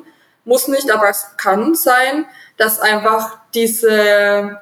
Muss 0.46 0.68
nicht, 0.68 0.90
aber 0.90 1.10
es 1.10 1.36
kann 1.36 1.74
sein, 1.74 2.24
dass 2.56 2.80
einfach 2.80 3.36
diese 3.52 4.58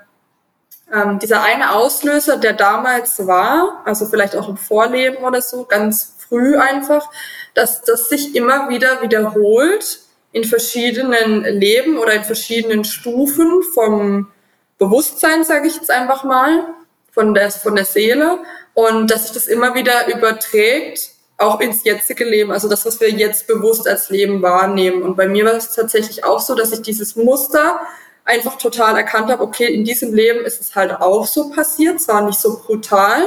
ähm, 0.92 1.18
dieser 1.18 1.42
eine 1.42 1.72
Auslöser, 1.72 2.36
der 2.36 2.52
damals 2.52 3.26
war, 3.26 3.82
also 3.84 4.06
vielleicht 4.06 4.36
auch 4.36 4.48
im 4.48 4.56
Vorleben 4.56 5.24
oder 5.24 5.40
so, 5.40 5.64
ganz 5.64 6.16
früh 6.28 6.56
einfach, 6.56 7.10
dass 7.54 7.82
das 7.82 8.08
sich 8.08 8.34
immer 8.34 8.68
wieder 8.68 9.02
wiederholt 9.02 10.00
in 10.32 10.44
verschiedenen 10.44 11.44
Leben 11.44 11.98
oder 11.98 12.14
in 12.14 12.24
verschiedenen 12.24 12.84
Stufen 12.84 13.62
vom 13.74 14.30
Bewusstsein, 14.78 15.44
sage 15.44 15.68
ich 15.68 15.76
jetzt 15.76 15.90
einfach 15.90 16.24
mal, 16.24 16.66
von 17.12 17.34
der, 17.34 17.50
von 17.50 17.76
der 17.76 17.84
Seele. 17.84 18.40
Und 18.74 19.10
dass 19.10 19.24
sich 19.24 19.32
das 19.32 19.46
immer 19.46 19.74
wieder 19.74 20.08
überträgt, 20.08 21.10
auch 21.44 21.60
ins 21.60 21.84
jetzige 21.84 22.24
Leben, 22.24 22.50
also 22.50 22.68
das, 22.68 22.84
was 22.86 23.00
wir 23.00 23.10
jetzt 23.10 23.46
bewusst 23.46 23.86
als 23.86 24.10
Leben 24.10 24.42
wahrnehmen. 24.42 25.02
Und 25.02 25.16
bei 25.16 25.28
mir 25.28 25.44
war 25.44 25.54
es 25.54 25.74
tatsächlich 25.74 26.24
auch 26.24 26.40
so, 26.40 26.54
dass 26.54 26.72
ich 26.72 26.82
dieses 26.82 27.16
Muster 27.16 27.80
einfach 28.24 28.56
total 28.56 28.96
erkannt 28.96 29.30
habe, 29.30 29.42
okay, 29.42 29.72
in 29.72 29.84
diesem 29.84 30.14
Leben 30.14 30.44
ist 30.44 30.60
es 30.60 30.74
halt 30.74 30.92
auch 30.92 31.26
so 31.26 31.50
passiert, 31.50 32.00
zwar 32.00 32.22
nicht 32.22 32.40
so 32.40 32.58
brutal, 32.58 33.22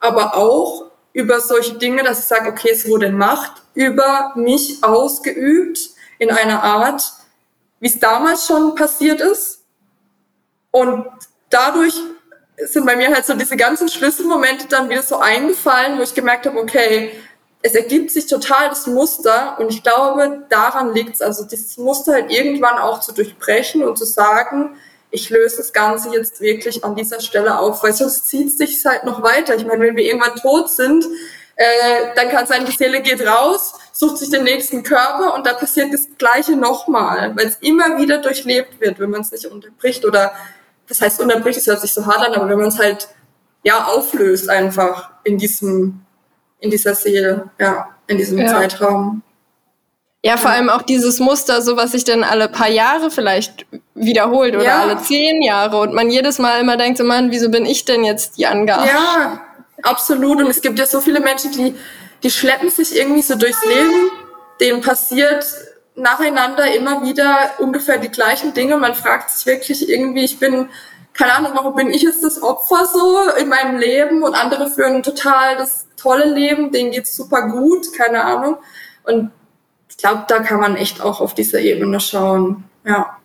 aber 0.00 0.36
auch 0.36 0.86
über 1.12 1.40
solche 1.40 1.74
Dinge, 1.74 2.04
dass 2.04 2.20
ich 2.20 2.26
sage, 2.26 2.48
okay, 2.48 2.70
es 2.72 2.88
wurde 2.88 3.10
Macht 3.10 3.62
über 3.74 4.32
mich 4.36 4.78
ausgeübt 4.82 5.80
in 6.18 6.30
einer 6.30 6.62
Art, 6.62 7.02
wie 7.80 7.88
es 7.88 7.98
damals 7.98 8.46
schon 8.46 8.74
passiert 8.74 9.20
ist. 9.20 9.64
Und 10.70 11.06
dadurch 11.50 11.94
sind 12.66 12.86
bei 12.86 12.96
mir 12.96 13.12
halt 13.12 13.24
so 13.24 13.34
diese 13.34 13.56
ganzen 13.56 13.88
Schlüsselmomente 13.88 14.66
dann 14.68 14.88
wieder 14.90 15.02
so 15.02 15.18
eingefallen, 15.18 15.98
wo 15.98 16.02
ich 16.02 16.14
gemerkt 16.14 16.46
habe, 16.46 16.58
okay, 16.58 17.12
es 17.62 17.74
ergibt 17.74 18.10
sich 18.10 18.26
total 18.26 18.68
das 18.68 18.86
Muster 18.86 19.56
und 19.58 19.72
ich 19.72 19.82
glaube, 19.82 20.44
daran 20.48 20.94
liegt 20.94 21.16
es, 21.16 21.22
also 21.22 21.44
dieses 21.44 21.76
Muster 21.76 22.12
halt 22.12 22.30
irgendwann 22.30 22.78
auch 22.78 23.00
zu 23.00 23.12
durchbrechen 23.12 23.82
und 23.82 23.98
zu 23.98 24.04
sagen, 24.04 24.76
ich 25.10 25.30
löse 25.30 25.56
das 25.56 25.72
Ganze 25.72 26.10
jetzt 26.10 26.40
wirklich 26.40 26.84
an 26.84 26.94
dieser 26.94 27.20
Stelle 27.20 27.58
auf, 27.58 27.82
weil 27.82 27.92
sonst 27.92 28.26
zieht 28.26 28.48
es 28.48 28.58
sich 28.58 28.84
halt 28.84 29.04
noch 29.04 29.22
weiter. 29.22 29.56
Ich 29.56 29.64
meine, 29.64 29.80
wenn 29.80 29.96
wir 29.96 30.04
irgendwann 30.04 30.36
tot 30.36 30.70
sind, 30.70 31.04
äh, 31.56 32.14
dann 32.14 32.28
kann 32.28 32.46
sein, 32.46 32.66
die 32.66 32.72
Seele 32.72 33.00
geht 33.00 33.26
raus, 33.26 33.74
sucht 33.92 34.18
sich 34.18 34.30
den 34.30 34.44
nächsten 34.44 34.82
Körper 34.82 35.34
und 35.34 35.46
da 35.46 35.54
passiert 35.54 35.92
das 35.92 36.06
Gleiche 36.18 36.54
nochmal, 36.54 37.34
weil 37.36 37.46
es 37.46 37.56
immer 37.60 37.98
wieder 37.98 38.18
durchlebt 38.18 38.80
wird, 38.80 39.00
wenn 39.00 39.10
man 39.10 39.22
es 39.22 39.32
nicht 39.32 39.46
unterbricht 39.46 40.04
oder, 40.04 40.32
das 40.86 41.00
heißt 41.00 41.20
unterbricht, 41.20 41.58
es 41.58 41.66
hört 41.66 41.80
sich 41.80 41.92
so 41.92 42.06
hart 42.06 42.20
an, 42.20 42.34
aber 42.34 42.48
wenn 42.48 42.58
man 42.58 42.68
es 42.68 42.78
halt, 42.78 43.08
ja, 43.64 43.86
auflöst 43.86 44.48
einfach 44.48 45.10
in 45.24 45.38
diesem 45.38 46.02
in 46.60 46.70
dieser 46.70 46.94
Seele, 46.94 47.50
ja, 47.58 47.88
in 48.06 48.18
diesem 48.18 48.38
ja. 48.38 48.48
Zeitraum. 48.48 49.22
Ja, 50.24 50.36
vor 50.36 50.50
allem 50.50 50.68
auch 50.68 50.82
dieses 50.82 51.20
Muster, 51.20 51.62
so 51.62 51.76
was 51.76 51.92
sich 51.92 52.02
dann 52.04 52.24
alle 52.24 52.48
paar 52.48 52.68
Jahre 52.68 53.10
vielleicht 53.10 53.66
wiederholt 53.94 54.54
oder 54.54 54.64
ja. 54.64 54.80
alle 54.80 54.98
zehn 54.98 55.42
Jahre 55.42 55.78
und 55.78 55.94
man 55.94 56.10
jedes 56.10 56.38
Mal 56.38 56.60
immer 56.60 56.76
denkt, 56.76 56.98
so 56.98 57.04
Mann, 57.04 57.30
wieso 57.30 57.50
bin 57.50 57.64
ich 57.64 57.84
denn 57.84 58.02
jetzt 58.02 58.36
die 58.36 58.46
Angabe? 58.46 58.88
Ja, 58.88 59.40
absolut. 59.82 60.38
Und 60.38 60.48
es 60.48 60.60
gibt 60.60 60.78
ja 60.78 60.86
so 60.86 61.00
viele 61.00 61.20
Menschen, 61.20 61.52
die, 61.52 61.74
die 62.24 62.30
schleppen 62.30 62.68
sich 62.68 62.96
irgendwie 62.96 63.22
so 63.22 63.36
durchs 63.36 63.64
Leben, 63.64 64.10
denen 64.60 64.80
passiert 64.80 65.46
nacheinander 65.94 66.72
immer 66.74 67.02
wieder 67.02 67.52
ungefähr 67.58 67.98
die 67.98 68.10
gleichen 68.10 68.54
Dinge. 68.54 68.76
Man 68.76 68.94
fragt 68.94 69.30
sich 69.30 69.46
wirklich 69.46 69.88
irgendwie, 69.88 70.24
ich 70.24 70.38
bin, 70.38 70.68
keine 71.18 71.34
Ahnung, 71.34 71.52
warum 71.54 71.74
bin 71.74 71.90
ich 71.90 72.02
jetzt 72.02 72.22
das 72.22 72.40
Opfer 72.40 72.86
so 72.86 73.30
in 73.40 73.48
meinem 73.48 73.76
Leben 73.76 74.22
und 74.22 74.34
andere 74.34 74.70
führen 74.70 75.02
total 75.02 75.56
das 75.56 75.88
tolle 75.96 76.32
Leben, 76.32 76.70
denen 76.70 76.92
geht's 76.92 77.16
super 77.16 77.48
gut, 77.48 77.92
keine 77.92 78.22
Ahnung. 78.22 78.56
Und 79.02 79.32
ich 79.88 79.96
glaube, 79.96 80.26
da 80.28 80.38
kann 80.38 80.60
man 80.60 80.76
echt 80.76 81.00
auch 81.00 81.20
auf 81.20 81.34
dieser 81.34 81.58
Ebene 81.58 81.98
schauen. 81.98 82.62
Ja. 82.84 83.18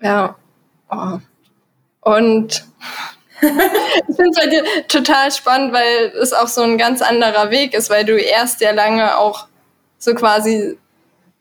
Ja. 0.00 0.36
Oh. 0.90 1.18
Und 2.00 2.64
ich 3.42 4.16
finde 4.16 4.30
es 4.30 4.38
bei 4.38 4.46
dir 4.46 4.64
total 4.88 5.30
spannend, 5.32 5.74
weil 5.74 6.12
es 6.22 6.32
auch 6.32 6.48
so 6.48 6.62
ein 6.62 6.78
ganz 6.78 7.02
anderer 7.02 7.50
Weg 7.50 7.74
ist, 7.74 7.90
weil 7.90 8.06
du 8.06 8.16
erst 8.16 8.60
sehr 8.60 8.72
lange 8.72 9.18
auch 9.18 9.46
so 9.98 10.14
quasi 10.14 10.78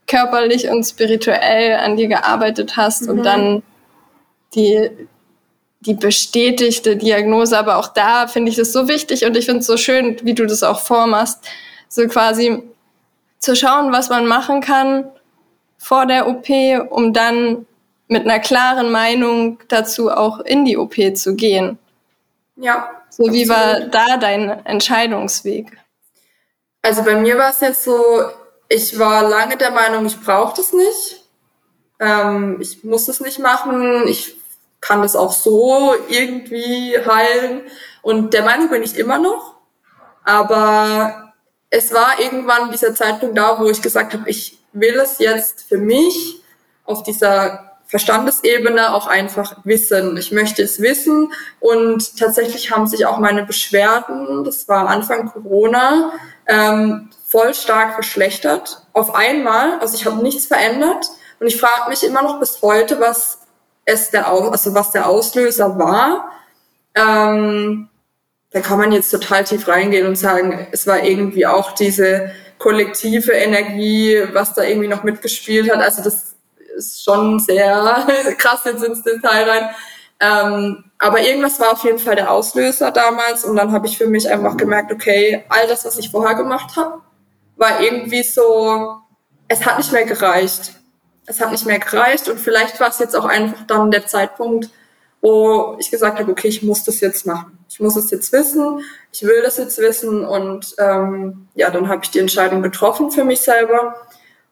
körperlich 0.08 0.68
und 0.68 0.84
spirituell 0.84 1.78
an 1.78 1.96
dir 1.96 2.10
gearbeitet 2.10 2.76
hast 2.76 3.04
mhm. 3.04 3.10
und 3.10 3.24
dann 3.24 3.64
die 4.54 5.08
die 5.86 5.94
bestätigte 5.94 6.98
Diagnose, 6.98 7.58
aber 7.58 7.78
auch 7.78 7.88
da 7.88 8.28
finde 8.28 8.50
ich 8.50 8.58
das 8.58 8.74
so 8.74 8.88
wichtig 8.88 9.26
und 9.26 9.38
ich 9.38 9.46
finde 9.46 9.60
es 9.60 9.68
so 9.68 9.78
schön, 9.78 10.18
wie 10.24 10.34
du 10.34 10.46
das 10.46 10.64
auch 10.64 10.80
vormachst, 10.80 11.46
so 11.88 12.08
quasi 12.08 12.64
zu 13.38 13.56
schauen, 13.56 13.92
was 13.92 14.10
man 14.10 14.26
machen 14.26 14.62
kann 14.62 15.12
vor 15.78 16.08
der 16.08 16.28
OP, 16.28 16.48
um 16.90 17.14
dann 17.14 17.68
mit 18.08 18.24
einer 18.24 18.40
klaren 18.40 18.92
Meinung 18.92 19.60
dazu 19.68 20.12
auch 20.12 20.40
in 20.40 20.66
die 20.66 20.78
OP 20.78 20.96
zu 21.16 21.36
gehen. 21.36 21.78
Ja. 22.56 22.90
So 23.10 23.32
wie 23.32 23.48
war 23.48 23.82
da 23.82 24.18
dein 24.18 24.66
Entscheidungsweg? 24.66 25.78
Also 26.82 27.04
bei 27.04 27.16
mir 27.16 27.38
war 27.38 27.52
es 27.52 27.62
jetzt 27.62 27.84
so, 27.84 28.26
ich 28.70 28.98
war 28.98 29.28
lange 29.28 29.58
der 29.58 29.72
Meinung, 29.72 30.06
ich 30.06 30.20
brauche 30.20 30.56
das 30.56 30.74
nicht. 30.74 31.25
Ähm, 32.00 32.58
ich 32.60 32.84
muss 32.84 33.08
es 33.08 33.20
nicht 33.20 33.40
machen. 33.40 34.08
Ich 34.08 34.38
kann 34.82 35.02
das 35.02 35.16
auch 35.16 35.32
so 35.32 35.96
irgendwie 36.10 36.98
heilen. 37.06 37.62
Und 38.02 38.34
der 38.34 38.44
Meinung 38.44 38.70
bin 38.70 38.84
ich 38.84 38.98
immer 38.98 39.18
noch. 39.18 39.56
Aber 40.24 41.34
es 41.70 41.94
war 41.94 42.20
irgendwann 42.20 42.72
dieser 42.72 42.94
Zeitpunkt 42.96 43.38
da, 43.38 43.60
wo 43.60 43.70
ich 43.70 43.82
gesagt 43.82 44.14
habe, 44.14 44.30
ich 44.30 44.60
will 44.74 44.96
es 44.96 45.20
jetzt 45.20 45.64
für 45.68 45.78
mich 45.78 46.42
auf 46.84 47.04
dieser 47.04 47.78
Verstandesebene 47.88 48.94
auch 48.94 49.08
einfach 49.08 49.58
wissen. 49.64 50.18
Ich 50.18 50.32
möchte 50.32 50.64
es 50.64 50.82
wissen 50.82 51.32
und 51.60 52.18
tatsächlich 52.18 52.72
haben 52.72 52.88
sich 52.88 53.06
auch 53.06 53.20
meine 53.20 53.46
Beschwerden, 53.46 54.44
das 54.44 54.68
war 54.68 54.88
Anfang 54.88 55.32
Corona, 55.32 56.12
ähm, 56.48 57.10
voll 57.28 57.54
stark 57.54 57.94
verschlechtert. 57.94 58.82
Auf 58.94 59.14
einmal, 59.14 59.80
also 59.80 59.96
ich 59.96 60.06
habe 60.06 60.22
nichts 60.22 60.48
verändert 60.48 61.10
und 61.40 61.48
ich 61.48 61.60
frage 61.60 61.90
mich 61.90 62.04
immer 62.04 62.22
noch 62.22 62.40
bis 62.40 62.62
heute, 62.62 63.00
was 63.00 63.40
es 63.86 64.10
der, 64.10 64.28
also 64.28 64.74
was 64.74 64.92
der 64.92 65.08
Auslöser 65.08 65.78
war. 65.78 66.32
Ähm, 66.96 67.90
da 68.52 68.62
kann 68.62 68.80
man 68.80 68.92
jetzt 68.92 69.12
total 69.12 69.44
tief 69.44 69.68
reingehen 69.68 70.08
und 70.08 70.18
sagen, 70.18 70.68
es 70.72 70.88
war 70.88 71.04
irgendwie 71.04 71.46
auch 71.46 71.74
diese 71.74 72.32
kollektive 72.58 73.34
Energie, 73.34 74.24
was 74.32 74.54
da 74.54 74.64
irgendwie 74.64 74.88
noch 74.88 75.04
mitgespielt 75.04 75.70
hat. 75.70 75.82
Also 75.82 76.04
das 76.04 76.36
ist 76.78 77.04
schon 77.04 77.40
sehr 77.40 78.06
krass 78.38 78.62
jetzt 78.66 78.84
ins 78.84 79.04
Detail 79.04 79.50
rein. 79.50 79.70
Ähm, 80.22 80.86
aber 80.98 81.20
irgendwas 81.20 81.60
war 81.60 81.74
auf 81.74 81.84
jeden 81.84 82.00
Fall 82.00 82.16
der 82.16 82.32
Auslöser 82.32 82.92
damals 82.92 83.44
und 83.44 83.58
dann 83.58 83.74
habe 83.74 83.88
ich 83.88 83.98
für 83.98 84.08
mich 84.08 84.30
einfach 84.30 84.56
gemerkt, 84.56 84.92
okay, 84.92 85.44
all 85.50 85.68
das, 85.68 85.84
was 85.84 85.98
ich 85.98 86.10
vorher 86.10 86.36
gemacht 86.36 86.78
habe, 86.78 87.02
war 87.58 87.82
irgendwie 87.82 88.24
so, 88.24 88.96
es 89.50 89.66
hat 89.66 89.78
nicht 89.78 89.92
mehr 89.92 90.06
gereicht 90.06 90.74
es 91.26 91.42
hat 91.42 91.52
nicht 91.52 91.66
mehr 91.66 91.80
gereicht 91.80 92.30
und 92.30 92.40
vielleicht 92.40 92.80
war 92.80 92.90
es 92.90 93.00
jetzt 93.00 93.16
auch 93.16 93.26
einfach 93.26 93.66
dann 93.68 93.92
der 93.92 94.06
Zeitpunkt, 94.08 94.70
wo 95.22 95.76
ich 95.80 95.90
gesagt 95.90 96.20
habe, 96.20 96.32
okay, 96.32 96.48
ich 96.48 96.62
muss 96.62 96.84
das 96.84 97.00
jetzt 97.00 97.26
machen. 97.26 97.58
Ich 97.68 97.80
muss 97.80 97.96
es 97.96 98.12
jetzt 98.12 98.32
wissen, 98.32 98.82
ich 99.12 99.24
will 99.24 99.42
das 99.42 99.58
jetzt 99.58 99.80
wissen 99.80 100.24
und 100.24 100.76
ähm, 100.78 101.48
ja, 101.56 101.72
dann 101.72 101.90
habe 101.90 102.02
ich 102.04 102.12
die 102.12 102.20
Entscheidung 102.20 102.62
getroffen 102.62 103.12
für 103.12 103.24
mich 103.24 103.42
selber 103.42 103.96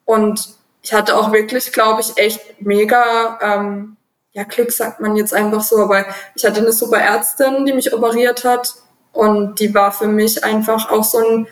und 0.06 0.56
ich 0.82 0.94
hatte 0.94 1.16
auch 1.16 1.32
wirklich, 1.32 1.72
glaube 1.72 2.02
ich, 2.02 2.18
echt 2.18 2.62
mega, 2.62 3.40
ähm, 3.42 3.96
ja, 4.34 4.44
Glück 4.44 4.72
sagt 4.72 5.00
man 5.00 5.16
jetzt 5.16 5.34
einfach 5.34 5.62
so, 5.62 5.78
aber 5.78 6.06
ich 6.36 6.44
hatte 6.44 6.60
eine 6.60 6.74
super 6.74 6.98
Ärztin, 6.98 7.66
die 7.66 7.74
mich 7.74 7.94
operiert 7.94 8.44
hat 8.44 8.74
und 9.14 9.60
die 9.60 9.74
war 9.74 9.92
für 9.92 10.08
mich 10.08 10.44
einfach 10.44 10.90
auch 10.92 11.04
so 11.04 11.20
ein 11.20 11.48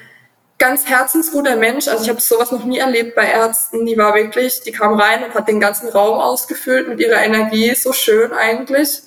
ganz 0.61 0.85
herzensguter 0.85 1.55
Mensch. 1.55 1.87
Also 1.87 2.03
ich 2.03 2.09
habe 2.09 2.21
sowas 2.21 2.51
noch 2.51 2.63
nie 2.63 2.77
erlebt 2.77 3.15
bei 3.15 3.25
Ärzten. 3.25 3.83
Die 3.87 3.97
war 3.97 4.13
wirklich, 4.13 4.61
die 4.61 4.71
kam 4.71 4.93
rein 4.93 5.23
und 5.23 5.33
hat 5.33 5.47
den 5.47 5.59
ganzen 5.59 5.89
Raum 5.89 6.19
ausgefüllt 6.19 6.87
mit 6.87 6.99
ihrer 6.99 7.23
Energie. 7.23 7.73
So 7.73 7.93
schön 7.93 8.31
eigentlich. 8.31 9.01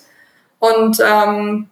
Und 0.59 0.98
ähm, 1.00 1.70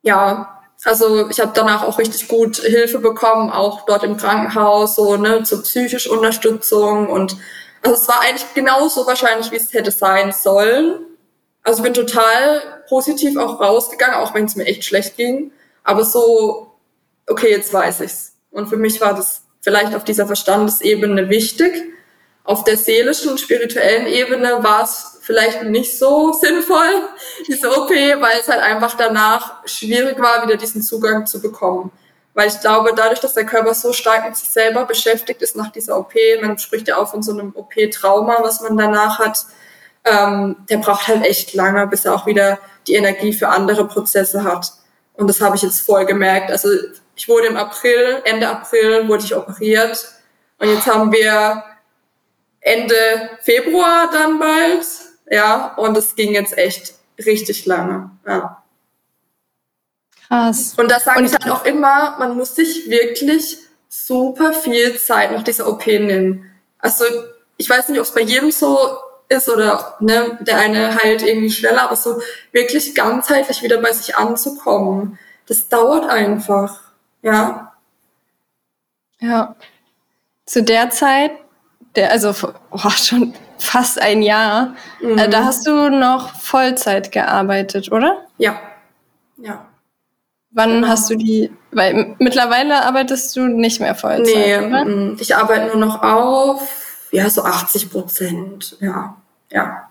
ja, 0.00 0.62
also 0.84 1.28
ich 1.28 1.40
habe 1.40 1.52
danach 1.54 1.82
auch 1.82 1.98
richtig 1.98 2.26
gut 2.26 2.56
Hilfe 2.56 3.00
bekommen, 3.00 3.50
auch 3.50 3.84
dort 3.84 4.02
im 4.02 4.16
Krankenhaus, 4.16 4.96
so 4.96 5.18
ne, 5.18 5.42
zur 5.42 5.62
psychischen 5.62 6.16
Unterstützung. 6.16 7.06
Und 7.10 7.36
also 7.82 8.00
es 8.00 8.08
war 8.08 8.22
eigentlich 8.22 8.54
genauso 8.54 9.06
wahrscheinlich, 9.06 9.52
wie 9.52 9.56
es 9.56 9.74
hätte 9.74 9.90
sein 9.90 10.32
sollen. 10.32 11.00
Also 11.64 11.80
ich 11.80 11.84
bin 11.84 11.92
total 11.92 12.62
positiv 12.88 13.36
auch 13.36 13.60
rausgegangen, 13.60 14.16
auch 14.16 14.32
wenn 14.32 14.46
es 14.46 14.56
mir 14.56 14.64
echt 14.64 14.84
schlecht 14.86 15.18
ging. 15.18 15.52
Aber 15.84 16.02
so, 16.02 16.72
okay, 17.26 17.50
jetzt 17.50 17.74
weiß 17.74 18.00
ich's. 18.00 18.29
Und 18.50 18.68
für 18.68 18.76
mich 18.76 19.00
war 19.00 19.14
das 19.14 19.42
vielleicht 19.60 19.94
auf 19.94 20.04
dieser 20.04 20.26
Verstandesebene 20.26 21.28
wichtig. 21.28 21.72
Auf 22.44 22.64
der 22.64 22.76
seelischen, 22.76 23.38
spirituellen 23.38 24.06
Ebene 24.06 24.62
war 24.62 24.82
es 24.82 25.18
vielleicht 25.20 25.62
nicht 25.64 25.98
so 25.98 26.32
sinnvoll, 26.32 27.08
diese 27.46 27.70
OP, 27.70 27.90
weil 27.90 28.40
es 28.40 28.48
halt 28.48 28.60
einfach 28.60 28.96
danach 28.96 29.66
schwierig 29.66 30.18
war, 30.18 30.44
wieder 30.44 30.56
diesen 30.56 30.82
Zugang 30.82 31.26
zu 31.26 31.40
bekommen. 31.40 31.92
Weil 32.34 32.48
ich 32.48 32.60
glaube, 32.60 32.92
dadurch, 32.96 33.20
dass 33.20 33.34
der 33.34 33.44
Körper 33.44 33.74
so 33.74 33.92
stark 33.92 34.24
mit 34.24 34.36
sich 34.36 34.50
selber 34.50 34.84
beschäftigt 34.86 35.42
ist 35.42 35.56
nach 35.56 35.70
dieser 35.70 35.98
OP, 35.98 36.14
man 36.40 36.58
spricht 36.58 36.88
ja 36.88 36.96
auch 36.96 37.10
von 37.10 37.22
so 37.22 37.32
einem 37.32 37.52
OP-Trauma, 37.54 38.38
was 38.40 38.60
man 38.60 38.76
danach 38.76 39.18
hat, 39.18 39.46
ähm, 40.04 40.56
der 40.70 40.78
braucht 40.78 41.08
halt 41.08 41.24
echt 41.24 41.54
lange, 41.54 41.86
bis 41.86 42.04
er 42.04 42.14
auch 42.14 42.26
wieder 42.26 42.58
die 42.86 42.94
Energie 42.94 43.32
für 43.32 43.48
andere 43.48 43.86
Prozesse 43.86 44.44
hat. 44.44 44.72
Und 45.14 45.28
das 45.28 45.40
habe 45.40 45.56
ich 45.56 45.62
jetzt 45.62 45.80
voll 45.80 46.06
gemerkt. 46.06 46.50
Also 46.50 46.68
ich 47.20 47.28
wurde 47.28 47.48
im 47.48 47.58
April, 47.58 48.22
Ende 48.24 48.48
April 48.48 49.06
wurde 49.06 49.24
ich 49.24 49.36
operiert. 49.36 50.08
Und 50.58 50.72
jetzt 50.72 50.86
haben 50.86 51.12
wir 51.12 51.62
Ende 52.60 52.94
Februar 53.42 54.08
dann 54.10 54.38
bald. 54.38 54.86
Ja, 55.30 55.74
und 55.74 55.94
es 55.98 56.16
ging 56.16 56.32
jetzt 56.32 56.56
echt 56.56 56.94
richtig 57.18 57.66
lange. 57.66 58.10
Ja. 58.26 58.62
Krass. 60.28 60.72
Und 60.78 60.90
das 60.90 61.04
sage 61.04 61.22
ich 61.26 61.32
halt 61.32 61.50
auch 61.50 61.66
immer, 61.66 62.16
man 62.18 62.38
muss 62.38 62.54
sich 62.54 62.88
wirklich 62.88 63.58
super 63.90 64.54
viel 64.54 64.98
Zeit 64.98 65.32
nach 65.32 65.42
dieser 65.42 65.68
OP 65.68 65.86
nehmen. 65.86 66.50
Also 66.78 67.04
ich 67.58 67.68
weiß 67.68 67.90
nicht, 67.90 67.98
ob 67.98 68.06
es 68.06 68.14
bei 68.14 68.22
jedem 68.22 68.50
so 68.50 68.78
ist 69.28 69.50
oder 69.50 69.96
ne, 70.00 70.38
der 70.40 70.56
eine 70.56 70.94
heilt 70.94 71.20
irgendwie 71.20 71.50
schneller, 71.50 71.82
aber 71.82 71.96
so 71.96 72.22
wirklich 72.50 72.94
ganzheitlich 72.94 73.62
wieder 73.62 73.76
bei 73.76 73.92
sich 73.92 74.16
anzukommen, 74.16 75.18
das 75.44 75.68
dauert 75.68 76.08
einfach, 76.08 76.89
ja. 77.22 77.72
Ja. 79.20 79.56
Zu 80.46 80.62
der 80.62 80.90
Zeit, 80.90 81.32
der, 81.96 82.10
also 82.10 82.34
oh, 82.70 82.90
schon 82.90 83.34
fast 83.58 84.00
ein 84.00 84.22
Jahr, 84.22 84.74
mhm. 85.00 85.18
äh, 85.18 85.28
da 85.28 85.44
hast 85.44 85.66
du 85.66 85.90
noch 85.90 86.34
Vollzeit 86.34 87.12
gearbeitet, 87.12 87.92
oder? 87.92 88.26
Ja. 88.38 88.60
Ja. 89.36 89.66
Wann 90.52 90.70
genau. 90.70 90.88
hast 90.88 91.08
du 91.10 91.16
die, 91.16 91.52
weil 91.70 92.16
mittlerweile 92.18 92.84
arbeitest 92.84 93.36
du 93.36 93.46
nicht 93.46 93.80
mehr 93.80 93.94
Vollzeit, 93.94 94.34
nee, 94.34 94.58
oder? 94.58 94.84
Mm, 94.84 95.16
ich 95.20 95.36
arbeite 95.36 95.66
nur 95.66 95.86
noch 95.86 96.02
auf, 96.02 97.06
ja, 97.12 97.30
so 97.30 97.44
80 97.44 97.90
Prozent, 97.90 98.76
ja 98.80 99.16
ja. 99.50 99.90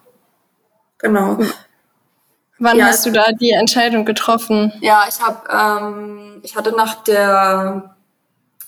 Genau. 0.98 1.38
Wann 2.60 2.78
ja, 2.78 2.86
hast 2.88 3.06
du 3.06 3.12
da 3.12 3.32
die 3.32 3.52
Entscheidung 3.52 4.06
getroffen? 4.06 4.74
Ja, 4.82 5.06
ich 5.08 5.22
habe, 5.22 5.48
ähm, 5.50 6.40
ich 6.44 6.56
hatte 6.56 6.76
nach 6.76 7.04
der 7.04 7.96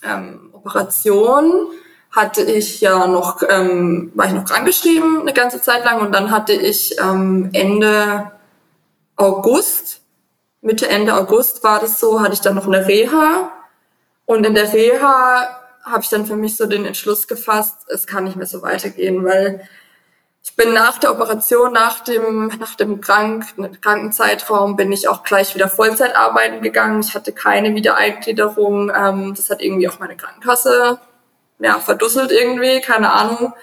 ähm, 0.04 0.50
Operation 0.54 1.68
hatte 2.12 2.42
ich 2.42 2.82
ja 2.82 3.08
noch, 3.08 3.42
ähm, 3.48 4.12
war 4.16 4.28
ich 4.28 4.34
noch 4.34 4.46
krankgeschrieben 4.46 5.22
eine 5.22 5.34
ganze 5.34 5.62
Zeit 5.62 5.86
lang 5.86 6.02
und 6.02 6.14
dann 6.14 6.32
hatte 6.32 6.54
ich 6.54 7.00
ähm, 7.00 7.50
Ende 7.54 8.32
August, 9.16 10.02
Mitte 10.62 10.90
Ende 10.90 11.16
August 11.16 11.64
war 11.64 11.80
das 11.80 12.00
so, 12.00 12.22
hatte 12.22 12.34
ich 12.34 12.42
dann 12.42 12.56
noch 12.56 12.68
eine 12.68 12.88
Reha 12.88 13.52
und 14.26 14.46
in 14.46 14.56
der 14.56 14.72
Reha 14.74 15.58
habe 15.84 16.04
ich 16.04 16.10
dann 16.10 16.26
für 16.26 16.36
mich 16.36 16.58
so 16.58 16.66
den 16.66 16.86
Entschluss 16.86 17.28
gefasst, 17.28 17.88
es 17.88 18.08
kann 18.08 18.26
nicht 18.26 18.36
mehr 18.36 18.46
so 18.46 18.62
weitergehen, 18.62 19.24
weil 19.24 19.68
ich 20.44 20.56
bin 20.56 20.74
nach 20.74 20.98
der 20.98 21.12
Operation, 21.12 21.72
nach 21.72 22.00
dem, 22.00 22.48
nach 22.60 22.76
dem 22.76 23.00
Krank, 23.00 23.46
Krankenzeitraum, 23.82 24.76
bin 24.76 24.92
ich 24.92 25.08
auch 25.08 25.24
gleich 25.24 25.54
wieder 25.56 25.70
Vollzeit 25.70 26.16
arbeiten 26.16 26.62
gegangen. 26.62 27.02
Ich 27.02 27.14
hatte 27.14 27.32
keine 27.32 27.76
Wiedereingliederung. 27.76 28.92
Ähm, 28.96 29.34
das 29.36 29.50
hat 29.50 29.62
irgendwie 29.62 29.88
auch 29.88 30.00
meine 30.00 30.18
Krankenkasse 30.18 31.00
ja, 31.62 31.80
verdusselt 31.80 32.32
irgendwie, 32.32 32.82
keine 32.82 33.12
Ahnung. 33.12 33.54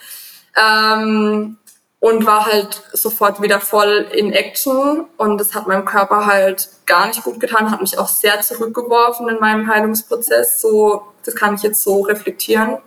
Ähm, 0.56 1.58
und 2.00 2.26
war 2.26 2.46
halt 2.46 2.82
sofort 2.92 3.42
wieder 3.42 3.60
voll 3.60 4.06
in 4.12 4.32
Action. 4.32 5.06
Und 5.16 5.38
das 5.38 5.54
hat 5.54 5.66
meinem 5.66 5.84
Körper 5.84 6.26
halt 6.26 6.68
gar 6.86 7.08
nicht 7.08 7.24
gut 7.24 7.40
getan, 7.40 7.70
hat 7.72 7.80
mich 7.80 7.98
auch 7.98 8.08
sehr 8.08 8.40
zurückgeworfen 8.40 9.28
in 9.28 9.40
meinem 9.40 9.68
Heilungsprozess. 9.68 10.60
So, 10.60 11.02
das 11.24 11.34
kann 11.34 11.56
ich 11.56 11.62
jetzt 11.62 11.82
so 11.82 12.02
reflektieren. 12.02 12.78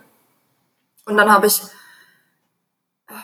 Und 1.04 1.16
dann 1.18 1.30
habe 1.30 1.46
ich 1.46 1.60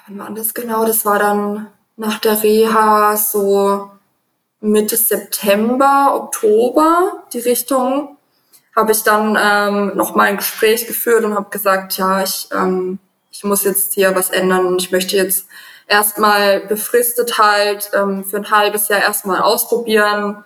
wann 0.07 0.18
war 0.18 0.30
das? 0.30 0.55
Genau? 0.55 0.84
Das 0.84 1.05
war 1.05 1.18
dann 1.18 1.68
nach 1.97 2.18
der 2.18 2.43
Reha 2.43 3.16
so 3.16 3.91
Mitte 4.61 4.97
September, 4.97 6.12
Oktober, 6.14 7.24
die 7.32 7.41
Richtung, 7.41 8.16
habe 8.74 8.93
ich 8.93 9.03
dann 9.03 9.36
ähm, 9.41 9.97
noch 9.97 10.14
mal 10.14 10.24
ein 10.24 10.36
Gespräch 10.36 10.86
geführt 10.86 11.24
und 11.24 11.34
habe 11.34 11.51
gesagt, 11.51 11.97
ja, 11.97 12.22
ich, 12.22 12.49
ähm, 12.53 12.99
ich 13.30 13.45
muss 13.45 13.64
jetzt 13.64 13.95
hier 13.95 14.14
was 14.14 14.30
ändern. 14.30 14.66
Und 14.66 14.82
ich 14.82 14.93
möchte 14.93 15.16
jetzt 15.16 15.47
erstmal 15.89 16.61
befristet 16.61 17.39
halt 17.39 17.91
ähm, 17.95 18.24
für 18.24 18.36
ein 18.36 18.51
halbes 18.51 18.89
Jahr 18.89 19.01
erstmal 19.01 19.41
ausprobieren, 19.41 20.45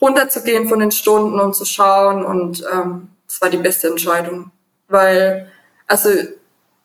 runterzugehen 0.00 0.68
von 0.68 0.78
den 0.78 0.92
Stunden 0.92 1.38
und 1.38 1.54
zu 1.54 1.64
schauen. 1.64 2.24
Und 2.24 2.64
ähm, 2.72 3.08
das 3.26 3.40
war 3.42 3.50
die 3.50 3.58
beste 3.58 3.88
Entscheidung, 3.88 4.50
weil 4.88 5.50
also 5.86 6.10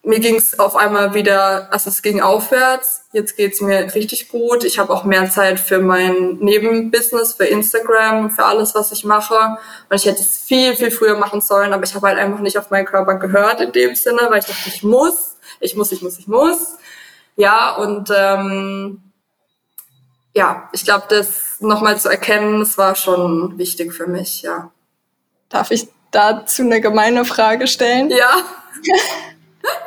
mir 0.09 0.19
ging 0.19 0.37
es 0.37 0.57
auf 0.57 0.75
einmal 0.75 1.13
wieder, 1.13 1.71
also 1.71 1.91
es 1.91 2.01
ging 2.01 2.19
aufwärts, 2.19 3.03
jetzt 3.11 3.37
geht's 3.37 3.61
mir 3.61 3.93
richtig 3.93 4.29
gut. 4.29 4.63
Ich 4.63 4.79
habe 4.79 4.91
auch 4.91 5.03
mehr 5.03 5.29
Zeit 5.29 5.59
für 5.59 5.77
mein 5.77 6.37
Nebenbusiness, 6.39 7.35
für 7.35 7.45
Instagram, 7.45 8.31
für 8.31 8.43
alles, 8.43 8.73
was 8.73 8.91
ich 8.91 9.05
mache. 9.05 9.35
Und 9.87 9.95
ich 9.95 10.07
hätte 10.07 10.21
es 10.21 10.39
viel, 10.39 10.75
viel 10.75 10.89
früher 10.89 11.15
machen 11.15 11.41
sollen, 11.41 11.73
aber 11.73 11.83
ich 11.83 11.93
habe 11.93 12.07
halt 12.07 12.17
einfach 12.17 12.39
nicht 12.39 12.57
auf 12.57 12.71
meinen 12.71 12.87
Körper 12.87 13.15
gehört 13.15 13.61
in 13.61 13.71
dem 13.71 13.93
Sinne, 13.93 14.21
weil 14.29 14.39
ich 14.39 14.45
dachte, 14.45 14.67
ich 14.67 14.81
muss, 14.81 15.37
ich 15.59 15.75
muss, 15.75 15.91
ich 15.91 16.01
muss, 16.01 16.17
ich 16.17 16.27
muss. 16.27 16.77
Ja, 17.35 17.75
und 17.75 18.11
ähm, 18.11 19.03
ja, 20.33 20.69
ich 20.73 20.85
glaube, 20.85 21.05
das 21.09 21.61
nochmal 21.61 21.99
zu 21.99 22.09
erkennen, 22.09 22.61
das 22.61 22.79
war 22.79 22.95
schon 22.95 23.59
wichtig 23.59 23.93
für 23.93 24.07
mich, 24.07 24.41
ja. 24.41 24.71
Darf 25.49 25.69
ich 25.69 25.87
dazu 26.09 26.63
eine 26.63 26.81
gemeine 26.81 27.25
Frage 27.25 27.67
stellen? 27.67 28.09
Ja. 28.09 28.37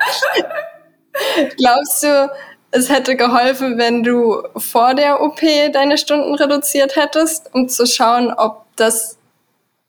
Glaubst 1.57 2.03
du, 2.03 2.31
es 2.71 2.89
hätte 2.89 3.17
geholfen, 3.17 3.79
wenn 3.79 4.03
du 4.03 4.43
vor 4.57 4.95
der 4.95 5.21
OP 5.21 5.41
deine 5.73 5.99
Stunden 5.99 6.35
reduziert 6.35 6.97
hättest, 6.97 7.55
um 7.55 7.69
zu 7.69 7.87
schauen, 7.87 8.33
ob 8.33 8.65
das 8.77 9.19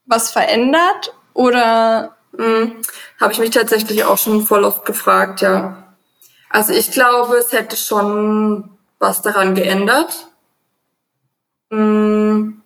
was 0.06 0.32
verändert? 0.32 1.14
Oder 1.34 2.16
hm, 2.38 2.82
habe 3.20 3.34
ich 3.34 3.40
mich 3.40 3.52
tatsächlich 3.52 4.04
auch 4.04 4.18
schon 4.18 4.46
voll 4.46 4.64
oft 4.64 4.86
gefragt, 4.86 5.42
ja. 5.42 5.96
Also 6.50 6.74
ich 6.74 6.92
glaube, 6.92 7.38
es 7.38 7.52
hätte 7.52 7.76
schon 7.78 8.70
was 9.00 9.22
daran 9.22 9.56
geändert. 9.56 10.28
Hm, 11.72 12.62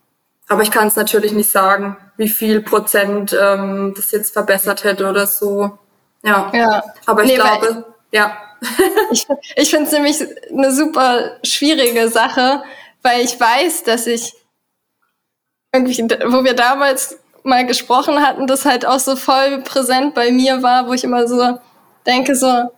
aber 0.48 0.62
ich 0.62 0.72
kann 0.72 0.88
es 0.88 0.96
natürlich 0.96 1.32
nicht 1.32 1.50
sagen, 1.50 1.98
wie 2.18 2.30
viel 2.30 2.62
Prozent 2.62 3.38
ähm, 3.40 3.94
das 3.96 4.12
jetzt 4.12 4.34
verbessert 4.34 4.84
hätte 4.84 5.08
oder 5.10 5.28
so. 5.28 5.78
Ja. 6.24 6.52
ja. 6.54 6.84
Aber 7.06 7.24
ich 7.24 7.30
nee, 7.30 7.36
glaube, 7.36 7.86
ja. 8.12 8.38
ich 9.12 9.28
ich 9.56 9.70
finde 9.70 9.86
es 9.86 9.92
nämlich 9.92 10.18
eine 10.52 10.72
super 10.72 11.38
schwierige 11.44 12.10
Sache, 12.10 12.64
weil 13.04 13.22
ich 13.22 13.40
weiß, 13.40 13.84
dass 13.84 14.08
ich 14.08 14.34
irgendwie, 15.74 16.04
wo 16.26 16.44
wir 16.44 16.54
damals 16.54 17.20
mal 17.44 17.66
gesprochen 17.66 18.22
hatten, 18.26 18.48
das 18.48 18.66
halt 18.66 18.86
auch 18.86 19.00
so 19.00 19.16
voll 19.16 19.62
präsent 19.62 20.14
bei 20.14 20.32
mir 20.32 20.64
war, 20.64 20.88
wo 20.88 20.94
ich 20.94 21.04
immer 21.04 21.28
so 21.28 21.60
denke, 22.06 22.36
so, 22.36 22.72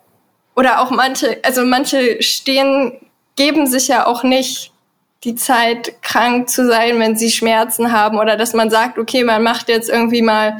oder 0.56 0.82
auch 0.82 0.92
manche, 0.92 1.40
also 1.44 1.64
manche 1.64 2.22
stehen, 2.22 3.00
geben 3.36 3.68
sich 3.68 3.88
ja 3.88 4.06
auch 4.06 4.24
nicht 4.24 4.72
die 5.24 5.36
Zeit, 5.36 6.02
krank 6.02 6.50
zu 6.50 6.68
sein, 6.68 7.00
wenn 7.00 7.18
sie 7.18 7.32
Schmerzen 7.32 7.92
haben 7.92 8.20
oder 8.20 8.38
dass 8.38 8.54
man 8.54 8.70
sagt, 8.70 8.98
okay, 8.98 9.24
man 9.24 9.44
macht 9.44 9.70
jetzt 9.70 9.90
irgendwie 9.90 10.22
mal 10.22 10.58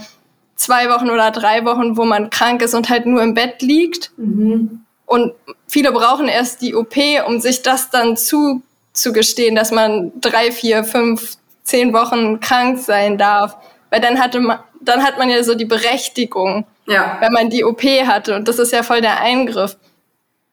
zwei 0.60 0.90
Wochen 0.90 1.10
oder 1.10 1.32
drei 1.32 1.64
Wochen, 1.64 1.96
wo 1.96 2.04
man 2.04 2.30
krank 2.30 2.62
ist 2.62 2.76
und 2.76 2.90
halt 2.90 3.06
nur 3.06 3.24
im 3.24 3.34
Bett 3.34 3.62
liegt. 3.62 4.12
Mhm. 4.18 4.82
Und 5.06 5.34
viele 5.68 5.92
brauchen 5.92 6.28
erst 6.28 6.62
die 6.62 6.76
OP, 6.76 6.96
um 7.26 7.40
sich 7.40 7.62
das 7.62 7.90
dann 7.90 8.18
zuzugestehen, 8.18 9.56
dass 9.56 9.72
man 9.72 10.12
drei, 10.20 10.52
vier, 10.52 10.84
fünf, 10.84 11.38
zehn 11.64 11.94
Wochen 11.94 12.42
krank 12.42 12.78
sein 12.78 13.18
darf. 13.18 13.56
Weil 13.90 14.02
dann 14.02 14.20
hatte 14.20 14.42
man, 14.42 14.60
dann 14.82 15.04
hat 15.04 15.18
man 15.18 15.30
ja 15.30 15.42
so 15.44 15.56
die 15.56 15.66
Berechtigung, 15.66 16.66
ja. 16.88 17.18
wenn 17.22 17.32
man 17.32 17.50
die 17.50 17.64
OP 17.64 17.82
hatte. 17.84 18.36
Und 18.36 18.48
das 18.48 18.60
ist 18.60 18.74
ja 18.74 18.84
voll 18.84 19.02
der 19.02 19.22
Eingriff. 19.22 19.78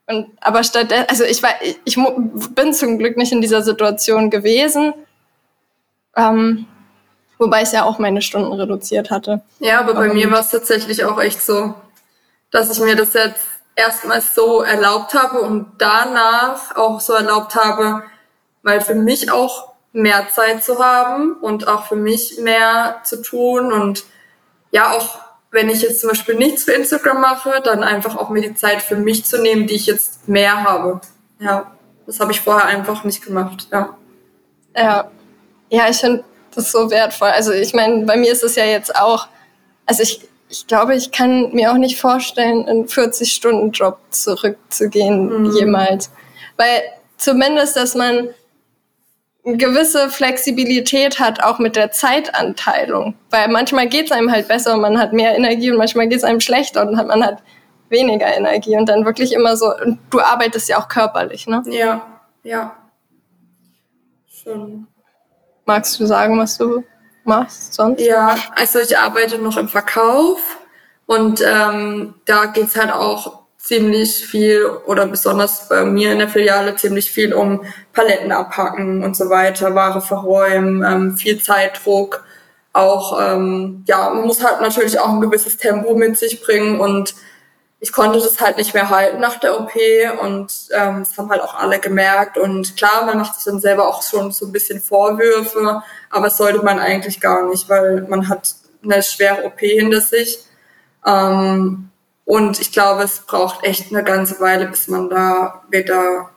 Und, 0.07 0.29
aber 0.41 0.63
statt, 0.63 0.95
also 1.09 1.25
ich 1.25 1.43
war, 1.43 1.51
ich 1.85 1.99
bin 2.55 2.73
zum 2.73 2.99
Glück 2.99 3.17
nicht 3.17 3.33
in 3.33 3.41
dieser 3.41 3.63
Situation 3.63 4.31
gewesen. 4.31 4.95
Ähm, 6.17 6.67
Wobei 7.39 7.63
ich 7.63 7.73
ja 7.73 7.85
auch 7.85 7.99
meine 7.99 8.23
Stunden 8.23 8.53
reduziert 8.53 9.11
hatte. 9.11 9.43
Ja, 9.59 9.81
aber 9.81 9.95
bei 9.95 10.13
mir 10.13 10.31
war 10.31 10.41
es 10.41 10.51
tatsächlich 10.51 11.05
auch 11.05 11.21
echt 11.21 11.43
so, 11.43 11.75
dass 12.51 12.71
ich 12.71 12.83
mir 12.83 12.97
das 12.97 13.13
jetzt 13.13 13.45
erstmal 13.75 14.23
so 14.23 14.63
erlaubt 14.63 15.15
habe 15.15 15.41
und 15.43 15.67
danach 15.79 16.77
auch 16.77 17.01
so 17.01 17.13
erlaubt 17.13 17.55
habe, 17.55 18.03
weil 18.63 18.81
für 18.81 18.95
mich 18.95 19.31
auch 19.31 19.75
mehr 19.93 20.29
Zeit 20.31 20.65
zu 20.65 20.79
haben 20.79 21.35
und 21.41 21.69
auch 21.69 21.87
für 21.87 21.97
mich 21.97 22.39
mehr 22.41 23.01
zu 23.05 23.23
tun 23.23 23.73
und 23.73 24.05
ja, 24.71 24.93
auch 24.93 25.19
wenn 25.51 25.71
ich 25.71 25.81
jetzt 25.81 26.01
zum 26.01 26.11
Beispiel 26.11 26.35
nichts 26.35 26.65
für 26.65 26.73
Instagram 26.73 27.21
mache, 27.21 27.63
dann 27.65 27.83
einfach 27.83 28.17
auch 28.17 28.29
mir 28.29 28.43
die 28.43 28.55
Zeit 28.55 28.83
für 28.83 28.97
mich 28.97 29.25
zu 29.25 29.41
nehmen, 29.41 29.67
die 29.67 29.75
ich 29.75 29.87
jetzt 29.87 30.29
mehr 30.29 30.65
habe. 30.65 31.01
Ja, 31.39 31.73
das 32.07 32.21
habe 32.21 32.33
ich 32.33 32.41
vorher 32.41 32.67
einfach 32.67 33.05
nicht 33.05 33.25
gemacht, 33.25 33.69
ja. 33.73 33.97
Ja, 34.75 35.11
ja 35.71 35.89
ich 35.89 35.97
finde 35.97 36.25
das 36.57 36.73
so 36.73 36.91
wertvoll. 36.91 37.29
Also 37.29 37.53
ich 37.53 37.75
meine, 37.75 38.05
bei 38.05 38.17
mir 38.17 38.33
ist 38.33 38.43
es 38.43 38.57
ja 38.57 38.65
jetzt 38.65 38.97
auch, 38.97 39.29
also 39.87 40.03
ich, 40.03 40.21
ich 40.49 40.67
glaube, 40.67 40.95
ich 40.95 41.13
kann 41.13 41.53
mir 41.53 41.73
auch 41.73 41.77
nicht 41.77 42.01
vorstellen, 42.01 42.67
einen 42.69 42.87
40-Stunden-Job 42.87 43.99
zurückzugehen 44.11 45.43
mhm. 45.43 45.57
jemals. 45.57 46.11
Weil 46.57 46.83
zumindest, 47.17 47.77
dass 47.77 47.95
man 47.95 48.29
eine 49.45 49.57
gewisse 49.57 50.11
Flexibilität 50.11 51.21
hat, 51.21 51.43
auch 51.43 51.59
mit 51.59 51.77
der 51.77 51.93
Zeitanteilung. 51.93 53.15
Weil 53.31 53.49
manchmal 53.49 53.89
geht 53.89 54.07
es 54.07 54.13
einem 54.13 54.33
halt 54.33 54.49
besser 54.49 54.75
und 54.75 54.81
man 54.81 54.99
hat 54.99 55.13
mehr 55.13 55.37
Energie 55.37 55.71
und 55.71 55.77
manchmal 55.77 56.09
geht 56.09 56.19
es 56.19 56.25
einem 56.25 56.41
schlechter 56.41 56.87
und 56.87 56.95
man 56.95 57.25
hat 57.25 57.43
weniger 57.89 58.35
Energie 58.35 58.77
und 58.77 58.89
dann 58.89 59.05
wirklich 59.05 59.33
immer 59.33 59.57
so, 59.57 59.73
und 59.77 60.01
du 60.11 60.21
arbeitest 60.21 60.69
ja 60.69 60.79
auch 60.79 60.89
körperlich, 60.89 61.47
ne? 61.47 61.63
Ja, 61.67 62.21
ja. 62.43 62.77
Schon. 64.27 64.89
Magst 65.67 65.99
du 65.99 66.07
sagen, 66.07 66.39
was 66.39 66.57
du 66.57 66.85
machst 67.25 67.75
sonst? 67.75 68.01
Ja, 68.01 68.37
also 68.55 68.79
ich 68.79 68.97
arbeite 68.97 69.39
noch 69.39 69.57
im 69.57 69.69
Verkauf 69.69 70.39
und 71.07 71.43
ähm, 71.45 72.15
da 72.25 72.47
geht's 72.47 72.77
halt 72.77 72.93
auch 72.93 73.47
ziemlich 73.59 74.25
viel 74.25 74.65
oder 74.87 75.07
besonders 75.07 75.69
bei 75.69 75.85
mir 75.85 76.13
in 76.13 76.21
der 76.21 76.29
Filiale 76.29 76.77
ziemlich 76.77 77.11
viel 77.11 77.35
um 77.35 77.65
Paletten 77.93 78.31
abpacken 78.31 79.03
und 79.03 79.17
so 79.17 79.29
weiter, 79.29 79.75
Ware 79.75 80.01
verräumen, 80.01 80.85
ähm, 80.85 81.17
viel 81.17 81.43
Zeitdruck. 81.43 82.25
Auch, 82.73 83.19
ähm, 83.21 83.83
ja, 83.89 84.11
man 84.11 84.27
muss 84.27 84.45
halt 84.45 84.61
natürlich 84.61 85.01
auch 85.01 85.09
ein 85.09 85.21
gewisses 85.21 85.57
Tempo 85.57 85.97
mit 85.97 86.17
sich 86.17 86.43
bringen 86.43 86.79
und 86.79 87.15
ich 87.79 87.93
konnte 87.93 88.21
das 88.21 88.41
halt 88.41 88.57
nicht 88.57 88.73
mehr 88.73 88.89
halten 88.89 89.21
nach 89.21 89.39
der 89.39 89.61
OP 89.61 89.75
und 90.23 90.53
ähm, 90.73 91.01
das 91.01 91.17
haben 91.19 91.31
halt 91.31 91.43
auch 91.43 91.55
alle 91.55 91.79
gemerkt. 91.79 92.39
Und 92.39 92.77
klar, 92.77 93.05
man 93.05 93.19
macht 93.19 93.35
sich 93.35 93.45
dann 93.45 93.61
selber 93.61 93.87
auch 93.89 94.03
schon 94.03 94.33
so 94.33 94.47
ein 94.47 94.53
bisschen 94.53 94.81
Vorwürfe, 94.81 95.83
aber 96.11 96.25
das 96.25 96.39
sollte 96.39 96.65
man 96.65 96.79
eigentlich 96.79 97.21
gar 97.21 97.47
nicht, 97.49 97.69
weil 97.69 98.03
man 98.09 98.29
hat 98.29 98.55
eine 98.83 99.03
schwere 99.03 99.45
OP 99.45 99.61
hinter 99.61 100.01
sich. 100.01 100.39
Ähm, 101.05 101.91
und 102.25 102.61
ich 102.61 102.73
glaube, 102.73 103.03
es 103.03 103.21
braucht 103.21 103.65
echt 103.65 103.93
eine 103.93 104.03
ganze 104.03 104.41
Weile, 104.41 104.67
bis 104.67 104.89
man 104.89 105.11
da 105.11 105.63
wieder 105.71 106.31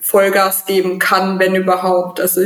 Vollgas 0.00 0.64
geben 0.64 0.98
kann, 0.98 1.38
wenn 1.38 1.54
überhaupt. 1.54 2.20
Also 2.20 2.42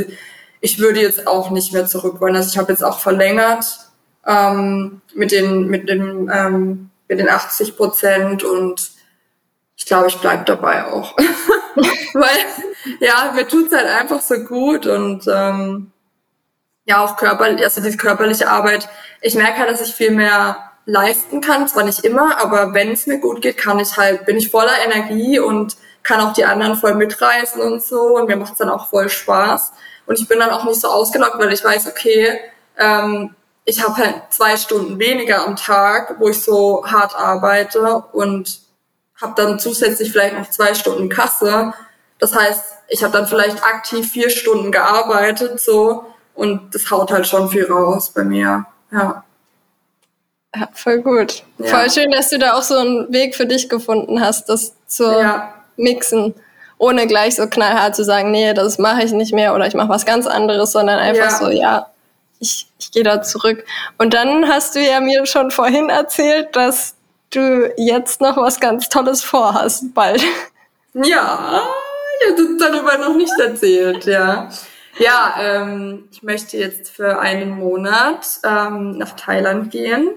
ich 0.59 0.79
würde 0.79 1.01
jetzt 1.01 1.27
auch 1.27 1.51
nicht 1.51 1.71
mehr 1.71 1.85
zurück 1.85 2.19
wollen. 2.19 2.35
Also 2.35 2.49
ich 2.49 2.57
habe 2.57 2.71
jetzt 2.71 2.83
auch 2.83 2.99
verlängert 2.99 3.65
ähm, 4.25 5.01
mit 5.13 5.31
den 5.31 5.67
mit 5.67 5.87
dem 5.87 6.29
ähm, 6.33 6.88
mit 7.09 7.19
den 7.19 7.27
80 7.27 7.75
Prozent 7.75 8.43
und 8.43 8.91
ich 9.75 9.85
glaube, 9.85 10.07
ich 10.07 10.17
bleib 10.17 10.45
dabei 10.45 10.85
auch. 10.85 11.17
Weil, 12.13 12.45
ja, 12.99 13.31
mir 13.33 13.47
tut's 13.47 13.73
halt 13.73 13.87
einfach 13.87 14.21
so 14.21 14.35
gut 14.35 14.85
und 14.85 15.25
ähm, 15.27 15.91
ja, 16.85 17.03
auch 17.03 17.17
körperlich, 17.17 17.63
also 17.63 17.81
die 17.81 17.97
körperliche 17.97 18.49
Arbeit. 18.49 18.87
Ich 19.21 19.35
merke 19.35 19.59
halt, 19.59 19.69
dass 19.69 19.81
ich 19.81 19.93
viel 19.93 20.11
mehr 20.11 20.71
leisten 20.85 21.41
kann, 21.41 21.67
zwar 21.67 21.83
nicht 21.83 22.03
immer, 22.03 22.39
aber 22.39 22.73
wenn 22.73 22.91
es 22.91 23.07
mir 23.07 23.19
gut 23.19 23.41
geht, 23.41 23.57
kann 23.57 23.79
ich 23.79 23.95
halt, 23.97 24.25
bin 24.25 24.37
ich 24.37 24.49
voller 24.49 24.73
Energie 24.83 25.39
und 25.39 25.77
kann 26.03 26.21
auch 26.21 26.33
die 26.33 26.45
anderen 26.45 26.75
voll 26.75 26.95
mitreißen 26.95 27.61
und 27.61 27.83
so 27.83 28.17
und 28.17 28.27
mir 28.27 28.35
macht's 28.35 28.57
dann 28.57 28.69
auch 28.69 28.89
voll 28.89 29.09
Spaß. 29.09 29.73
Und 30.05 30.19
ich 30.19 30.27
bin 30.27 30.39
dann 30.39 30.49
auch 30.49 30.65
nicht 30.65 30.81
so 30.81 30.87
ausgelockt, 30.87 31.37
weil 31.37 31.53
ich 31.53 31.63
weiß, 31.63 31.87
okay, 31.87 32.39
ähm, 32.77 33.35
ich 33.69 33.83
habe 33.83 33.97
halt 33.97 34.15
zwei 34.31 34.57
Stunden 34.57 34.97
weniger 34.97 35.45
am 35.45 35.55
Tag, 35.55 36.15
wo 36.17 36.29
ich 36.29 36.41
so 36.41 36.83
hart 36.87 37.15
arbeite 37.15 38.03
und 38.13 38.61
habe 39.21 39.33
dann 39.35 39.59
zusätzlich 39.59 40.11
vielleicht 40.11 40.35
noch 40.35 40.49
zwei 40.49 40.73
Stunden 40.73 41.07
Kasse. 41.07 41.73
Das 42.17 42.33
heißt, 42.33 42.63
ich 42.87 43.03
habe 43.03 43.13
dann 43.13 43.27
vielleicht 43.27 43.63
aktiv 43.63 44.11
vier 44.11 44.31
Stunden 44.31 44.71
gearbeitet 44.71 45.61
so 45.61 46.05
und 46.33 46.73
das 46.73 46.89
haut 46.89 47.11
halt 47.11 47.27
schon 47.27 47.47
viel 47.49 47.71
raus 47.71 48.09
bei 48.09 48.23
mir. 48.23 48.65
Ja. 48.91 49.23
Ja, 50.55 50.67
voll 50.73 51.03
gut. 51.03 51.43
Ja. 51.59 51.67
Voll 51.67 51.91
schön, 51.91 52.09
dass 52.09 52.29
du 52.29 52.39
da 52.39 52.53
auch 52.53 52.63
so 52.63 52.75
einen 52.75 53.13
Weg 53.13 53.35
für 53.35 53.45
dich 53.45 53.69
gefunden 53.69 54.19
hast, 54.19 54.49
das 54.49 54.73
zu 54.87 55.03
ja. 55.03 55.53
mixen, 55.77 56.33
ohne 56.79 57.05
gleich 57.05 57.35
so 57.35 57.45
knallhart 57.45 57.95
zu 57.95 58.03
sagen, 58.03 58.31
nee, 58.31 58.51
das 58.55 58.79
mache 58.79 59.03
ich 59.03 59.11
nicht 59.11 59.31
mehr 59.31 59.53
oder 59.53 59.67
ich 59.67 59.75
mache 59.75 59.89
was 59.89 60.07
ganz 60.07 60.25
anderes, 60.25 60.71
sondern 60.71 60.97
einfach 60.97 61.29
so, 61.29 61.51
ja, 61.51 61.91
ich, 62.39 62.67
ich 62.79 62.91
gehe 62.91 63.03
da 63.03 63.21
zurück. 63.21 63.63
Und 63.97 64.13
dann 64.13 64.47
hast 64.47 64.75
du 64.75 64.79
ja 64.79 64.99
mir 64.99 65.25
schon 65.25 65.51
vorhin 65.51 65.89
erzählt, 65.89 66.55
dass 66.55 66.95
du 67.31 67.71
jetzt 67.77 68.21
noch 68.21 68.37
was 68.37 68.59
ganz 68.59 68.89
Tolles 68.89 69.23
vorhast, 69.23 69.93
bald. 69.93 70.23
Ja, 70.93 71.63
ich 72.21 72.31
habe 72.31 72.57
darüber 72.57 72.97
noch 72.97 73.15
nicht 73.15 73.37
erzählt, 73.39 74.05
ja. 74.05 74.49
Ja, 74.97 75.35
ähm, 75.39 76.09
ich 76.11 76.23
möchte 76.23 76.57
jetzt 76.57 76.89
für 76.89 77.19
einen 77.19 77.51
Monat 77.51 78.39
ähm, 78.43 78.97
nach 78.97 79.11
Thailand 79.15 79.71
gehen. 79.71 80.09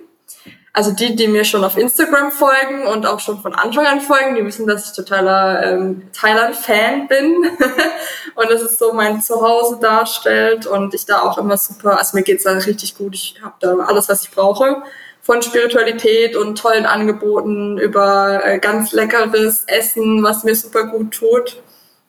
Also 0.75 0.93
die, 0.93 1.15
die 1.15 1.29
mir 1.29 1.45
schon 1.45 1.65
auf 1.65 1.77
Instagram 1.77 2.33
folgen 2.33 2.87
und 2.87 3.05
auch 3.05 3.21
schon 3.21 3.43
von 3.43 3.55
Anfang 3.55 3.85
an 3.85 4.01
folgen, 4.01 4.35
die 4.37 4.45
wissen, 4.45 4.67
dass 4.67 4.87
ich 4.87 4.97
totaler 4.97 5.63
ähm, 5.65 6.09
Thailand-Fan 6.15 7.09
bin 7.09 7.45
und 8.35 8.51
dass 8.51 8.63
es 8.63 8.79
so 8.79 8.95
mein 8.95 9.21
Zuhause 9.21 9.79
darstellt 9.81 10.67
und 10.67 10.95
ich 10.95 11.05
da 11.05 11.21
auch 11.21 11.37
immer 11.37 11.59
super, 11.59 11.99
also 11.99 12.17
mir 12.17 12.23
geht's 12.23 12.45
da 12.45 12.53
richtig 12.53 12.97
gut, 12.97 13.15
ich 13.15 13.37
habe 13.43 13.55
da 13.61 13.77
alles, 13.81 14.09
was 14.09 14.25
ich 14.25 14.31
brauche 14.31 14.83
von 15.23 15.41
Spiritualität 15.41 16.37
und 16.37 16.59
tollen 16.59 16.85
Angeboten 16.85 17.79
über 17.79 18.45
äh, 18.45 18.59
ganz 18.59 18.93
leckeres 18.93 19.65
Essen, 19.67 20.23
was 20.23 20.43
mir 20.43 20.55
super 20.57 20.87
gut 20.87 21.15
tut. 21.15 21.63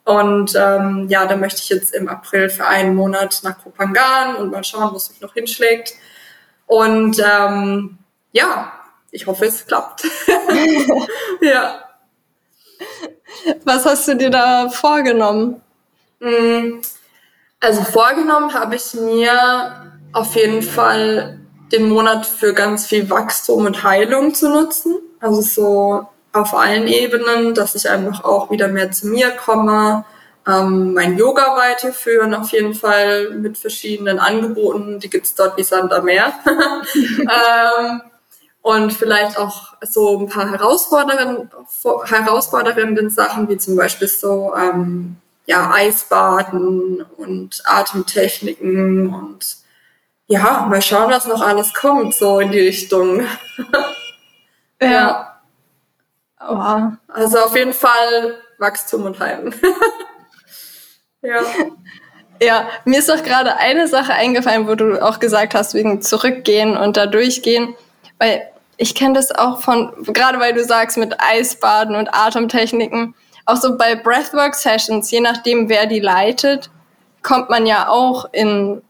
Und 0.04 0.54
ähm, 0.56 1.06
ja, 1.10 1.26
da 1.28 1.36
möchte 1.36 1.62
ich 1.62 1.70
jetzt 1.70 1.94
im 1.94 2.10
April 2.10 2.50
für 2.50 2.66
einen 2.66 2.96
Monat 2.96 3.40
nach 3.44 3.64
Kopangan 3.64 4.36
und 4.36 4.52
mal 4.52 4.64
schauen, 4.64 4.92
wo 4.92 4.98
es 4.98 5.12
mich 5.12 5.22
noch 5.22 5.34
hinschlägt. 5.34 5.94
Und 6.66 7.20
ähm, 7.20 8.00
ja, 8.34 8.74
ich 9.12 9.28
hoffe, 9.28 9.46
es 9.46 9.66
klappt. 9.66 10.04
ja. 11.42 11.80
Was 13.64 13.86
hast 13.86 14.08
du 14.08 14.16
dir 14.16 14.32
da 14.32 14.70
vorgenommen? 14.70 15.62
Mm, 16.20 16.82
also 17.60 17.84
vorgenommen 17.84 18.54
habe 18.54 18.76
ich 18.76 18.94
mir 18.96 19.94
auf 20.14 20.36
jeden 20.36 20.62
Fall 20.62 21.40
den 21.72 21.90
Monat 21.90 22.26
für 22.26 22.54
ganz 22.54 22.88
viel 22.88 23.10
Wachstum 23.10 23.66
und 23.66 23.84
Heilung 23.84 24.34
zu 24.34 24.50
nutzen. 24.50 24.98
Also 25.20 25.42
so 25.42 26.08
auf 26.34 26.54
allen 26.56 26.88
Ebenen, 26.88 27.54
dass 27.54 27.76
ich 27.76 27.90
einfach 27.90 28.24
auch 28.24 28.50
wieder 28.50 28.68
mehr 28.68 28.92
zu 28.92 29.08
mir 29.08 29.30
komme, 29.32 30.06
ähm, 30.48 30.94
mein 30.94 31.18
Yoga 31.18 31.56
weiterführen, 31.56 32.34
auf 32.34 32.50
jeden 32.50 32.74
Fall 32.74 33.30
mit 33.30 33.58
verschiedenen 33.58 34.20
Angeboten, 34.20 35.00
die 35.00 35.10
gibt's 35.10 35.36
dort 35.36 35.56
wie 35.58 35.64
Sand 35.64 35.94
am 35.94 36.06
Meer. 36.06 36.34
ähm, 36.96 38.02
und 38.64 38.94
vielleicht 38.94 39.38
auch 39.38 39.74
so 39.82 40.18
ein 40.18 40.30
paar 40.30 40.50
herausfordernden, 40.50 41.52
herausfordernden 42.06 43.10
Sachen, 43.10 43.50
wie 43.50 43.58
zum 43.58 43.76
Beispiel 43.76 44.08
so 44.08 44.56
ähm, 44.56 45.18
ja, 45.46 45.70
Eisbaden 45.72 47.06
und 47.18 47.62
Atemtechniken 47.66 49.14
und 49.14 49.58
ja, 50.28 50.66
mal 50.70 50.82
schauen, 50.82 51.12
was 51.12 51.28
noch 51.28 51.42
alles 51.42 51.74
kommt, 51.74 52.16
so 52.16 52.40
in 52.40 52.54
die 52.54 52.62
Richtung. 52.62 53.28
ja. 54.82 54.90
ja. 54.90 55.42
Wow. 56.40 56.94
Also 57.10 57.40
auf 57.40 57.56
jeden 57.58 57.74
Fall 57.74 58.38
Wachstum 58.60 59.04
und 59.04 59.20
Heilen. 59.20 59.54
ja. 61.22 61.42
Ja, 62.42 62.70
mir 62.86 63.00
ist 63.00 63.10
doch 63.10 63.24
gerade 63.24 63.58
eine 63.58 63.90
Sache 63.90 64.14
eingefallen, 64.14 64.68
wo 64.70 64.76
du 64.76 65.02
auch 65.02 65.20
gesagt 65.20 65.54
hast, 65.54 65.74
wegen 65.74 66.02
Zurückgehen 66.02 66.78
und 66.78 66.96
da 66.96 67.06
durchgehen. 67.06 67.76
Weil 68.20 68.53
ich 68.78 68.96
kenne 68.96 69.14
das 69.14 69.32
auch 69.32 69.62
von, 69.62 69.92
gerade 70.08 70.40
weil 70.40 70.54
du 70.54 70.64
sagst, 70.64 70.98
mit 70.98 71.16
Eisbaden 71.20 71.96
und 71.96 72.14
Atemtechniken, 72.14 73.16
auch 73.46 73.58
so 73.58 73.78
bei 73.78 73.96
Breathwork-Sessions, 73.96 75.12
je 75.12 75.20
nachdem, 75.20 75.70
wer 75.70 75.86
die 75.86 76.00
leitet, 76.00 76.70
kommt 77.22 77.50
man 77.50 77.66
ja 77.66 77.90
auch 77.90 78.26
in 78.32 78.82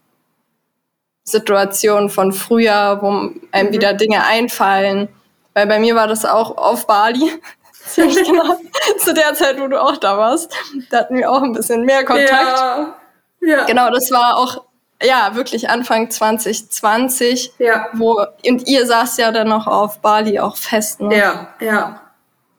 Situationen 1.24 2.10
von 2.10 2.34
früher, 2.34 3.00
wo 3.02 3.32
einem 3.52 3.70
mhm. 3.70 3.74
wieder 3.74 3.94
Dinge 3.94 4.26
einfallen. 4.26 5.08
Weil 5.54 5.68
bei 5.68 5.80
mir 5.80 5.96
war 5.96 6.08
das 6.08 6.26
auch 6.26 6.58
auf 6.58 6.88
Bali. 6.88 7.32
Genau. 7.96 8.58
Zu 8.98 9.14
der 9.14 9.34
Zeit, 9.34 9.60
wo 9.60 9.68
du 9.68 9.82
auch 9.82 9.98
da 9.98 10.18
warst. 10.18 10.54
Da 10.90 11.00
hatten 11.00 11.18
wir 11.18 11.30
auch 11.30 11.42
ein 11.42 11.52
bisschen 11.52 11.84
mehr 11.84 12.06
Kontakt. 12.06 12.32
Ja. 12.32 12.96
ja. 13.42 13.66
Genau, 13.66 13.90
das 13.90 14.10
war 14.10 14.38
auch 14.38 14.64
ja, 15.04 15.36
wirklich 15.36 15.70
Anfang 15.70 16.10
2020. 16.10 17.54
Ja. 17.60 17.88
Wo, 17.94 18.26
und 18.48 18.68
ihr 18.68 18.86
saßt 18.86 19.20
ja 19.20 19.32
dann 19.32 19.50
noch 19.50 19.68
auf 19.68 20.00
Bali 20.00 20.40
auch 20.40 20.58
fest, 20.58 21.02
ne? 21.02 21.18
Ja, 21.18 21.48
ja. 21.60 22.00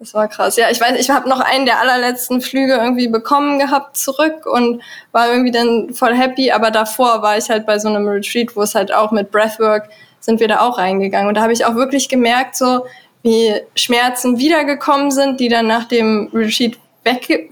Das 0.01 0.13
war 0.13 0.29
krass. 0.29 0.57
Ja, 0.57 0.71
ich 0.71 0.81
weiß, 0.81 0.99
ich 0.99 1.09
habe 1.09 1.29
noch 1.29 1.41
einen 1.41 1.65
der 1.65 1.81
allerletzten 1.81 2.41
Flüge 2.41 2.75
irgendwie 2.75 3.09
bekommen 3.09 3.59
gehabt 3.59 3.97
zurück 3.97 4.45
und 4.45 4.83
war 5.13 5.31
irgendwie 5.31 5.51
dann 5.51 5.95
voll 5.95 6.15
happy. 6.15 6.53
Aber 6.53 6.71
davor 6.71 7.23
war 7.23 7.39
ich 7.39 7.49
halt 7.49 7.65
bei 7.65 7.79
so 7.79 7.89
einem 7.89 8.07
Retreat, 8.07 8.55
wo 8.55 8.63
es 8.63 8.75
halt 8.75 8.93
auch 8.93 9.13
mit 9.13 9.31
Breathwork 9.31 9.89
sind 10.21 10.41
wir 10.41 10.49
da 10.49 10.61
auch 10.61 10.79
reingegangen. 10.79 11.29
Und 11.29 11.35
da 11.35 11.43
habe 11.43 11.53
ich 11.53 11.65
auch 11.65 11.75
wirklich 11.75 12.09
gemerkt, 12.09 12.57
so 12.57 12.87
wie 13.23 13.55
Schmerzen 13.77 14.39
wiedergekommen 14.39 15.11
sind, 15.11 15.39
die 15.41 15.49
dann 15.49 15.67
nach 15.67 15.85
dem 15.85 16.31
Retreat 16.33 16.79
weg, 17.05 17.51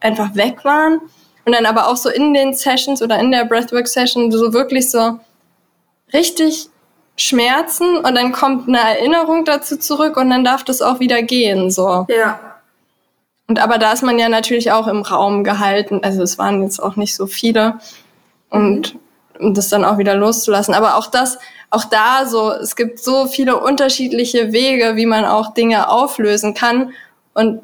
einfach 0.00 0.34
weg 0.34 0.64
waren. 0.64 1.00
Und 1.46 1.54
dann 1.54 1.64
aber 1.64 1.88
auch 1.88 1.96
so 1.96 2.10
in 2.10 2.34
den 2.34 2.52
Sessions 2.52 3.00
oder 3.00 3.18
in 3.18 3.30
der 3.30 3.44
Breathwork-Session 3.44 4.30
so 4.32 4.52
wirklich 4.52 4.90
so 4.90 5.20
richtig 6.12 6.68
Schmerzen 7.16 7.96
und 7.96 8.14
dann 8.14 8.32
kommt 8.32 8.68
eine 8.68 8.80
Erinnerung 8.80 9.44
dazu 9.46 9.78
zurück 9.78 10.16
und 10.18 10.28
dann 10.28 10.44
darf 10.44 10.64
das 10.64 10.82
auch 10.82 11.00
wieder 11.00 11.22
gehen, 11.22 11.70
so. 11.70 12.04
Ja. 12.08 12.40
Und 13.46 13.62
aber 13.62 13.78
da 13.78 13.92
ist 13.92 14.02
man 14.02 14.18
ja 14.18 14.28
natürlich 14.28 14.72
auch 14.72 14.86
im 14.88 15.02
Raum 15.02 15.44
gehalten. 15.44 16.00
Also 16.02 16.22
es 16.22 16.36
waren 16.36 16.62
jetzt 16.62 16.82
auch 16.82 16.96
nicht 16.96 17.14
so 17.14 17.26
viele. 17.26 17.78
Und 18.50 18.96
um 19.38 19.54
das 19.54 19.68
dann 19.68 19.84
auch 19.84 19.98
wieder 19.98 20.14
loszulassen. 20.14 20.74
Aber 20.74 20.96
auch 20.96 21.06
das, 21.06 21.38
auch 21.70 21.84
da 21.84 22.26
so, 22.26 22.50
es 22.50 22.74
gibt 22.74 22.98
so 22.98 23.26
viele 23.26 23.58
unterschiedliche 23.60 24.52
Wege, 24.52 24.96
wie 24.96 25.06
man 25.06 25.24
auch 25.24 25.54
Dinge 25.54 25.88
auflösen 25.88 26.54
kann. 26.54 26.92
Und 27.34 27.62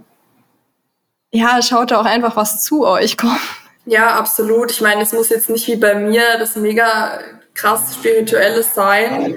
ja, 1.32 1.60
schaut 1.62 1.90
da 1.90 2.00
auch 2.00 2.04
einfach, 2.04 2.36
was 2.36 2.62
zu 2.62 2.86
euch 2.86 3.16
kommt. 3.16 3.40
Ja, 3.84 4.16
absolut. 4.16 4.70
Ich 4.70 4.80
meine, 4.80 5.02
es 5.02 5.12
muss 5.12 5.28
jetzt 5.28 5.50
nicht 5.50 5.66
wie 5.66 5.76
bei 5.76 5.94
mir 5.94 6.22
das 6.38 6.56
mega 6.56 7.18
krass 7.54 7.94
Spirituelles 7.94 8.74
sein. 8.74 9.36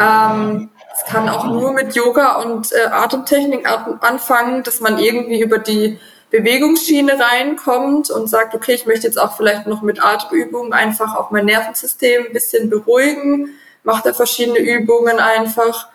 Ähm, 0.00 0.70
es 0.92 1.04
kann 1.10 1.28
auch 1.28 1.44
nur 1.46 1.72
mit 1.72 1.94
Yoga 1.94 2.36
und 2.42 2.72
äh, 2.72 2.86
Atemtechnik 2.86 3.66
anfangen, 4.00 4.62
dass 4.62 4.80
man 4.80 4.98
irgendwie 4.98 5.40
über 5.40 5.58
die 5.58 5.98
Bewegungsschiene 6.30 7.18
reinkommt 7.18 8.10
und 8.10 8.28
sagt, 8.28 8.54
okay, 8.54 8.74
ich 8.74 8.86
möchte 8.86 9.06
jetzt 9.06 9.18
auch 9.18 9.36
vielleicht 9.36 9.66
noch 9.66 9.82
mit 9.82 10.02
Atemübungen 10.02 10.72
einfach 10.72 11.14
auch 11.14 11.30
mein 11.30 11.44
Nervensystem 11.46 12.26
ein 12.26 12.32
bisschen 12.32 12.70
beruhigen, 12.70 13.50
macht 13.84 14.06
da 14.06 14.12
verschiedene 14.12 14.58
Übungen 14.58 15.20
einfach. 15.20 15.88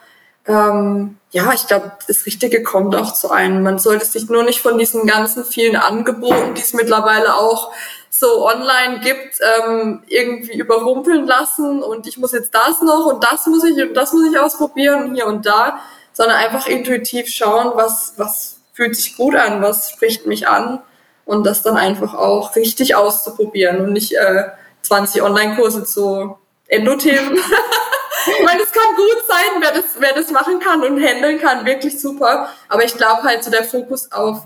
Ähm, 0.47 1.17
ja, 1.31 1.53
ich 1.53 1.67
glaube, 1.67 1.91
das 2.07 2.25
Richtige 2.25 2.63
kommt 2.63 2.95
auch 2.95 3.13
zu 3.13 3.29
einem. 3.29 3.61
Man 3.61 3.77
sollte 3.77 4.05
sich 4.05 4.29
nur 4.29 4.43
nicht 4.43 4.61
von 4.61 4.77
diesen 4.77 5.05
ganzen 5.05 5.45
vielen 5.45 5.75
Angeboten, 5.75 6.55
die 6.55 6.61
es 6.61 6.73
mittlerweile 6.73 7.35
auch 7.35 7.71
so 8.09 8.47
online 8.47 8.99
gibt, 8.99 9.35
ähm, 9.41 10.03
irgendwie 10.07 10.57
überrumpeln 10.57 11.27
lassen 11.27 11.83
und 11.83 12.07
ich 12.07 12.17
muss 12.17 12.31
jetzt 12.31 12.53
das 12.53 12.81
noch 12.81 13.05
und 13.05 13.23
das 13.23 13.45
muss 13.45 13.63
ich 13.63 13.77
und 13.81 13.93
das 13.93 14.11
muss 14.13 14.29
ich 14.29 14.39
ausprobieren 14.39 15.13
hier 15.13 15.27
und 15.27 15.45
da, 15.45 15.79
sondern 16.11 16.37
einfach 16.37 16.67
intuitiv 16.67 17.29
schauen, 17.29 17.71
was, 17.75 18.13
was 18.17 18.57
fühlt 18.73 18.95
sich 18.95 19.15
gut 19.15 19.35
an, 19.35 19.61
was 19.61 19.91
spricht 19.91 20.25
mich 20.25 20.47
an 20.47 20.81
und 21.25 21.45
das 21.45 21.61
dann 21.61 21.77
einfach 21.77 22.15
auch 22.15 22.55
richtig 22.55 22.95
auszuprobieren 22.95 23.81
und 23.81 23.93
nicht 23.93 24.13
äh, 24.13 24.45
20 24.81 25.21
Online-Kurse 25.21 25.83
zu 25.83 26.37
Endothemen. 26.67 27.39
ich 28.37 28.45
meine, 28.45 28.61
es 28.61 28.71
kann 28.71 28.95
gut 28.95 29.27
sein, 29.27 29.61
wer 29.61 29.71
das, 29.71 29.85
wer 29.99 30.13
das 30.13 30.31
machen 30.31 30.59
kann 30.59 30.81
und 30.83 31.01
handeln 31.01 31.39
kann, 31.39 31.65
wirklich 31.65 31.99
super. 31.99 32.49
Aber 32.67 32.83
ich 32.83 32.95
glaube 32.95 33.23
halt 33.23 33.43
so 33.43 33.51
der 33.51 33.63
Fokus 33.63 34.11
auf 34.11 34.43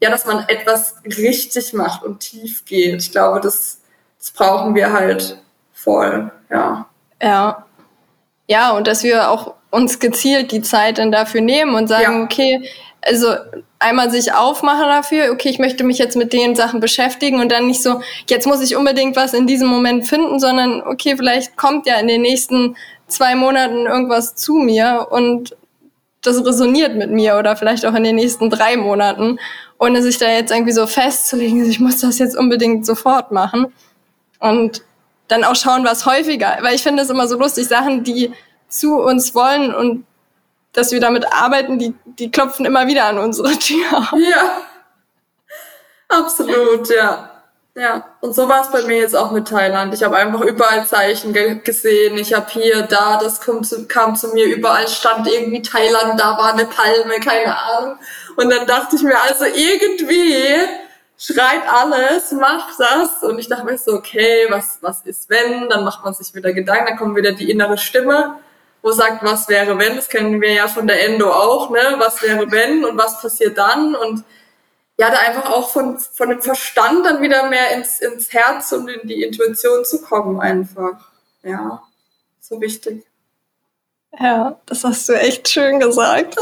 ja, 0.00 0.10
dass 0.10 0.24
man 0.24 0.48
etwas 0.48 0.94
richtig 1.04 1.72
macht 1.72 2.02
und 2.02 2.20
tief 2.20 2.64
geht. 2.64 3.02
Ich 3.02 3.12
glaube, 3.12 3.40
das, 3.40 3.80
das 4.18 4.30
brauchen 4.30 4.74
wir 4.74 4.92
halt 4.92 5.38
voll, 5.72 6.30
ja. 6.50 6.86
Ja. 7.22 7.66
Ja, 8.46 8.72
und 8.72 8.86
dass 8.86 9.04
wir 9.04 9.30
auch 9.30 9.54
uns 9.70 10.00
gezielt 10.00 10.50
die 10.50 10.62
Zeit 10.62 10.98
dann 10.98 11.12
dafür 11.12 11.40
nehmen 11.40 11.74
und 11.74 11.86
sagen, 11.86 12.18
ja. 12.18 12.24
okay, 12.24 12.68
also 13.02 13.34
einmal 13.78 14.10
sich 14.10 14.32
aufmachen 14.34 14.86
dafür, 14.86 15.30
okay, 15.32 15.48
ich 15.48 15.58
möchte 15.58 15.84
mich 15.84 15.98
jetzt 15.98 16.16
mit 16.16 16.32
den 16.32 16.56
Sachen 16.56 16.80
beschäftigen 16.80 17.40
und 17.40 17.52
dann 17.52 17.66
nicht 17.66 17.82
so, 17.82 18.00
jetzt 18.28 18.46
muss 18.46 18.60
ich 18.60 18.76
unbedingt 18.76 19.16
was 19.16 19.32
in 19.32 19.46
diesem 19.46 19.68
Moment 19.68 20.08
finden, 20.08 20.40
sondern 20.40 20.82
okay, 20.82 21.16
vielleicht 21.16 21.56
kommt 21.56 21.86
ja 21.86 21.96
in 21.96 22.08
den 22.08 22.22
nächsten 22.22 22.76
zwei 23.12 23.34
Monaten 23.34 23.86
irgendwas 23.86 24.34
zu 24.34 24.54
mir 24.54 25.08
und 25.10 25.56
das 26.22 26.44
resoniert 26.44 26.96
mit 26.96 27.10
mir 27.10 27.36
oder 27.38 27.56
vielleicht 27.56 27.86
auch 27.86 27.94
in 27.94 28.04
den 28.04 28.16
nächsten 28.16 28.50
drei 28.50 28.76
Monaten 28.76 29.38
ohne 29.80 30.02
sich 30.02 30.18
da 30.18 30.28
jetzt 30.28 30.52
irgendwie 30.52 30.72
so 30.72 30.86
festzulegen, 30.86 31.64
ich 31.68 31.80
muss 31.80 32.00
das 32.00 32.18
jetzt 32.18 32.36
unbedingt 32.36 32.86
sofort 32.86 33.32
machen. 33.32 33.72
Und 34.38 34.82
dann 35.26 35.44
auch 35.44 35.56
schauen, 35.56 35.84
was 35.84 36.06
häufiger, 36.06 36.58
weil 36.60 36.74
ich 36.74 36.82
finde 36.82 37.02
es 37.02 37.10
immer 37.10 37.26
so 37.28 37.38
lustig, 37.38 37.66
Sachen, 37.66 38.04
die 38.04 38.32
zu 38.68 38.96
uns 38.96 39.34
wollen 39.34 39.74
und 39.74 40.04
dass 40.72 40.92
wir 40.92 41.00
damit 41.00 41.26
arbeiten, 41.32 41.78
die, 41.78 41.94
die 42.04 42.30
klopfen 42.30 42.64
immer 42.64 42.86
wieder 42.86 43.06
an 43.06 43.18
unsere 43.18 43.52
Tür. 43.58 44.08
Ja, 44.12 44.62
absolut, 46.08 46.88
ja. 46.88 47.29
Ja, 47.76 48.04
und 48.20 48.34
so 48.34 48.48
war 48.48 48.62
es 48.62 48.72
bei 48.72 48.82
mir 48.82 48.96
jetzt 48.98 49.14
auch 49.14 49.30
mit 49.30 49.46
Thailand. 49.46 49.94
Ich 49.94 50.02
habe 50.02 50.16
einfach 50.16 50.40
überall 50.40 50.84
Zeichen 50.86 51.32
ge 51.32 51.60
gesehen. 51.62 52.18
Ich 52.18 52.34
habe 52.34 52.50
hier, 52.50 52.82
da, 52.82 53.16
das 53.16 53.40
kam 53.40 53.62
zu, 53.62 53.86
kam 53.86 54.16
zu 54.16 54.28
mir, 54.34 54.46
überall 54.46 54.88
stand 54.88 55.28
irgendwie 55.28 55.62
Thailand, 55.62 56.18
da 56.18 56.36
war 56.36 56.52
eine 56.52 56.66
Palme, 56.66 57.20
keine 57.24 57.56
Ahnung. 57.56 57.98
Und 58.36 58.50
dann 58.50 58.66
dachte 58.66 58.96
ich 58.96 59.02
mir, 59.02 59.20
also 59.22 59.44
irgendwie 59.44 60.34
schreit 61.16 61.62
alles, 61.68 62.32
mach 62.32 62.76
das. 62.76 63.22
Und 63.22 63.38
ich 63.38 63.48
dachte 63.48 63.64
mir 63.64 63.78
so, 63.78 63.92
okay, 63.92 64.46
was, 64.48 64.78
was 64.80 65.02
ist 65.02 65.30
wenn? 65.30 65.68
Dann 65.68 65.84
macht 65.84 66.04
man 66.04 66.12
sich 66.12 66.34
wieder 66.34 66.52
Gedanken, 66.52 66.86
dann 66.86 66.96
kommt 66.98 67.16
wieder 67.16 67.32
die 67.32 67.50
innere 67.50 67.78
Stimme, 67.78 68.36
wo 68.82 68.90
sagt, 68.90 69.22
was 69.22 69.48
wäre 69.48 69.78
wenn? 69.78 69.94
Das 69.94 70.08
kennen 70.08 70.40
wir 70.40 70.52
ja 70.54 70.66
von 70.66 70.88
der 70.88 71.06
Endo 71.06 71.30
auch, 71.30 71.70
ne? 71.70 71.96
Was 71.98 72.20
wäre 72.22 72.50
wenn 72.50 72.84
und 72.84 72.98
was 72.98 73.20
passiert 73.20 73.58
dann? 73.58 73.94
Und 73.94 74.24
ja, 75.00 75.08
da 75.08 75.18
einfach 75.20 75.50
auch 75.50 75.70
von, 75.70 75.98
von 75.98 76.28
dem 76.28 76.42
Verstand 76.42 77.06
dann 77.06 77.22
wieder 77.22 77.48
mehr 77.48 77.70
ins, 77.74 78.00
ins 78.00 78.30
Herz 78.34 78.70
und 78.72 78.86
in 78.86 79.08
die 79.08 79.22
Intuition 79.22 79.82
zu 79.82 80.02
kommen 80.02 80.38
einfach. 80.40 81.00
Ja, 81.42 81.82
so 82.38 82.60
wichtig. 82.60 83.06
Ja, 84.18 84.60
das 84.66 84.84
hast 84.84 85.08
du 85.08 85.14
echt 85.14 85.48
schön 85.48 85.80
gesagt. 85.80 86.36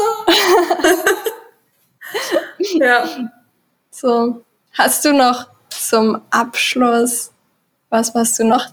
ja. 2.59 3.07
So, 3.91 4.43
hast 4.73 5.03
du 5.03 5.13
noch 5.13 5.47
zum 5.69 6.21
Abschluss 6.29 7.31
was, 7.89 8.13
was 8.15 8.35
du 8.35 8.45
noch 8.45 8.67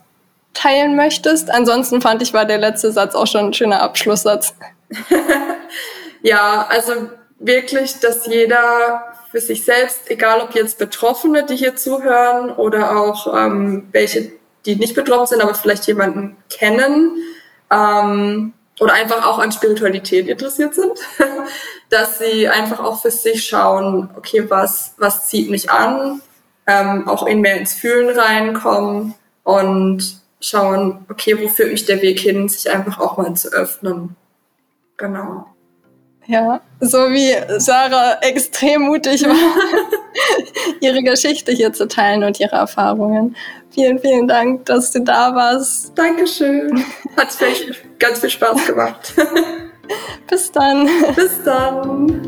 teilen 0.55 0.95
möchtest? 0.95 1.51
Ansonsten 1.51 2.01
fand 2.01 2.23
ich, 2.23 2.33
war 2.33 2.45
der 2.45 2.59
letzte 2.59 2.93
Satz 2.93 3.15
auch 3.15 3.27
schon 3.27 3.47
ein 3.47 3.55
schöner 3.55 3.83
Abschlusssatz. 3.83 4.55
ja, 6.23 6.67
also 6.69 7.11
wirklich, 7.39 7.99
dass 7.99 8.27
jeder 8.27 9.16
für 9.31 9.41
sich 9.41 9.65
selbst, 9.65 10.11
egal 10.11 10.41
ob 10.41 10.55
jetzt 10.55 10.79
Betroffene, 10.79 11.45
die 11.45 11.57
hier 11.57 11.77
zuhören 11.77 12.51
oder 12.51 12.99
auch 12.99 13.35
ähm, 13.35 13.89
welche, 13.93 14.33
die 14.65 14.77
nicht 14.77 14.95
betroffen 14.95 15.27
sind, 15.27 15.43
aber 15.43 15.55
vielleicht 15.55 15.87
jemanden 15.87 16.37
kennen 16.51 17.19
ähm, 17.71 18.53
oder 18.81 18.93
einfach 18.95 19.27
auch 19.27 19.39
an 19.39 19.53
Spiritualität 19.53 20.29
interessiert 20.29 20.75
sind, 20.75 20.99
dass 21.91 22.19
sie 22.19 22.49
einfach 22.49 22.81
auch 22.81 23.03
für 23.03 23.11
sich 23.11 23.47
schauen, 23.47 24.11
okay, 24.17 24.49
was, 24.49 24.95
was 24.99 25.29
zieht 25.29 25.51
mich 25.51 25.71
an, 25.71 26.21
ähm, 26.67 27.09
auch 27.09 27.27
in 27.27 27.41
mehr 27.41 27.59
ins 27.59 27.75
Fühlen 27.75 28.17
reinkommen 28.19 29.15
und 29.45 30.21
schauen, 30.41 31.07
okay, 31.09 31.39
wo 31.41 31.49
führt 31.49 31.73
mich 31.73 31.87
der 31.87 32.03
Weg 32.03 32.21
hin, 32.21 32.49
sich 32.49 32.71
einfach 32.71 32.99
auch 32.99 33.17
mal 33.17 33.35
zu 33.35 33.49
öffnen. 33.49 34.17
Genau. 34.97 35.47
Ja, 36.29 36.61
so 36.81 36.99
wie 37.11 37.35
Sarah 37.61 38.19
extrem 38.21 38.83
mutig 38.83 39.23
war, 39.25 39.35
ihre 40.81 41.03
Geschichte 41.03 41.53
hier 41.53 41.73
zu 41.73 41.87
teilen 41.87 42.25
und 42.25 42.41
ihre 42.41 42.57
Erfahrungen. 42.57 43.37
Vielen, 43.71 44.01
vielen 44.01 44.27
Dank, 44.27 44.65
dass 44.65 44.91
du 44.91 45.01
da 45.03 45.35
warst. 45.35 45.97
Dankeschön. 45.97 46.85
Hat 47.17 47.29
ganz 47.99 48.21
viel 48.21 48.31
Spaß 48.31 48.67
gemacht. 48.67 49.15
Bis 50.29 50.51
dann. 50.51 50.89
Bis 51.15 51.43
dann. 51.45 52.23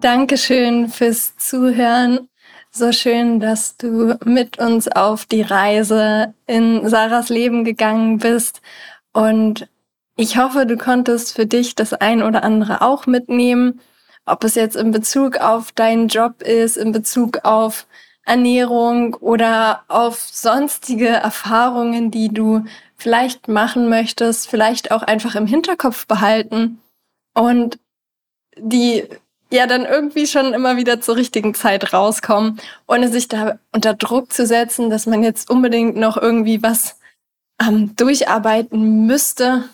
Dankeschön 0.00 0.88
fürs 0.88 1.36
Zuhören. 1.36 2.28
So 2.76 2.90
schön, 2.90 3.38
dass 3.38 3.76
du 3.76 4.16
mit 4.24 4.58
uns 4.58 4.88
auf 4.88 5.26
die 5.26 5.42
Reise 5.42 6.34
in 6.48 6.88
Sarahs 6.88 7.28
Leben 7.28 7.62
gegangen 7.64 8.18
bist. 8.18 8.62
Und 9.12 9.68
ich 10.16 10.38
hoffe, 10.38 10.66
du 10.66 10.76
konntest 10.76 11.36
für 11.36 11.46
dich 11.46 11.76
das 11.76 11.92
ein 11.92 12.20
oder 12.20 12.42
andere 12.42 12.82
auch 12.82 13.06
mitnehmen. 13.06 13.80
Ob 14.26 14.42
es 14.42 14.56
jetzt 14.56 14.74
in 14.74 14.90
Bezug 14.90 15.36
auf 15.36 15.70
deinen 15.70 16.08
Job 16.08 16.42
ist, 16.42 16.76
in 16.76 16.90
Bezug 16.90 17.44
auf 17.44 17.86
Ernährung 18.24 19.14
oder 19.14 19.84
auf 19.86 20.18
sonstige 20.18 21.10
Erfahrungen, 21.10 22.10
die 22.10 22.30
du 22.30 22.64
vielleicht 22.96 23.46
machen 23.46 23.88
möchtest, 23.88 24.48
vielleicht 24.48 24.90
auch 24.90 25.02
einfach 25.04 25.36
im 25.36 25.46
Hinterkopf 25.46 26.08
behalten 26.08 26.80
und 27.34 27.78
die 28.58 29.04
ja 29.54 29.66
dann 29.66 29.84
irgendwie 29.84 30.26
schon 30.26 30.52
immer 30.52 30.76
wieder 30.76 31.00
zur 31.00 31.16
richtigen 31.16 31.54
Zeit 31.54 31.92
rauskommen, 31.92 32.60
ohne 32.86 33.08
sich 33.08 33.28
da 33.28 33.58
unter 33.72 33.94
Druck 33.94 34.32
zu 34.32 34.46
setzen, 34.46 34.90
dass 34.90 35.06
man 35.06 35.22
jetzt 35.22 35.50
unbedingt 35.50 35.96
noch 35.96 36.16
irgendwie 36.16 36.62
was 36.62 36.98
ähm, 37.60 37.94
durcharbeiten 37.96 39.06
müsste. 39.06 39.64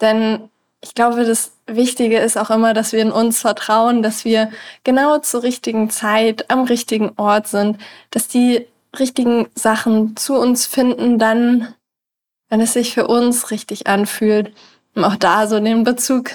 Denn 0.00 0.48
ich 0.80 0.94
glaube, 0.94 1.24
das 1.24 1.52
Wichtige 1.66 2.18
ist 2.18 2.36
auch 2.36 2.50
immer, 2.50 2.74
dass 2.74 2.92
wir 2.92 3.00
in 3.00 3.12
uns 3.12 3.40
vertrauen, 3.40 4.02
dass 4.02 4.24
wir 4.24 4.50
genau 4.84 5.18
zur 5.18 5.42
richtigen 5.42 5.90
Zeit 5.90 6.50
am 6.50 6.64
richtigen 6.64 7.12
Ort 7.16 7.46
sind, 7.46 7.78
dass 8.10 8.28
die 8.28 8.66
richtigen 8.98 9.48
Sachen 9.54 10.16
zu 10.16 10.34
uns 10.34 10.66
finden, 10.66 11.18
dann, 11.18 11.74
wenn 12.48 12.60
es 12.60 12.72
sich 12.72 12.94
für 12.94 13.06
uns 13.06 13.50
richtig 13.50 13.86
anfühlt, 13.86 14.52
um 14.94 15.04
auch 15.04 15.16
da 15.16 15.46
so 15.46 15.58
den 15.60 15.84
Bezug 15.84 16.30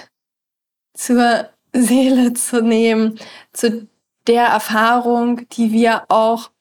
zur 0.94 1.50
Seele 1.74 2.34
zu 2.34 2.62
nehmen, 2.62 3.20
zu 3.54 3.88
der 4.28 4.46
Erfahrung, 4.46 5.48
die 5.50 5.72
wir 5.72 6.04
auch 6.10 6.52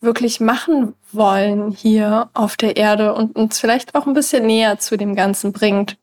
wirklich 0.00 0.40
machen 0.40 0.94
wollen 1.12 1.70
hier 1.72 2.30
auf 2.34 2.56
der 2.56 2.76
Erde 2.76 3.14
und 3.14 3.36
uns 3.36 3.60
vielleicht 3.60 3.94
auch 3.94 4.06
ein 4.06 4.14
bisschen 4.14 4.46
näher 4.46 4.78
zu 4.78 4.96
dem 4.96 5.14
Ganzen 5.14 5.52
bringt. 5.52 5.98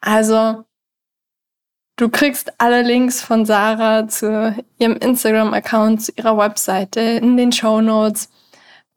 Also, 0.00 0.64
du 1.96 2.08
kriegst 2.08 2.60
alle 2.60 2.82
Links 2.82 3.20
von 3.22 3.44
Sarah 3.44 4.06
zu 4.06 4.54
ihrem 4.78 4.96
Instagram-Account, 4.96 6.02
zu 6.02 6.12
ihrer 6.12 6.38
Webseite 6.38 7.00
in 7.00 7.36
den 7.36 7.50
Show 7.50 7.80
Notes. 7.80 8.30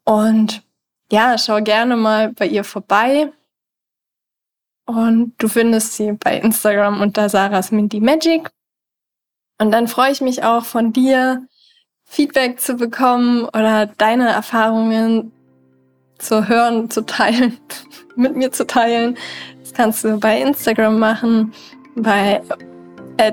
Und 0.04 0.62
ja, 1.10 1.36
schau 1.38 1.60
gerne 1.62 1.96
mal 1.96 2.32
bei 2.32 2.46
ihr 2.46 2.64
vorbei. 2.64 3.32
Und 4.86 5.34
du 5.38 5.48
findest 5.48 5.94
sie 5.94 6.12
bei 6.12 6.38
Instagram 6.38 7.00
unter 7.00 7.28
Sarahs 7.28 7.70
Mindy 7.72 8.00
Magic. 8.00 8.50
Und 9.60 9.72
dann 9.72 9.88
freue 9.88 10.10
ich 10.10 10.22
mich 10.22 10.42
auch 10.42 10.64
von 10.64 10.92
dir, 10.92 11.46
Feedback 12.06 12.58
zu 12.60 12.76
bekommen 12.76 13.44
oder 13.44 13.86
deine 13.98 14.30
Erfahrungen 14.30 15.32
zu 16.18 16.48
hören, 16.48 16.88
zu 16.88 17.04
teilen, 17.04 17.58
mit 18.16 18.36
mir 18.36 18.50
zu 18.52 18.66
teilen. 18.66 19.18
Das 19.60 19.74
kannst 19.74 20.02
du 20.02 20.18
bei 20.18 20.40
Instagram 20.40 20.98
machen, 20.98 21.52
bei 21.94 22.40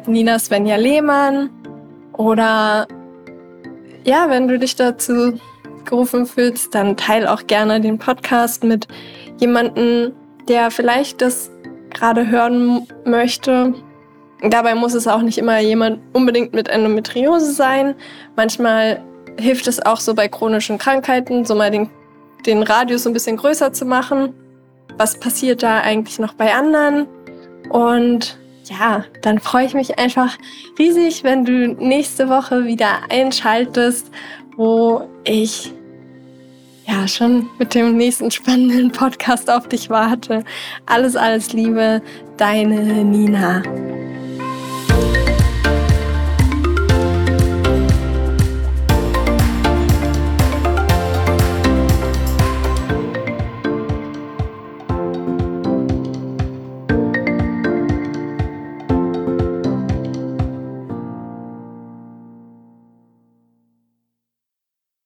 Nina 0.06 0.38
Svenja 0.38 0.76
Lehmann 0.76 1.50
oder 2.12 2.88
ja, 4.04 4.30
wenn 4.30 4.50
du 4.50 4.60
dich 4.60 4.76
dazu 4.76 5.40
gerufen 5.86 6.26
fühlst, 6.26 6.76
dann 6.76 6.98
teil 6.98 7.26
auch 7.26 7.48
gerne 7.48 7.80
den 7.80 7.98
Podcast 8.00 8.66
mit 8.66 8.88
jemandem, 9.40 10.12
der 10.50 10.72
vielleicht 10.72 11.22
das 11.22 11.50
gerade 11.94 12.28
hören 12.28 12.86
möchte. 13.06 13.74
Dabei 14.42 14.76
muss 14.76 14.94
es 14.94 15.08
auch 15.08 15.22
nicht 15.22 15.38
immer 15.38 15.60
jemand 15.60 16.00
unbedingt 16.14 16.54
mit 16.54 16.68
Endometriose 16.68 17.52
sein. 17.52 17.96
Manchmal 18.36 19.04
hilft 19.40 19.68
es 19.68 19.84
auch 19.84 20.00
so 20.00 20.14
bei 20.14 20.28
chronischen 20.28 20.78
Krankheiten, 20.78 21.46
so 21.46 21.56
mal 21.56 21.72
den, 21.72 21.90
den 22.46 22.64
Radius 22.64 23.08
ein 23.08 23.14
bisschen 23.14 23.38
größer 23.38 23.74
zu 23.74 23.86
machen. 23.86 24.34
Was 24.98 25.20
passiert 25.20 25.64
da 25.64 25.82
eigentlich 25.82 26.20
noch 26.20 26.34
bei 26.34 26.54
anderen? 26.54 27.08
Und 27.70 28.38
ja, 28.66 29.06
dann 29.22 29.40
freue 29.40 29.66
ich 29.66 29.74
mich 29.74 29.98
einfach 30.00 30.38
riesig, 30.78 31.24
wenn 31.24 31.46
du 31.46 31.74
nächste 31.74 32.30
Woche 32.30 32.66
wieder 32.66 32.90
einschaltest, 33.10 34.12
wo 34.56 35.08
ich 35.24 35.72
ja 36.88 37.08
schon 37.08 37.50
mit 37.60 37.76
dem 37.76 37.98
nächsten 37.98 38.32
spannenden 38.32 38.92
Podcast 38.92 39.50
auf 39.50 39.68
dich 39.68 39.90
warte. 39.90 40.44
Alles, 40.86 41.16
alles 41.16 41.54
Liebe, 41.54 42.02
deine 42.38 43.04
Nina. 43.04 43.62